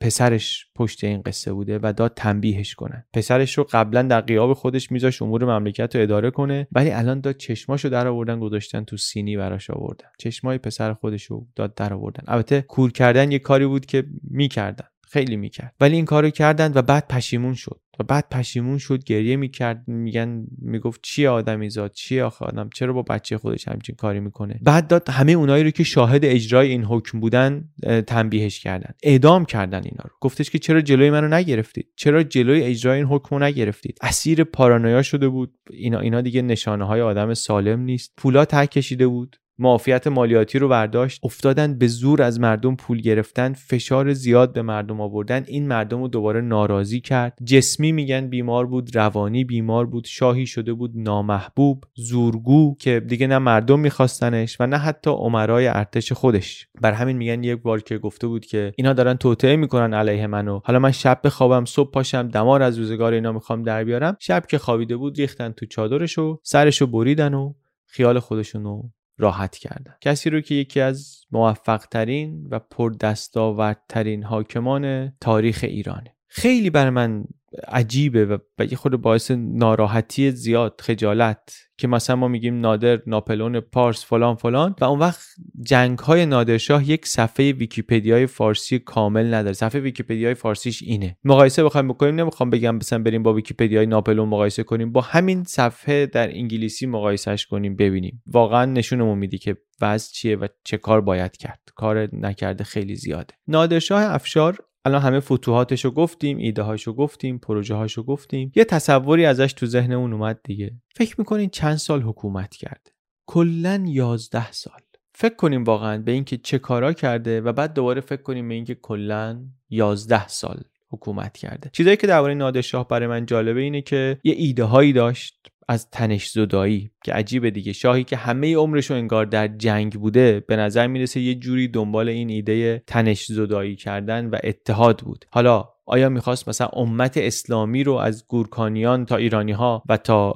پسرش 0.00 0.66
پشت 0.76 1.04
این 1.04 1.22
قصه 1.22 1.52
بوده 1.52 1.78
و 1.82 1.92
داد 1.96 2.12
تنبیهش 2.16 2.74
کنه. 2.74 3.06
پسرش 3.12 3.58
رو 3.58 3.66
قبلا 3.72 4.02
در 4.02 4.20
قیاب 4.20 4.52
خودش 4.52 4.92
میذاش 4.92 5.22
امور 5.22 5.44
مملکت 5.44 5.96
رو 5.96 6.02
اداره 6.02 6.30
کنه. 6.30 6.68
ولی 6.72 6.90
الان 6.90 7.20
داد 7.20 7.36
چشماشو 7.36 7.88
در 7.88 8.06
آوردن 8.06 8.40
گذاشتن 8.40 8.84
تو 8.84 8.96
سینی 8.96 9.36
براش 9.36 9.70
آوردن. 9.70 10.08
چشمای 10.18 10.58
پسر 10.58 10.94
خودش 10.94 11.24
رو 11.24 11.46
داد 11.56 11.74
در 11.74 11.94
آوردن 11.94 12.24
البته 12.26 12.60
کور 12.60 12.92
کردن 12.92 13.32
یه 13.32 13.38
کاری 13.38 13.66
بود 13.66 13.86
که 13.86 14.04
می‌کردن. 14.30 14.86
خیلی 15.10 15.36
می‌کرد. 15.36 15.74
ولی 15.80 15.96
این 15.96 16.04
کارو 16.04 16.30
کردن 16.30 16.72
و 16.74 16.82
بعد 16.82 17.08
پشیمون 17.08 17.54
شد. 17.54 17.80
و 18.00 18.02
بعد 18.02 18.28
پشیمون 18.30 18.78
شد 18.78 19.04
گریه 19.04 19.36
می‌کرد 19.36 19.88
میگن 19.88 20.46
می‌گفت 20.58 21.00
چی 21.02 21.26
آدمی 21.26 21.70
زاد؟ 21.70 21.92
چی 21.92 22.20
آخه 22.20 22.44
آدم؟ 22.44 22.70
چرا 22.74 22.92
با 22.92 23.02
بچه 23.02 23.38
خودش 23.38 23.68
همچین 23.68 23.94
کاری 23.94 24.20
می‌کنه؟ 24.20 24.58
بعد 24.62 24.86
داد 24.86 25.08
همه 25.08 25.32
اونایی 25.32 25.64
رو 25.64 25.70
که 25.70 25.84
شاهد 25.84 26.24
اجرای 26.24 26.68
این 26.68 26.84
حکم 26.84 27.20
بودن 27.20 27.68
تنبیهش 28.06 28.60
کردن. 28.60 28.94
اعدام 29.02 29.44
کردن 29.44 29.82
اینا 29.84 30.04
رو. 30.04 30.10
گفتش 30.20 30.50
که 30.50 30.58
چرا 30.58 30.80
جلوی 30.80 31.10
منو 31.10 31.28
نگرفتید؟ 31.28 31.88
چرا 31.96 32.22
جلوی 32.22 32.62
اجرای 32.62 32.96
این 32.96 33.06
حکم 33.06 33.36
رو 33.36 33.42
نگرفتید؟ 33.42 33.98
اسیر 34.02 34.44
پارانویا 34.44 35.02
شده 35.02 35.28
بود. 35.28 35.54
اینا 35.70 36.00
اینا 36.00 36.20
دیگه 36.20 36.42
نشانه 36.42 36.84
های 36.84 37.00
آدم 37.00 37.34
سالم 37.34 37.80
نیست. 37.80 38.12
پولا 38.16 38.44
ته 38.44 38.66
کشیده 38.66 39.06
بود. 39.06 39.36
معافیت 39.60 40.06
مالیاتی 40.06 40.58
رو 40.58 40.68
برداشت. 40.68 41.20
افتادن 41.24 41.78
به 41.78 41.86
زور 41.86 42.22
از 42.22 42.40
مردم 42.40 42.76
پول 42.76 43.00
گرفتن. 43.00 43.52
فشار 43.52 44.12
زیاد 44.12 44.52
به 44.52 44.62
مردم 44.62 45.00
آوردن. 45.00 45.44
این 45.46 45.68
مردم 45.68 46.00
رو 46.00 46.08
دوباره 46.08 46.40
ناراضی 46.40 47.00
کرد. 47.00 47.38
جسمی 47.44 47.92
میگن 47.92 48.28
بیمار 48.28 48.66
بود 48.66 48.96
روانی 48.96 49.44
بیمار 49.44 49.86
بود 49.86 50.04
شاهی 50.04 50.46
شده 50.46 50.72
بود 50.72 50.92
نامحبوب 50.94 51.84
زورگو 51.94 52.76
که 52.78 53.00
دیگه 53.00 53.26
نه 53.26 53.38
مردم 53.38 53.80
میخواستنش 53.80 54.56
و 54.60 54.66
نه 54.66 54.76
حتی 54.76 55.10
عمرای 55.10 55.66
ارتش 55.66 56.12
خودش. 56.12 56.68
بر 56.80 56.92
همین 56.92 57.16
میگن 57.16 57.44
یک 57.44 57.62
بار 57.62 57.80
که 57.80 57.98
گفته 57.98 58.26
بود 58.26 58.46
که 58.46 58.72
اینا 58.76 58.92
دارن 58.92 59.14
توطئه 59.14 59.56
می‌کنن 59.56 59.94
علیه 59.94 60.26
منو 60.26 60.60
حالا 60.64 60.78
من 60.78 60.90
شب 60.90 61.20
بخوابم 61.24 61.64
صبح 61.64 61.90
پاشم 61.90 62.28
دمار 62.28 62.62
از 62.62 62.78
روزگار 62.78 63.12
اینا 63.12 63.32
می‌خوام 63.32 63.62
در 63.62 63.84
بیارم. 63.84 64.16
شب 64.20 64.46
که 64.46 64.58
خوابیده 64.58 64.96
بود 64.96 65.18
ریختن 65.18 65.50
تو 65.52 65.66
چادرشو 65.66 66.40
سرشو 66.42 66.86
بریدن 66.86 67.34
و 67.34 67.54
خیال 67.86 68.18
خودشونو 68.18 68.82
راحت 69.20 69.56
کردن. 69.56 69.94
کسی 70.00 70.30
رو 70.30 70.40
که 70.40 70.54
یکی 70.54 70.80
از 70.80 71.20
موفق 71.30 71.86
ترین 71.86 72.48
و 72.50 72.58
پردستاوردترین 72.58 74.24
حاکمان 74.24 75.12
تاریخ 75.20 75.60
ایرانه. 75.62 76.16
خیلی 76.26 76.70
بر 76.70 76.90
من 76.90 77.24
عجیبه 77.68 78.26
و 78.58 78.64
یه 78.64 78.76
خود 78.76 78.96
باعث 78.96 79.30
ناراحتی 79.30 80.30
زیاد 80.30 80.80
خجالت 80.80 81.70
که 81.78 81.88
مثلا 81.88 82.16
ما 82.16 82.28
میگیم 82.28 82.60
نادر 82.60 83.00
ناپلون 83.06 83.60
پارس 83.60 84.04
فلان 84.04 84.34
فلان 84.34 84.74
و 84.80 84.84
اون 84.84 84.98
وقت 84.98 85.20
جنگ 85.62 85.98
های 85.98 86.26
نادرشاه 86.26 86.90
یک 86.90 87.06
صفحه 87.06 87.52
ویکیپدیای 87.52 88.26
فارسی 88.26 88.78
کامل 88.78 89.34
نداره. 89.34 89.52
صفحه 89.52 89.80
ویکیپدیای 89.80 90.34
فارسیش 90.34 90.82
اینه. 90.82 91.16
مقایسه 91.24 91.64
بخوایم 91.64 91.88
بکنیم 91.88 92.20
نمی‌خوام 92.20 92.50
بگم 92.50 92.76
مثلا 92.76 93.02
بریم 93.02 93.22
با 93.22 93.32
ویکیپدیای 93.32 93.86
ناپلئون 93.86 94.28
مقایسه 94.28 94.62
کنیم. 94.62 94.92
با 94.92 95.00
همین 95.00 95.44
صفحه 95.44 96.06
در 96.06 96.30
انگلیسی 96.30 96.86
مقایسهش 96.86 97.46
کنیم 97.46 97.76
ببینیم. 97.76 98.22
واقعا 98.26 98.64
نشونمون 98.64 99.18
میده 99.18 99.38
که 99.38 99.56
وضع 99.80 100.12
چیه 100.12 100.36
و 100.36 100.46
چه 100.64 100.76
کار 100.76 101.00
باید 101.00 101.36
کرد. 101.36 101.60
کار 101.74 102.08
نکرده 102.12 102.64
خیلی 102.64 102.96
زیاده. 102.96 103.34
نادرشاه 103.48 104.02
افشار 104.02 104.58
الان 104.84 105.02
همه 105.02 105.20
فتوحاتش 105.20 105.84
رو 105.84 105.90
گفتیم 105.90 106.38
ایده 106.38 106.62
هاشو 106.62 106.92
گفتیم 106.92 107.38
پروژه 107.38 107.74
هاشو 107.74 108.02
گفتیم. 108.02 108.52
یه 108.56 108.64
تصوری 108.64 109.26
ازش 109.26 109.52
تو 109.52 109.66
ذهنمون 109.66 110.12
اومد 110.12 110.40
دیگه. 110.44 110.72
فکر 110.94 111.14
می‌کنین 111.18 111.50
چند 111.50 111.76
سال 111.76 112.02
حکومت 112.02 112.56
کرده؟ 112.56 112.90
کلا 113.26 113.84
11 113.86 114.52
سال. 114.52 114.80
فکر 115.14 115.34
کنیم 115.34 115.64
واقعا 115.64 115.98
به 115.98 116.12
اینکه 116.12 116.36
چه 116.36 116.58
کارا 116.58 116.92
کرده 116.92 117.40
و 117.40 117.52
بعد 117.52 117.74
دوباره 117.74 118.00
فکر 118.00 118.22
کنیم 118.22 118.48
به 118.48 118.54
اینکه 118.54 118.74
کلا 118.74 119.44
11 119.70 120.28
سال 120.28 120.62
حکومت 120.90 121.38
کرده. 121.38 121.70
چیزایی 121.72 121.96
که 121.96 122.06
درباره 122.06 122.34
نادرشاه 122.34 122.88
برای 122.88 123.06
من 123.08 123.26
جالبه 123.26 123.60
اینه 123.60 123.82
که 123.82 124.20
یه 124.24 124.34
ایده 124.36 124.64
هایی 124.64 124.92
داشت. 124.92 125.50
از 125.70 125.90
تنش 125.90 126.28
زدایی. 126.28 126.90
که 127.04 127.12
عجیبه 127.12 127.50
دیگه. 127.50 127.72
شاهی 127.72 128.04
که 128.04 128.16
همه 128.16 128.56
عمرش 128.56 128.90
انگار 128.90 129.26
در 129.26 129.48
جنگ 129.48 129.92
بوده 129.92 130.44
به 130.48 130.56
نظر 130.56 130.86
می‌رسه 130.86 131.20
یه 131.20 131.34
جوری 131.34 131.68
دنبال 131.68 132.08
این 132.08 132.30
ایده 132.30 132.82
تنش 132.86 133.24
زدایی 133.24 133.76
کردن 133.76 134.26
و 134.26 134.38
اتحاد 134.44 135.00
بود. 135.00 135.24
حالا 135.30 135.68
آیا 135.86 136.08
می‌خواست 136.08 136.48
مثلا 136.48 136.66
امت 136.72 137.16
اسلامی 137.16 137.84
رو 137.84 137.94
از 137.94 138.28
گورکانیان 138.28 139.04
تا 139.04 139.16
ایرانی 139.16 139.52
ها 139.52 139.82
و 139.88 139.96
تا 139.96 140.34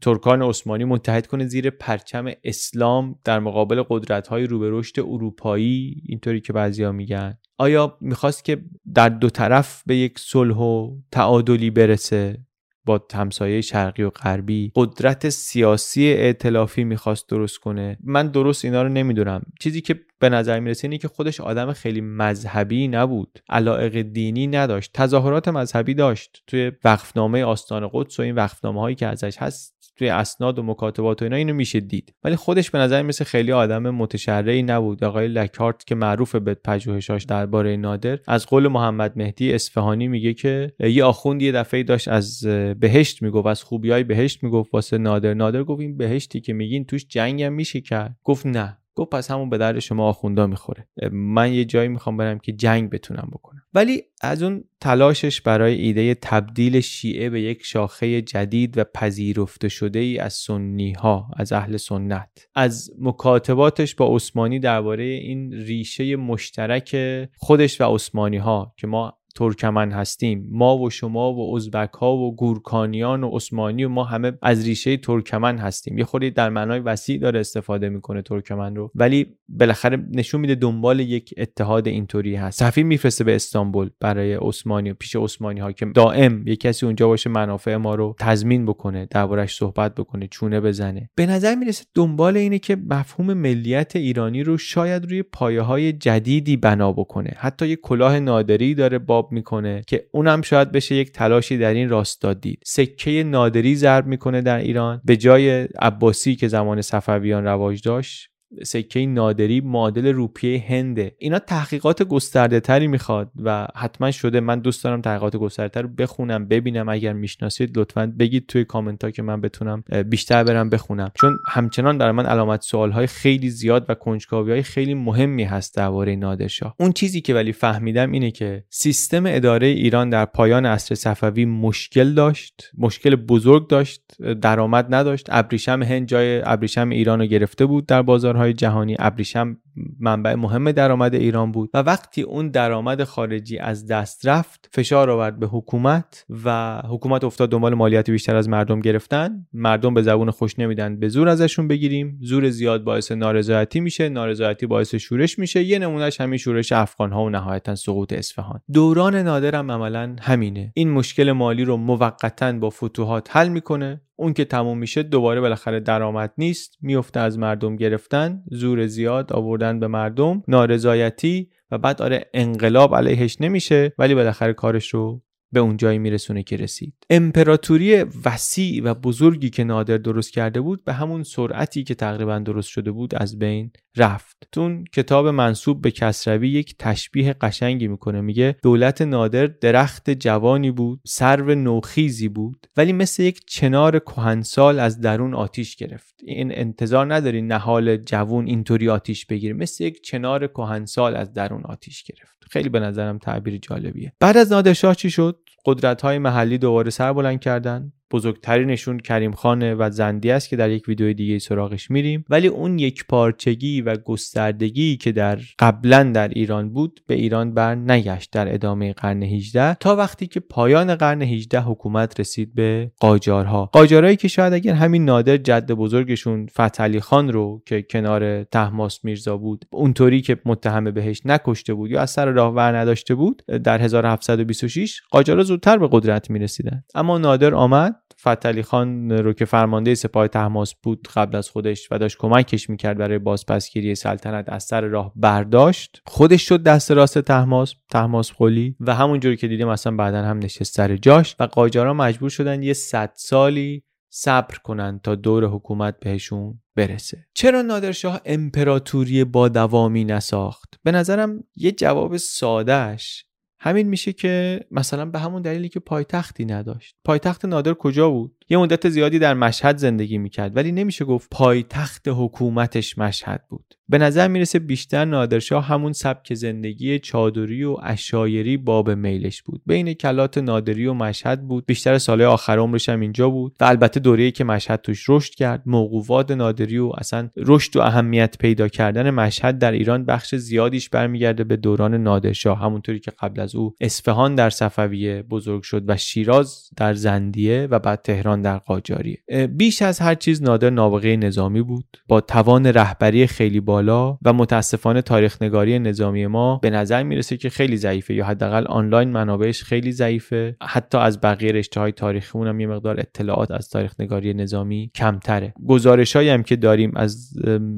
ترکان 0.00 0.42
عثمانی 0.42 0.84
متحد 0.84 1.26
کنه 1.26 1.46
زیر 1.46 1.70
پرچم 1.70 2.24
اسلام 2.44 3.18
در 3.24 3.38
مقابل 3.38 3.82
قدرت 3.88 4.28
های 4.28 4.46
رو 4.46 4.78
رشد 4.78 5.00
اروپایی؟ 5.00 6.02
اینطوری 6.08 6.40
که 6.40 6.52
بعضیا 6.52 6.92
میگن. 6.92 7.38
آیا 7.58 7.98
می‌خواست 8.00 8.44
که 8.44 8.62
در 8.94 9.08
دو 9.08 9.30
طرف 9.30 9.82
به 9.86 9.96
یک 9.96 10.18
صلح 10.18 10.56
و 10.56 10.96
تعادلی 11.10 11.70
برسه؟ 11.70 12.38
با 12.84 13.00
همسایه 13.14 13.60
شرقی 13.60 14.02
و 14.02 14.10
غربی 14.10 14.72
قدرت 14.74 15.28
سیاسی 15.28 16.12
ائتلافی 16.12 16.84
می‌خواست 16.84 17.28
درست 17.28 17.58
کنه. 17.58 17.98
من 18.04 18.28
درست 18.28 18.64
اینا 18.64 18.82
رو 18.82 18.88
نمی‌دونم. 18.88 19.42
چیزی 19.60 19.80
که 19.80 20.00
به 20.18 20.28
نظر 20.28 20.60
می‌رسه 20.60 20.84
اینه 20.84 20.98
که 20.98 21.08
خودش 21.08 21.40
آدم 21.40 21.72
خیلی 21.72 22.00
مذهبی 22.00 22.88
نبود. 22.88 23.38
علائق 23.48 24.02
دینی 24.02 24.46
نداشت. 24.46 24.90
تظاهرات 24.94 25.48
مذهبی 25.48 25.94
داشت. 25.94 26.42
توی 26.46 26.72
وقفنامه 26.84 27.44
آستان 27.44 27.90
قدس 27.92 28.18
و 28.18 28.22
این 28.22 28.34
وقفنامه 28.34 28.80
هایی 28.80 28.96
که 28.96 29.06
ازش 29.06 29.36
هست 29.38 29.81
توی 29.96 30.08
اسناد 30.08 30.58
و 30.58 30.62
مکاتبات 30.62 31.22
و 31.22 31.24
اینا 31.24 31.36
اینو 31.36 31.54
میشه 31.54 31.80
دید. 31.80 32.14
ولی 32.24 32.36
خودش 32.36 32.70
به 32.70 32.78
نظر 32.78 33.02
مثل 33.02 33.24
خیلی 33.24 33.52
آدم 33.52 33.90
متشرعی 33.90 34.62
نبود. 34.62 35.04
آقای 35.04 35.28
لکارت 35.28 35.84
که 35.84 35.94
معروف 35.94 36.34
به 36.34 36.54
پژوهشاش 36.54 37.24
درباره 37.24 37.76
نادر 37.76 38.18
از 38.26 38.46
قول 38.46 38.68
محمد 38.68 39.12
مهدی 39.16 39.52
اصفهانی 39.52 40.08
میگه 40.08 40.34
که 40.34 40.72
یه 40.80 41.04
آخوند 41.04 41.42
یه 41.42 41.52
دفعه 41.52 41.82
داشت 41.82 42.08
از 42.08 42.46
بهشت 42.80 43.22
می‌گفت 43.22 43.46
از 43.46 43.62
خوبیای 43.62 44.04
بهشت 44.04 44.42
می‌گفت 44.42 44.74
واسه 44.74 44.98
نادر. 44.98 45.34
نادر 45.34 45.64
گفت 45.64 45.80
این 45.80 45.96
بهشتی 45.96 46.40
که 46.40 46.52
میگین 46.52 46.84
توش 46.84 47.06
جنگم 47.06 47.52
میشه 47.52 47.80
کرد. 47.80 48.16
گفت 48.24 48.46
نه. 48.46 48.78
گفت 48.94 49.10
پس 49.10 49.30
همون 49.30 49.50
به 49.50 49.58
درد 49.58 49.78
شما 49.78 50.08
آخوندا 50.08 50.46
می‌خوره. 50.46 50.88
من 51.12 51.52
یه 51.52 51.64
جایی 51.64 51.88
می‌خوام 51.88 52.16
برم 52.16 52.38
که 52.38 52.52
جنگ 52.52 52.90
بتونم 52.90 53.28
بکنم. 53.32 53.62
ولی 53.74 54.02
از 54.20 54.42
اون 54.42 54.64
تلاشش 54.80 55.40
برای 55.40 55.74
ایده 55.74 56.14
تبدیل 56.14 56.80
شیعه 56.80 57.30
به 57.30 57.42
یک 57.42 57.64
شاخه 57.64 58.22
جدید 58.22 58.78
و 58.78 58.84
پذیرفته 58.84 59.68
شده 59.68 59.98
ای 59.98 60.18
از 60.18 60.32
سنی 60.32 60.92
ها 60.92 61.30
از 61.36 61.52
اهل 61.52 61.76
سنت 61.76 62.48
از 62.54 62.90
مکاتباتش 62.98 63.94
با 63.94 64.16
عثمانی 64.16 64.58
درباره 64.58 65.04
این 65.04 65.52
ریشه 65.52 66.16
مشترک 66.16 66.96
خودش 67.36 67.80
و 67.80 67.84
عثمانی 67.94 68.36
ها 68.36 68.74
که 68.76 68.86
ما 68.86 69.18
ترکمن 69.32 69.92
هستیم. 69.92 70.48
ما 70.50 70.78
و 70.78 70.90
شما 70.90 71.34
و 71.34 71.56
ازبک 71.56 71.92
ها 71.92 72.16
و 72.16 72.36
گورکانیان 72.36 73.24
و 73.24 73.28
عثمانی 73.28 73.84
و 73.84 73.88
ما 73.88 74.04
همه 74.04 74.32
از 74.42 74.66
ریشه 74.66 74.96
ترکمن 74.96 75.58
هستیم. 75.58 75.98
یه 75.98 76.04
خوری 76.04 76.30
در 76.30 76.50
معنای 76.50 76.80
وسیع 76.80 77.18
داره 77.18 77.40
استفاده 77.40 77.88
می‌کنه 77.88 78.22
ترکمن 78.22 78.76
رو. 78.76 78.90
ولی 78.94 79.26
بالاخره 79.48 80.06
نشون 80.10 80.40
میده 80.40 80.54
دنبال 80.54 81.00
یک 81.00 81.34
اتحاد 81.36 81.88
اینطوری 81.88 82.36
هست. 82.36 82.58
سفیر 82.58 82.84
میفرسته 82.84 83.24
به 83.24 83.34
استانبول 83.34 83.90
برای 84.00 84.34
عثمانی 84.34 84.92
پیش 84.92 85.16
عثمانی 85.16 85.60
ها 85.60 85.72
که 85.72 85.86
دائم 85.86 86.48
یه 86.48 86.56
کسی 86.56 86.86
اونجا 86.86 87.08
باشه 87.08 87.30
منافع 87.30 87.76
ما 87.76 87.94
رو 87.94 88.16
تضمین 88.18 88.66
بکنه 88.66 89.06
دربارش 89.10 89.56
صحبت 89.56 89.94
بکنه 89.94 90.28
چونه 90.30 90.60
بزنه. 90.60 91.10
به 91.14 91.26
نظر 91.26 91.54
می‌رسه 91.54 91.84
دنبال 91.94 92.36
اینه 92.36 92.58
که 92.58 92.76
مفهوم 92.76 93.34
ملیت 93.34 93.96
ایرانی 93.96 94.42
رو 94.42 94.58
شاید 94.58 95.04
روی 95.04 95.22
پایه 95.22 95.60
های 95.60 95.92
جدیدی 95.92 96.56
بنا 96.56 96.92
بکنه. 96.92 97.30
حتی 97.36 97.68
یه 97.68 97.76
کلاه 97.76 98.20
نادری 98.20 98.74
داره 98.74 98.98
با 98.98 99.21
می‌کنه 99.30 99.82
که 99.86 100.04
اونم 100.12 100.42
شاید 100.42 100.72
بشه 100.72 100.94
یک 100.94 101.12
تلاشی 101.12 101.58
در 101.58 101.74
این 101.74 101.88
راستا 101.88 102.34
دید. 102.34 102.62
سکه 102.66 103.24
نادری 103.24 103.76
ضرب 103.76 104.06
می‌کنه 104.06 104.40
در 104.40 104.58
ایران 104.58 105.00
به 105.04 105.16
جای 105.16 105.50
عباسی 105.78 106.36
که 106.36 106.48
زمان 106.48 106.82
صفویان 106.82 107.44
رواج 107.44 107.82
داشت. 107.82 108.31
سکه 108.64 109.06
نادری 109.06 109.60
معادل 109.60 110.06
روپیه 110.06 110.64
هنده 110.68 111.14
اینا 111.18 111.38
تحقیقات 111.38 112.02
گسترده 112.02 112.60
تری 112.60 112.86
می‌خواد 112.86 113.30
و 113.44 113.68
حتما 113.76 114.10
شده 114.10 114.40
من 114.40 114.60
دوست 114.60 114.84
دارم 114.84 115.00
تحقیقات 115.00 115.36
گسترده 115.36 115.80
رو 115.80 115.88
بخونم 115.88 116.48
ببینم. 116.48 116.88
اگر 116.88 117.12
می‌شناسید 117.12 117.78
لطفا 117.78 118.12
بگید 118.18 118.46
توی 118.46 118.64
کامنت 118.64 119.04
ها 119.04 119.10
که 119.10 119.22
من 119.22 119.40
بتونم 119.40 119.84
بیشتر 120.10 120.44
برم 120.44 120.70
بخونم. 120.70 121.10
چون 121.20 121.38
همچنان 121.48 121.98
در 121.98 122.12
من 122.12 122.26
علامت 122.26 122.62
سوال 122.62 122.90
های 122.90 123.06
خیلی 123.06 123.50
زیاد 123.50 123.86
و 123.88 123.94
کنجکاوی 123.94 124.52
های 124.52 124.62
خیلی 124.62 124.94
مهمی 124.94 125.44
هست 125.44 125.76
درباره 125.76 126.16
نادرشاه. 126.16 126.74
اون 126.80 126.92
چیزی 126.92 127.20
که 127.20 127.34
ولی 127.34 127.52
فهمیدم 127.52 128.12
اینه 128.12 128.30
که 128.30 128.64
سیستم 128.70 129.24
اداره 129.26 129.66
ایران 129.66 130.10
در 130.10 130.24
پایان 130.24 130.66
عصر 130.66 130.94
صفوی 130.94 131.44
مشکل 131.44 132.14
داشت 132.14 132.70
مشکل 132.78 133.16
بزرگ 133.16 133.68
داشت 133.68 134.02
درآمد 134.40 134.94
نداشت. 134.94 135.26
ابریشم 135.30 135.82
هند 135.82 136.06
جای 136.06 136.42
ابریشم 136.44 136.88
ایران 136.88 137.18
رو 137.20 137.26
گرفته 137.26 137.66
بود 137.66 137.86
در 137.86 138.02
بازارهای 138.42 138.52
جهانی 138.54 138.96
ابریشم 138.98 139.56
منبع 140.00 140.34
مهم 140.34 140.72
درآمد 140.72 141.14
ایران 141.14 141.52
بود 141.52 141.70
و 141.74 141.78
وقتی 141.78 142.22
اون 142.22 142.48
درآمد 142.48 143.04
خارجی 143.04 143.58
از 143.58 143.86
دست 143.86 144.26
رفت 144.26 144.68
فشار 144.72 145.10
آورد 145.10 145.38
به 145.38 145.46
حکومت 145.46 146.24
و 146.44 146.78
حکومت 146.88 147.24
افتاد 147.24 147.50
دنبال 147.50 147.74
مالیات 147.74 148.10
بیشتر 148.10 148.36
از 148.36 148.48
مردم 148.48 148.80
گرفتن. 148.80 149.46
مردم 149.52 149.94
به 149.94 150.02
زبون 150.02 150.30
خوش 150.30 150.58
نمیدن 150.58 150.98
به 150.98 151.08
زور 151.08 151.28
ازشون 151.28 151.68
بگیریم. 151.68 152.18
زور 152.20 152.50
زیاد 152.50 152.84
باعث 152.84 153.12
نارضایتی 153.12 153.80
میشه. 153.80 154.08
نارضایتی 154.08 154.66
باعث 154.66 154.94
شورش 154.94 155.38
میشه. 155.38 155.62
یه 155.62 155.78
نمونهش 155.78 156.20
همین 156.20 156.38
شورش 156.38 156.72
افغان 156.72 157.12
ها 157.12 157.24
و 157.24 157.30
نهایتا 157.30 157.74
سقوط 157.74 158.12
اصفهان. 158.12 158.60
دوران 158.72 159.16
نادرم 159.16 159.70
عملا 159.70 160.16
همینه. 160.20 160.72
این 160.74 160.90
مشکل 160.90 161.32
مالی 161.32 161.64
رو 161.64 161.76
موقتا 161.76 162.52
با 162.52 162.70
فتوحات 162.70 163.36
حل 163.36 163.48
می‌کنه. 163.48 164.00
اون 164.16 164.32
که 164.32 164.44
تموم 164.44 164.78
میشه 164.78 165.02
دوباره 165.02 165.40
بالاخره 165.40 165.80
درآمد 165.80 166.32
نیست. 166.38 166.78
میفته 166.80 167.20
از 167.20 167.38
مردم 167.38 167.76
گرفتن. 167.76 168.42
زور 168.50 168.86
زیاد 168.86 169.32
آوردن 169.62 169.80
به 169.80 169.86
مردم 169.86 170.42
نارضایتی 170.48 171.48
و 171.70 171.78
بعد 171.78 172.02
آره 172.02 172.30
انقلاب 172.34 172.94
علیهش 172.94 173.36
نمیشه 173.40 173.92
ولی 173.98 174.14
بالاخره 174.14 174.52
کارش 174.52 174.94
رو 174.94 175.22
به 175.52 175.60
اون 175.60 175.76
جایی 175.76 175.98
میرسونه 175.98 176.42
که 176.42 176.56
رسید. 176.56 176.94
امپراتوری 177.10 178.04
وسیع 178.24 178.82
و 178.84 178.94
بزرگی 178.94 179.50
که 179.50 179.64
نادر 179.64 179.98
درست 179.98 180.32
کرده 180.32 180.60
بود 180.60 180.84
به 180.84 180.92
همون 180.92 181.22
سرعتی 181.22 181.84
که 181.84 181.94
تقریبا 181.94 182.38
درست 182.38 182.68
شده 182.68 182.90
بود 182.90 183.14
از 183.14 183.38
بین 183.38 183.70
رفت. 183.96 184.36
تون 184.52 184.84
کتاب 184.92 185.26
منصوب 185.26 185.82
به 185.82 185.90
کسروی 185.90 186.48
یک 186.48 186.74
تشبیه 186.78 187.32
قشنگی 187.32 187.88
می‌کنه. 187.88 188.20
میگه 188.20 188.56
دولت 188.62 189.02
نادر 189.02 189.46
درخت 189.46 190.10
جوانی 190.10 190.70
بود 190.70 191.00
سرو 191.06 191.54
نوخیزی 191.54 192.28
بود 192.28 192.66
ولی 192.76 192.92
مثل 192.92 193.22
یک 193.22 193.40
چنار 193.46 193.98
کهنسال 193.98 194.78
از 194.78 195.00
درون 195.00 195.34
آتیش 195.34 195.76
گرفت. 195.76 196.14
این 196.24 196.58
انتظار 196.58 197.14
نداری 197.14 197.42
نهال 197.42 197.96
جوون 197.96 198.46
اینطوری 198.46 198.88
آتیش 198.88 199.26
بگیره. 199.26 199.54
مثل 199.54 199.84
یک 199.84 200.02
چنار 200.02 200.46
کهنسال 200.46 201.16
از 201.16 201.32
درون 201.32 201.62
آتیش 201.64 202.02
گرفت. 202.02 202.36
خیلی 202.50 202.68
به 202.68 202.80
نظرم 202.80 203.18
تعبیر 203.18 203.58
جالبیه. 203.58 204.12
بعد 204.20 204.36
از 204.36 204.52
نادرشاه 204.52 204.94
چی 204.94 205.10
شد؟ 205.10 205.38
قدرت 205.66 206.02
های 206.02 206.18
محلی 206.18 206.58
دوباره 206.58 206.90
سر 206.90 207.12
بلند 207.12 207.40
کردن. 207.40 207.92
بزرگترینشون 208.12 208.98
کریم 208.98 209.32
خانه 209.32 209.74
و 209.74 209.90
زندی 209.90 210.30
است 210.30 210.48
که 210.48 210.56
در 210.56 210.70
یک 210.70 210.88
ویدیو 210.88 211.12
دیگه 211.12 211.38
سراغش 211.38 211.90
میریم. 211.90 212.24
ولی 212.28 212.46
اون 212.46 212.78
یک 212.78 213.04
پارچگی 213.08 213.80
و 213.80 213.96
گستردگی 213.96 214.96
که 214.96 215.12
در 215.12 215.38
قبلا 215.58 216.02
در 216.02 216.28
ایران 216.28 216.72
بود 216.72 217.00
به 217.06 217.14
ایران 217.14 217.54
بر 217.54 217.74
نگشت 217.74 218.30
در 218.32 218.54
ادامه 218.54 218.92
قرن 218.92 219.22
18 219.22 219.74
تا 219.74 219.96
وقتی 219.96 220.26
که 220.26 220.40
پایان 220.40 220.94
قرن 220.94 221.22
18 221.22 221.60
حکومت 221.60 222.20
رسید 222.20 222.54
به 222.54 222.90
قاجارها. 223.00 223.70
قاجارهایی 223.72 224.16
که 224.16 224.28
شاید 224.28 224.52
اگر 224.52 224.74
همین 224.74 225.04
نادر 225.04 225.36
جد 225.36 225.72
بزرگشون 225.72 226.46
فتحعلی 226.46 227.00
خان 227.00 227.32
رو 227.32 227.62
که 227.66 227.82
کنار 227.82 228.44
تحماس 228.44 229.04
میرزا 229.04 229.36
بود 229.36 229.64
اونطوری 229.72 230.20
که 230.20 230.38
متهم 230.44 230.90
بهش 230.90 231.22
نکشته 231.24 231.74
بود 231.74 231.90
یا 231.90 232.00
از 232.00 232.10
سر 232.10 232.26
راه 232.26 232.54
ور 232.54 232.76
نداشته 232.76 233.14
بود 233.14 233.42
در 233.64 233.80
1726 233.80 235.00
قاجارها 235.10 235.42
زودتر 235.42 235.78
به 235.78 235.88
قدرت 235.92 236.30
می‌رسیدن. 236.30 236.84
اما 236.94 237.18
نادر 237.18 237.54
آمد 237.54 238.01
فتلی 238.20 238.62
خان 238.62 239.10
رو 239.12 239.32
که 239.32 239.44
فرمانده 239.44 239.94
سپاه 239.94 240.28
تحماس 240.28 240.74
بود 240.74 241.08
قبل 241.14 241.36
از 241.36 241.50
خودش 241.50 241.88
و 241.90 241.98
داشت 241.98 242.16
کمکش 242.18 242.70
می‌کرد 242.70 242.98
برای 242.98 243.18
بازپسگیری 243.18 243.94
سلطنت 243.94 244.44
از 244.48 244.64
سر 244.64 244.80
راه 244.80 245.12
برداشت. 245.16 246.02
خودش 246.06 246.48
شد 246.48 246.62
دست 246.62 246.90
راست 246.90 247.18
تحماس 247.18 247.74
تحماس 247.90 248.32
قلی 248.32 248.76
و 248.80 248.94
همونجوری 248.94 249.36
که 249.36 249.48
دیدیم 249.48 249.68
اصلا 249.68 249.96
بعدا 249.96 250.22
هم 250.22 250.38
نشست 250.38 250.74
سر 250.74 250.96
جاش 250.96 251.36
و 251.40 251.44
قاجارا 251.44 251.94
مجبور 251.94 252.30
شدن 252.30 252.62
یه 252.62 252.72
صد 252.72 253.12
سالی 253.14 253.84
صبر 254.14 254.54
کنن 254.64 255.00
تا 255.02 255.14
دور 255.14 255.44
حکومت 255.44 256.00
بهشون 256.00 256.60
برسه. 256.76 257.26
چرا 257.34 257.62
نادرشاه 257.62 258.20
امپراتوری 258.24 259.24
با 259.24 259.48
دوامی 259.48 260.04
نساخت؟ 260.04 260.74
به 260.82 260.92
نظرم 260.92 261.44
یه 261.56 261.72
جواب 261.72 262.16
سادهش 262.16 263.24
همین 263.64 263.88
میشه 263.88 264.12
که 264.12 264.60
مثلا 264.70 265.04
به 265.04 265.18
همون 265.18 265.42
دلیلی 265.42 265.68
که 265.68 265.80
پایتختی 265.80 266.44
نداشت. 266.44 266.96
پایتخت 267.04 267.44
نادر 267.44 267.74
کجا 267.74 268.10
بود؟ 268.10 268.41
یه 268.52 268.58
مدت 268.58 268.88
زیادی 268.88 269.18
در 269.18 269.34
مشهد 269.34 269.76
زندگی 269.76 270.18
می‌کرد 270.18 270.56
ولی 270.56 270.72
نمیشه 270.72 271.04
گفت 271.04 271.28
پایتخت 271.30 272.08
حکومتش 272.08 272.98
مشهد 272.98 273.44
بود. 273.48 273.74
به 273.88 273.98
نظر 273.98 274.28
می‌رسه 274.28 274.58
بیشتر 274.58 275.04
نادرشاه 275.04 275.66
همون 275.66 275.92
سبک 275.92 276.34
زندگی 276.34 276.98
چادری 276.98 277.64
و 277.64 277.76
اشایری 277.82 278.56
باب 278.56 278.90
میلش 278.90 279.42
بود. 279.42 279.62
بین 279.66 279.92
کلات 279.92 280.38
نادری 280.38 280.86
و 280.86 280.94
مشهد 280.94 281.48
بود. 281.48 281.66
بیشتر 281.66 281.98
ساله 281.98 282.26
آخر 282.26 282.58
عمرش 282.58 282.88
هم 282.88 283.00
اینجا 283.00 283.30
بود. 283.30 283.56
و 283.60 283.64
البته 283.64 284.00
دوره‌ای 284.00 284.30
که 284.30 284.44
مشهد 284.44 284.80
توش 284.80 285.04
رشد 285.08 285.34
کرد 285.34 285.62
موقوفات 285.66 286.30
نادری 286.30 286.78
و 286.78 286.92
اصلا 286.98 287.28
رشد 287.36 287.76
و 287.76 287.80
اهمیت 287.80 288.38
پیدا 288.38 288.68
کردن 288.68 289.10
مشهد 289.10 289.58
در 289.58 289.72
ایران 289.72 290.04
بخش 290.04 290.34
زیادیش 290.34 290.88
برمیگرده 290.88 291.44
به 291.44 291.56
دوران 291.56 291.94
نادرشاه. 291.94 292.60
همونطوری 292.60 293.00
که 293.00 293.10
قبل 293.10 293.40
از 293.40 293.54
او 293.54 293.74
اصفهان 293.80 294.34
در 294.34 294.50
صفویه 294.50 295.22
بزرگ 295.22 295.62
شد 295.62 295.84
و 295.86 295.96
شیراز 295.96 296.68
در 296.76 296.94
زندیه 296.94 297.68
و 297.70 297.78
بعد 297.78 298.02
تهران 298.02 298.41
در 298.42 298.58
قاجاریه 298.58 299.18
بیش 299.50 299.82
از 299.82 299.98
هر 299.98 300.14
چیز 300.14 300.42
نادر 300.42 300.70
نابغه 300.70 301.16
نظامی 301.16 301.62
بود. 301.62 301.84
با 302.08 302.20
توان 302.20 302.66
رهبری 302.66 303.26
خیلی 303.26 303.60
بالا 303.60 304.18
و 304.24 304.32
متاسفانه 304.32 305.02
تاریخ 305.02 305.42
نگاری 305.42 305.78
نظامی 305.78 306.26
ما 306.26 306.56
به 306.56 306.70
نظر 306.70 307.02
می‌رسه 307.02 307.36
که 307.36 307.50
خیلی 307.50 307.76
ضعیفه 307.76 308.14
یا 308.14 308.24
حداقل 308.24 308.66
آنلاین 308.66 309.10
منابعش 309.10 309.62
خیلی 309.62 309.92
ضعیفه. 309.92 310.56
حتی 310.62 310.98
از 310.98 311.20
بقیه 311.20 311.52
رشته 311.52 311.80
های 311.80 311.92
تاریخی 311.92 312.38
اونم 312.38 312.60
یه 312.60 312.66
مقدار 312.66 313.00
اطلاعات 313.00 313.50
از 313.50 313.68
تاریخ 313.68 313.94
نگاری 314.00 314.34
نظامی 314.34 314.90
کمتره. 314.94 315.54
گزارش 315.68 316.16
هم 316.16 316.42
که 316.42 316.56
داریم 316.56 316.92
از 316.96 317.32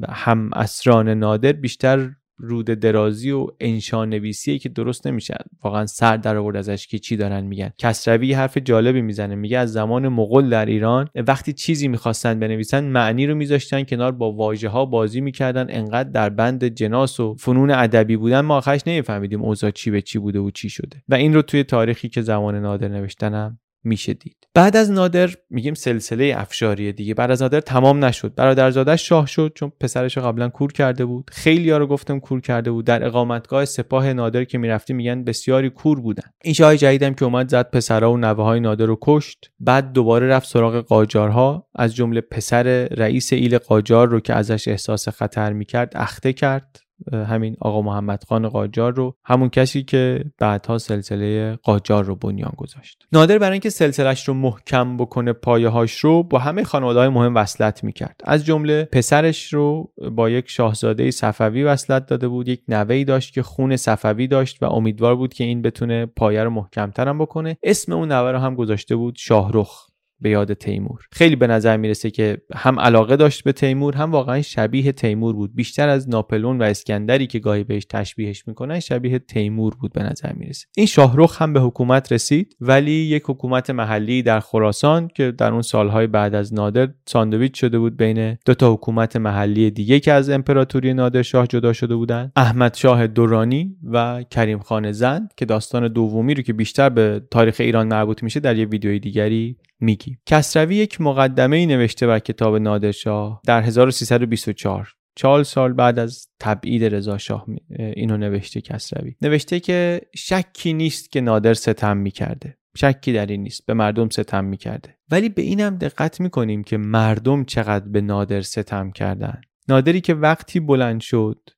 هم 0.09 0.51
اسران 0.53 1.09
نادر 1.09 1.53
بیشتر 1.53 2.11
رود 2.37 2.67
درازی 2.67 3.31
و 3.31 3.47
انشا 3.61 4.05
نویسیه 4.05 4.59
که 4.59 4.69
درست 4.69 5.07
نمیشه. 5.07 5.35
واقعا 5.65 5.87
سر 5.87 6.17
در 6.17 6.37
آورد 6.37 6.57
ازش 6.57 6.87
که 6.87 6.99
چی 6.99 7.17
دارن 7.17 7.45
میگن. 7.45 7.71
کسروی 7.79 8.33
حرف 8.33 8.59
جالبی 8.59 9.03
می‌زنه. 9.03 9.35
میگه 9.35 9.59
از 9.59 9.73
زمان 9.73 10.09
مغول 10.09 10.51
در 10.51 10.67
ایران 10.67 11.09
وقتی 11.27 11.53
چیزی 11.53 11.89
می‌خواستن 11.89 12.41
بنویسن 12.41 12.85
معنی 12.85 13.27
رو 13.27 13.35
میذاشتن 13.35 13.83
کنار 13.83 14.13
با 14.13 14.33
واژه 14.33 14.69
ها 14.69 14.85
بازی 14.85 15.21
می‌کردن. 15.21 15.67
انقدر 15.69 16.11
در 16.11 16.29
بند 16.29 16.65
جناس 16.65 17.21
و 17.21 17.35
فنون 17.35 17.71
ادبی 17.71 18.17
بودن 18.17 18.41
ما 18.41 18.57
آخرش 18.57 18.81
نمیفهمیدیم 18.87 19.43
اوضاع 19.43 19.71
چی 19.71 19.91
به 19.91 20.03
چی 20.03 20.19
بوده 20.19 20.39
و 20.39 20.51
چی 20.51 20.69
شده. 20.69 21.03
و 21.09 21.15
این 21.15 21.35
رو 21.35 21.43
توی 21.43 21.63
تاریخی 21.63 22.09
که 22.09 22.23
زمان 22.23 22.55
نادر 22.55 22.89
نوشتنم 22.89 23.59
میشه 23.85 24.15
دید. 24.15 24.37
بعد 24.55 24.77
از 24.77 24.91
نادر 24.91 25.31
میگیم 25.51 25.75
سلسله 25.75 26.35
افشاریه 26.37 26.93
دیگه. 26.93 27.15
بعد 27.15 27.31
از 27.31 27.43
نادر 27.43 27.61
تمام 27.61 28.05
نشد. 28.05 28.35
برادرزاده 28.35 28.97
شاه 28.97 29.27
شد 29.27 29.53
چون 29.55 29.73
پسرش 29.81 30.19
قبلا 30.19 30.49
کور 30.49 30.73
کرده 30.73 31.05
بود. 31.05 31.31
خیلی 31.33 31.71
ها 31.71 31.79
رو 31.79 31.87
گفتم 31.87 32.21
کور 32.21 32.41
کرده 32.41 32.71
بود. 32.71 32.85
در 32.85 33.07
اقامتگاه 33.07 33.65
سپاه 33.65 34.13
نادر 34.13 34.45
که 34.45 34.59
می‌رفتی 34.59 34.93
میگن 34.93 35.25
بسیاری 35.25 35.71
کور 35.71 36.01
بودن. 36.01 36.31
این 36.45 36.55
شاه 36.55 36.77
جدیدم 36.77 37.15
که 37.15 37.25
اومد 37.25 37.49
زد 37.49 37.71
پسرها 37.71 38.13
و 38.13 38.17
نوه 38.17 38.45
های 38.45 38.61
نادر 38.61 38.87
رو 38.87 38.99
کشت. 39.03 39.51
بعد 39.61 39.93
دوباره 39.93 40.27
رفت 40.27 40.49
سراغ 40.49 40.77
قاجارها. 40.77 41.69
از 41.75 41.95
جمله 41.95 42.21
پسر 42.21 42.89
رئیس 42.91 43.33
ایل 43.33 43.59
قاجار 43.59 44.09
رو 44.09 44.21
که 44.21 44.35
ازش 44.35 44.69
احساس 44.69 45.09
خطر 45.09 45.53
می‌کرد 45.53 45.93
اخته 45.97 46.33
کرد. 46.33 46.81
همین 47.13 47.57
آقا 47.61 47.83
محمد 47.83 48.25
خان 48.25 48.49
قاجار 48.49 48.95
رو 48.95 49.17
همون 49.25 49.49
کسی 49.49 49.83
که 49.83 50.25
بعدها 50.39 50.79
سلسله 50.79 51.59
قاجار 51.63 52.05
رو 52.05 52.17
بنیان 52.17 52.53
گذاشت. 52.57 53.07
نادر 53.13 53.39
برای 53.39 53.53
اینکه 53.53 53.71
سلسلش 53.71 54.29
رو 54.29 54.35
محکم 54.35 54.97
بکنه 54.97 55.33
پایه 55.33 55.69
هاش 55.69 55.99
رو 55.99 56.23
با 56.23 56.39
همه 56.39 56.65
خانواده 56.65 56.99
های 56.99 57.09
مهم 57.09 57.35
وصلت 57.35 57.85
می‌کرد. 57.85 58.21
از 58.25 58.45
جمله 58.45 58.89
پسرش 58.93 59.53
رو 59.53 59.93
با 60.13 60.31
یک 60.31 60.51
شاهزاده 60.51 61.11
صفوی 61.11 61.65
وصلت 61.65 62.07
داده 62.07 62.29
بود 62.29 62.49
یک 62.49 62.63
نوهی 62.69 63.05
داشت 63.05 63.35
که 63.35 63.43
خون 63.43 63.77
صفوی 63.77 64.27
داشت 64.27 64.63
و 64.63 64.67
امیدوار 64.67 65.17
بود 65.17 65.35
که 65.35 65.45
این 65.45 65.63
بتونه 65.63 66.07
پایه 66.07 66.45
رو 66.45 66.51
محکمتر 66.51 67.09
هم 67.09 67.19
بکنه. 67.19 67.57
اسم 67.63 67.93
اون 67.93 68.13
نوه 68.13 68.31
رو 68.31 68.39
هم 68.39 68.55
گذاشته 68.55 68.97
بود 68.97 69.15
شاهرخ. 69.19 69.94
به 70.21 70.31
یاد 70.31 70.53
تیمور. 70.53 71.01
خیلی 71.13 71.37
به 71.37 71.47
نظر 71.47 71.77
می‌رسه 71.77 72.11
که 72.11 72.39
هم 72.55 72.81
علاقه 72.81 73.17
داشت 73.17 73.45
به 73.45 73.53
تیمور 73.53 73.97
هم 73.97 74.11
واقعا 74.11 74.43
شبیه 74.43 74.93
تیمور 74.93 75.35
بود. 75.35 75.55
بیشتر 75.55 75.89
از 75.89 76.09
ناپلون 76.09 76.59
و 76.59 76.63
اسکندری 76.63 77.27
که 77.27 77.39
گاهی 77.39 77.65
بهش 77.65 77.85
تشبیهش 77.85 78.49
می‌کنن 78.49 78.81
شبیه 78.81 79.19
تیمور 79.19 79.75
بود 79.81 79.93
به 79.93 80.03
نظر 80.03 80.33
می‌رسه. 80.33 80.67
این 80.77 80.87
شاهرخ 80.87 81.43
هم 81.43 81.53
به 81.53 81.61
حکومت 81.61 82.13
رسید 82.13 82.57
ولی 82.61 82.93
یک 82.93 83.23
حکومت 83.27 83.71
محلی 83.71 84.23
در 84.23 84.41
خراسان 84.41 85.09
که 85.09 85.31
در 85.31 85.53
اون 85.53 85.63
سالهای 85.63 86.07
بعد 86.07 86.35
از 86.35 86.55
نادر 86.55 86.89
ساندویچ 87.07 87.61
شده 87.61 87.79
بود 87.79 87.97
بین 87.97 88.37
دو 88.47 88.55
تا 88.55 88.73
حکومت 88.73 89.17
محلی 89.17 89.71
دیگه 89.71 90.01
که 90.01 90.13
از 90.13 90.31
امپراتوری 90.31 90.95
نادر 90.95 91.23
شاه 91.23 91.47
جدا 91.47 91.73
شده 91.73 91.97
بودن 91.97 92.33
احمد 92.37 92.75
شاه 92.75 93.07
دورانی 93.07 93.77
و 93.93 94.23
کریم 94.31 94.59
خان 94.59 94.93
زند 94.93 95.33
که 95.37 95.45
داستان 95.45 95.89
دومی 95.89 96.35
رو 96.35 96.43
که 96.43 96.53
بیشتر 96.53 96.89
به 96.89 97.23
تاریخ 97.31 97.57
ایران 97.61 97.89
مربوط 97.89 98.23
میشه 98.23 98.41
در 98.41 98.57
یه 98.57 98.65
ویدیوی 98.65 98.99
دیگری 98.99 99.57
میگی. 99.85 100.19
کسروی 100.27 100.77
یک 100.77 101.01
مقدمه 101.01 101.57
ای 101.57 101.67
نوشته 101.67 102.07
بر 102.07 102.19
کتاب 102.19 102.57
نادرشاه 102.57 103.41
در 103.47 103.63
1324 103.63 104.89
چهار 105.17 105.45
سال 105.45 105.73
بعد 105.73 105.99
از 105.99 106.29
تبعید 106.41 106.85
رضا 106.85 107.19
شاه 107.19 107.47
اینو 107.79 108.17
نوشته 108.17 108.61
کسروی. 108.61 109.15
نوشته 109.23 109.61
که 109.61 110.01
شکی 110.15 110.73
نیست 110.73 111.13
که 111.13 111.21
نادر 111.21 111.55
ستم 111.55 111.97
می‌کرده. 111.97 112.59
شکی 112.77 113.13
در 113.13 113.27
این 113.27 113.43
نیست 113.43 113.67
به 113.67 113.75
مردم 113.75 114.09
ستم 114.09 114.45
می‌کرده. 114.45 114.97
ولی 115.11 115.29
به 115.29 115.43
اینم 115.43 115.77
دقت 115.77 116.21
می‌کنیم 116.21 116.65
که 116.65 116.77
مردم 116.77 117.45
چقدر 117.45 117.89
به 117.89 118.01
نادر 118.01 118.41
ستم 118.41 118.91
کردن. 118.91 119.41
نادری 119.69 120.01
که 120.01 120.15
وقتی 120.15 120.61
بلند 120.61 121.01
شد 121.01 121.51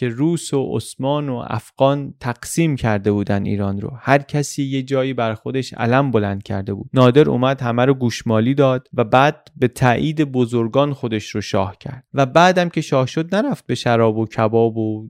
که 0.00 0.08
روس 0.08 0.54
و 0.54 0.76
عثمان 0.76 1.28
و 1.28 1.44
افغان 1.46 2.14
تقسیم 2.20 2.76
کرده 2.76 3.12
بودن 3.12 3.44
ایران 3.44 3.80
رو. 3.80 3.92
هر 4.00 4.18
کسی 4.18 4.62
یه 4.62 4.82
جایی 4.82 5.14
بر 5.14 5.34
خودش 5.34 5.74
علم 5.74 6.10
بلند 6.10 6.42
کرده 6.42 6.74
بود. 6.74 6.90
نادر 6.94 7.30
اومد 7.30 7.60
همه 7.60 7.84
رو 7.84 7.94
گوشمالی 7.94 8.54
داد 8.54 8.88
و 8.94 9.04
بعد 9.04 9.48
به 9.56 9.68
تایید 9.68 10.24
بزرگان 10.24 10.92
خودش 10.92 11.28
رو 11.28 11.40
شاه 11.40 11.76
کرد. 11.78 12.04
و 12.14 12.26
بعدم 12.26 12.68
که 12.68 12.80
شاه 12.80 13.06
شد 13.06 13.34
نرفت 13.34 13.66
به 13.66 13.74
شراب 13.74 14.18
و 14.18 14.26
کباب 14.26 14.76
و 14.76 15.08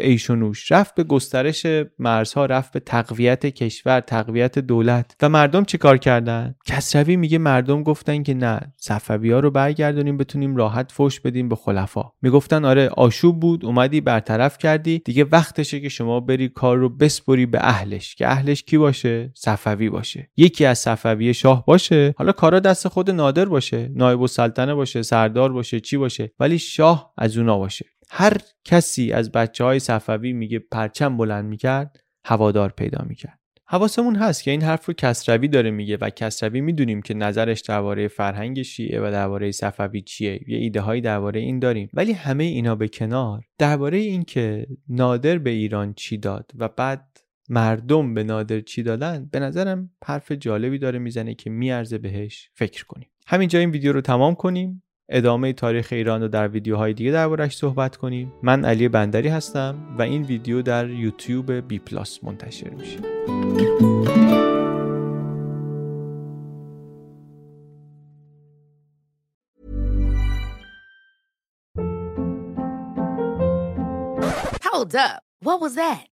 عیش 0.00 0.30
و 0.30 0.34
نوش. 0.34 0.72
رفت 0.72 0.94
به 0.94 1.04
گسترش 1.04 1.66
مرزها 1.98 2.46
رفت 2.46 2.72
به 2.72 2.80
تقویت 2.80 3.46
کشور 3.46 4.00
تقویت 4.00 4.58
دولت. 4.58 5.16
و 5.22 5.28
مردم 5.28 5.64
چه 5.64 5.78
کار 5.78 5.96
کردن؟ 5.96 6.54
کسروی 6.66 7.16
میگه 7.16 7.38
مردم 7.38 7.82
گفتن 7.82 8.22
که 8.22 8.34
نه 8.34 8.60
صفوی 8.76 9.30
ها 9.30 9.40
رو 9.40 9.50
برگردونیم 9.50 10.16
بتونیم 10.16 10.56
راحت 10.56 10.92
فوش 10.92 11.20
بدیم 11.20 11.48
به 11.48 11.56
خلفا. 11.56 12.12
می‌گفتن 12.22 12.64
آره 12.64 12.88
آشوب 12.88 13.40
بود 13.40 13.64
اومدی 13.64 14.00
برطرف 14.12 14.58
کردی 14.58 14.98
دیگه 14.98 15.24
وقتشه 15.24 15.80
که 15.80 15.88
شما 15.88 16.20
بری 16.20 16.48
کار 16.48 16.76
رو 16.76 16.88
بسپری 16.88 17.46
به 17.46 17.58
اهلش 17.62 18.14
که 18.14 18.28
اهلش 18.28 18.62
کی 18.62 18.78
باشه؟ 18.78 19.32
صفوی 19.34 19.90
باشه. 19.90 20.30
یکی 20.36 20.64
از 20.64 20.78
صفوی 20.78 21.34
شاه 21.34 21.64
باشه. 21.66 22.14
حالا 22.18 22.32
کارا 22.32 22.60
دست 22.60 22.88
خود 22.88 23.10
نادر 23.10 23.44
باشه 23.44 23.88
نایب 23.94 24.20
السلطنه 24.20 24.74
باشه 24.74 25.02
سردار 25.02 25.52
باشه 25.52 25.80
چی 25.80 25.96
باشه 25.96 26.32
ولی 26.40 26.58
شاه 26.58 27.12
از 27.18 27.36
اونا 27.36 27.58
باشه. 27.58 27.84
هر 28.10 28.36
کسی 28.64 29.12
از 29.12 29.32
بچه 29.32 29.64
های 29.64 29.78
صفوی 29.78 30.32
میگه 30.32 30.58
پرچم 30.58 31.16
بلند 31.16 31.44
می‌کرد 31.44 31.96
هوادار 32.24 32.72
پیدا 32.76 33.04
می‌کرد. 33.08 33.41
حواسمون 33.72 34.16
هست 34.16 34.42
که 34.42 34.50
این 34.50 34.62
حرف 34.62 34.86
رو 34.86 34.94
کسروی 34.94 35.48
داره 35.48 35.70
میگه 35.70 35.96
و 36.00 36.10
کسروی 36.10 36.60
می‌دونیم 36.60 37.02
که 37.02 37.14
نظرش 37.14 37.60
درباره 37.60 38.08
فرهنگ 38.08 38.62
شیعه 38.62 39.00
و 39.00 39.10
درباره 39.10 39.50
صفوی 39.50 40.02
چیه. 40.02 40.40
یه 40.46 40.58
ایده 40.58 40.80
هایی 40.80 41.00
درباره 41.00 41.40
این 41.40 41.58
داریم. 41.58 41.88
ولی 41.94 42.12
همه 42.12 42.44
اینا 42.44 42.74
به 42.74 42.88
کنار. 42.88 43.44
درباره 43.58 43.98
این 43.98 44.22
که 44.24 44.66
نادر 44.88 45.38
به 45.38 45.50
ایران 45.50 45.94
چی 45.94 46.18
داد 46.18 46.50
و 46.58 46.68
بعد 46.68 47.18
مردم 47.48 48.14
به 48.14 48.24
نادر 48.24 48.60
چی 48.60 48.82
دادن 48.82 49.28
به 49.32 49.40
نظرم 49.40 49.90
حرف 50.04 50.32
جالبی 50.32 50.78
داره 50.78 50.98
می‌زنه 50.98 51.34
که 51.34 51.50
میارزه 51.50 51.98
بهش 51.98 52.50
فکر 52.54 52.84
کنیم. 52.84 53.08
همینجا 53.26 53.58
این 53.58 53.70
ویدیو 53.70 53.92
رو 53.92 54.00
تمام 54.00 54.34
کنیم. 54.34 54.82
ادامه 55.08 55.52
تاریخ 55.52 55.88
ایران 55.92 56.22
رو 56.22 56.28
در 56.28 56.48
ویدیوهای 56.48 56.94
دیگه 56.94 57.10
دربارش 57.10 57.56
صحبت 57.56 57.96
کنیم 57.96 58.32
من 58.42 58.64
علی 58.64 58.88
بندری 58.88 59.28
هستم 59.28 59.96
و 59.98 60.02
این 60.02 60.22
ویدیو 60.22 60.62
در 60.62 60.90
یوتیوب 60.90 61.52
بی 61.52 61.78
پلاس 61.78 62.24
منتشر 62.24 62.70
میشه 62.70 62.98
Hold 74.72 74.94
up. 74.96 75.22
What 75.40 75.60
was 75.60 75.74
that? 75.74 76.11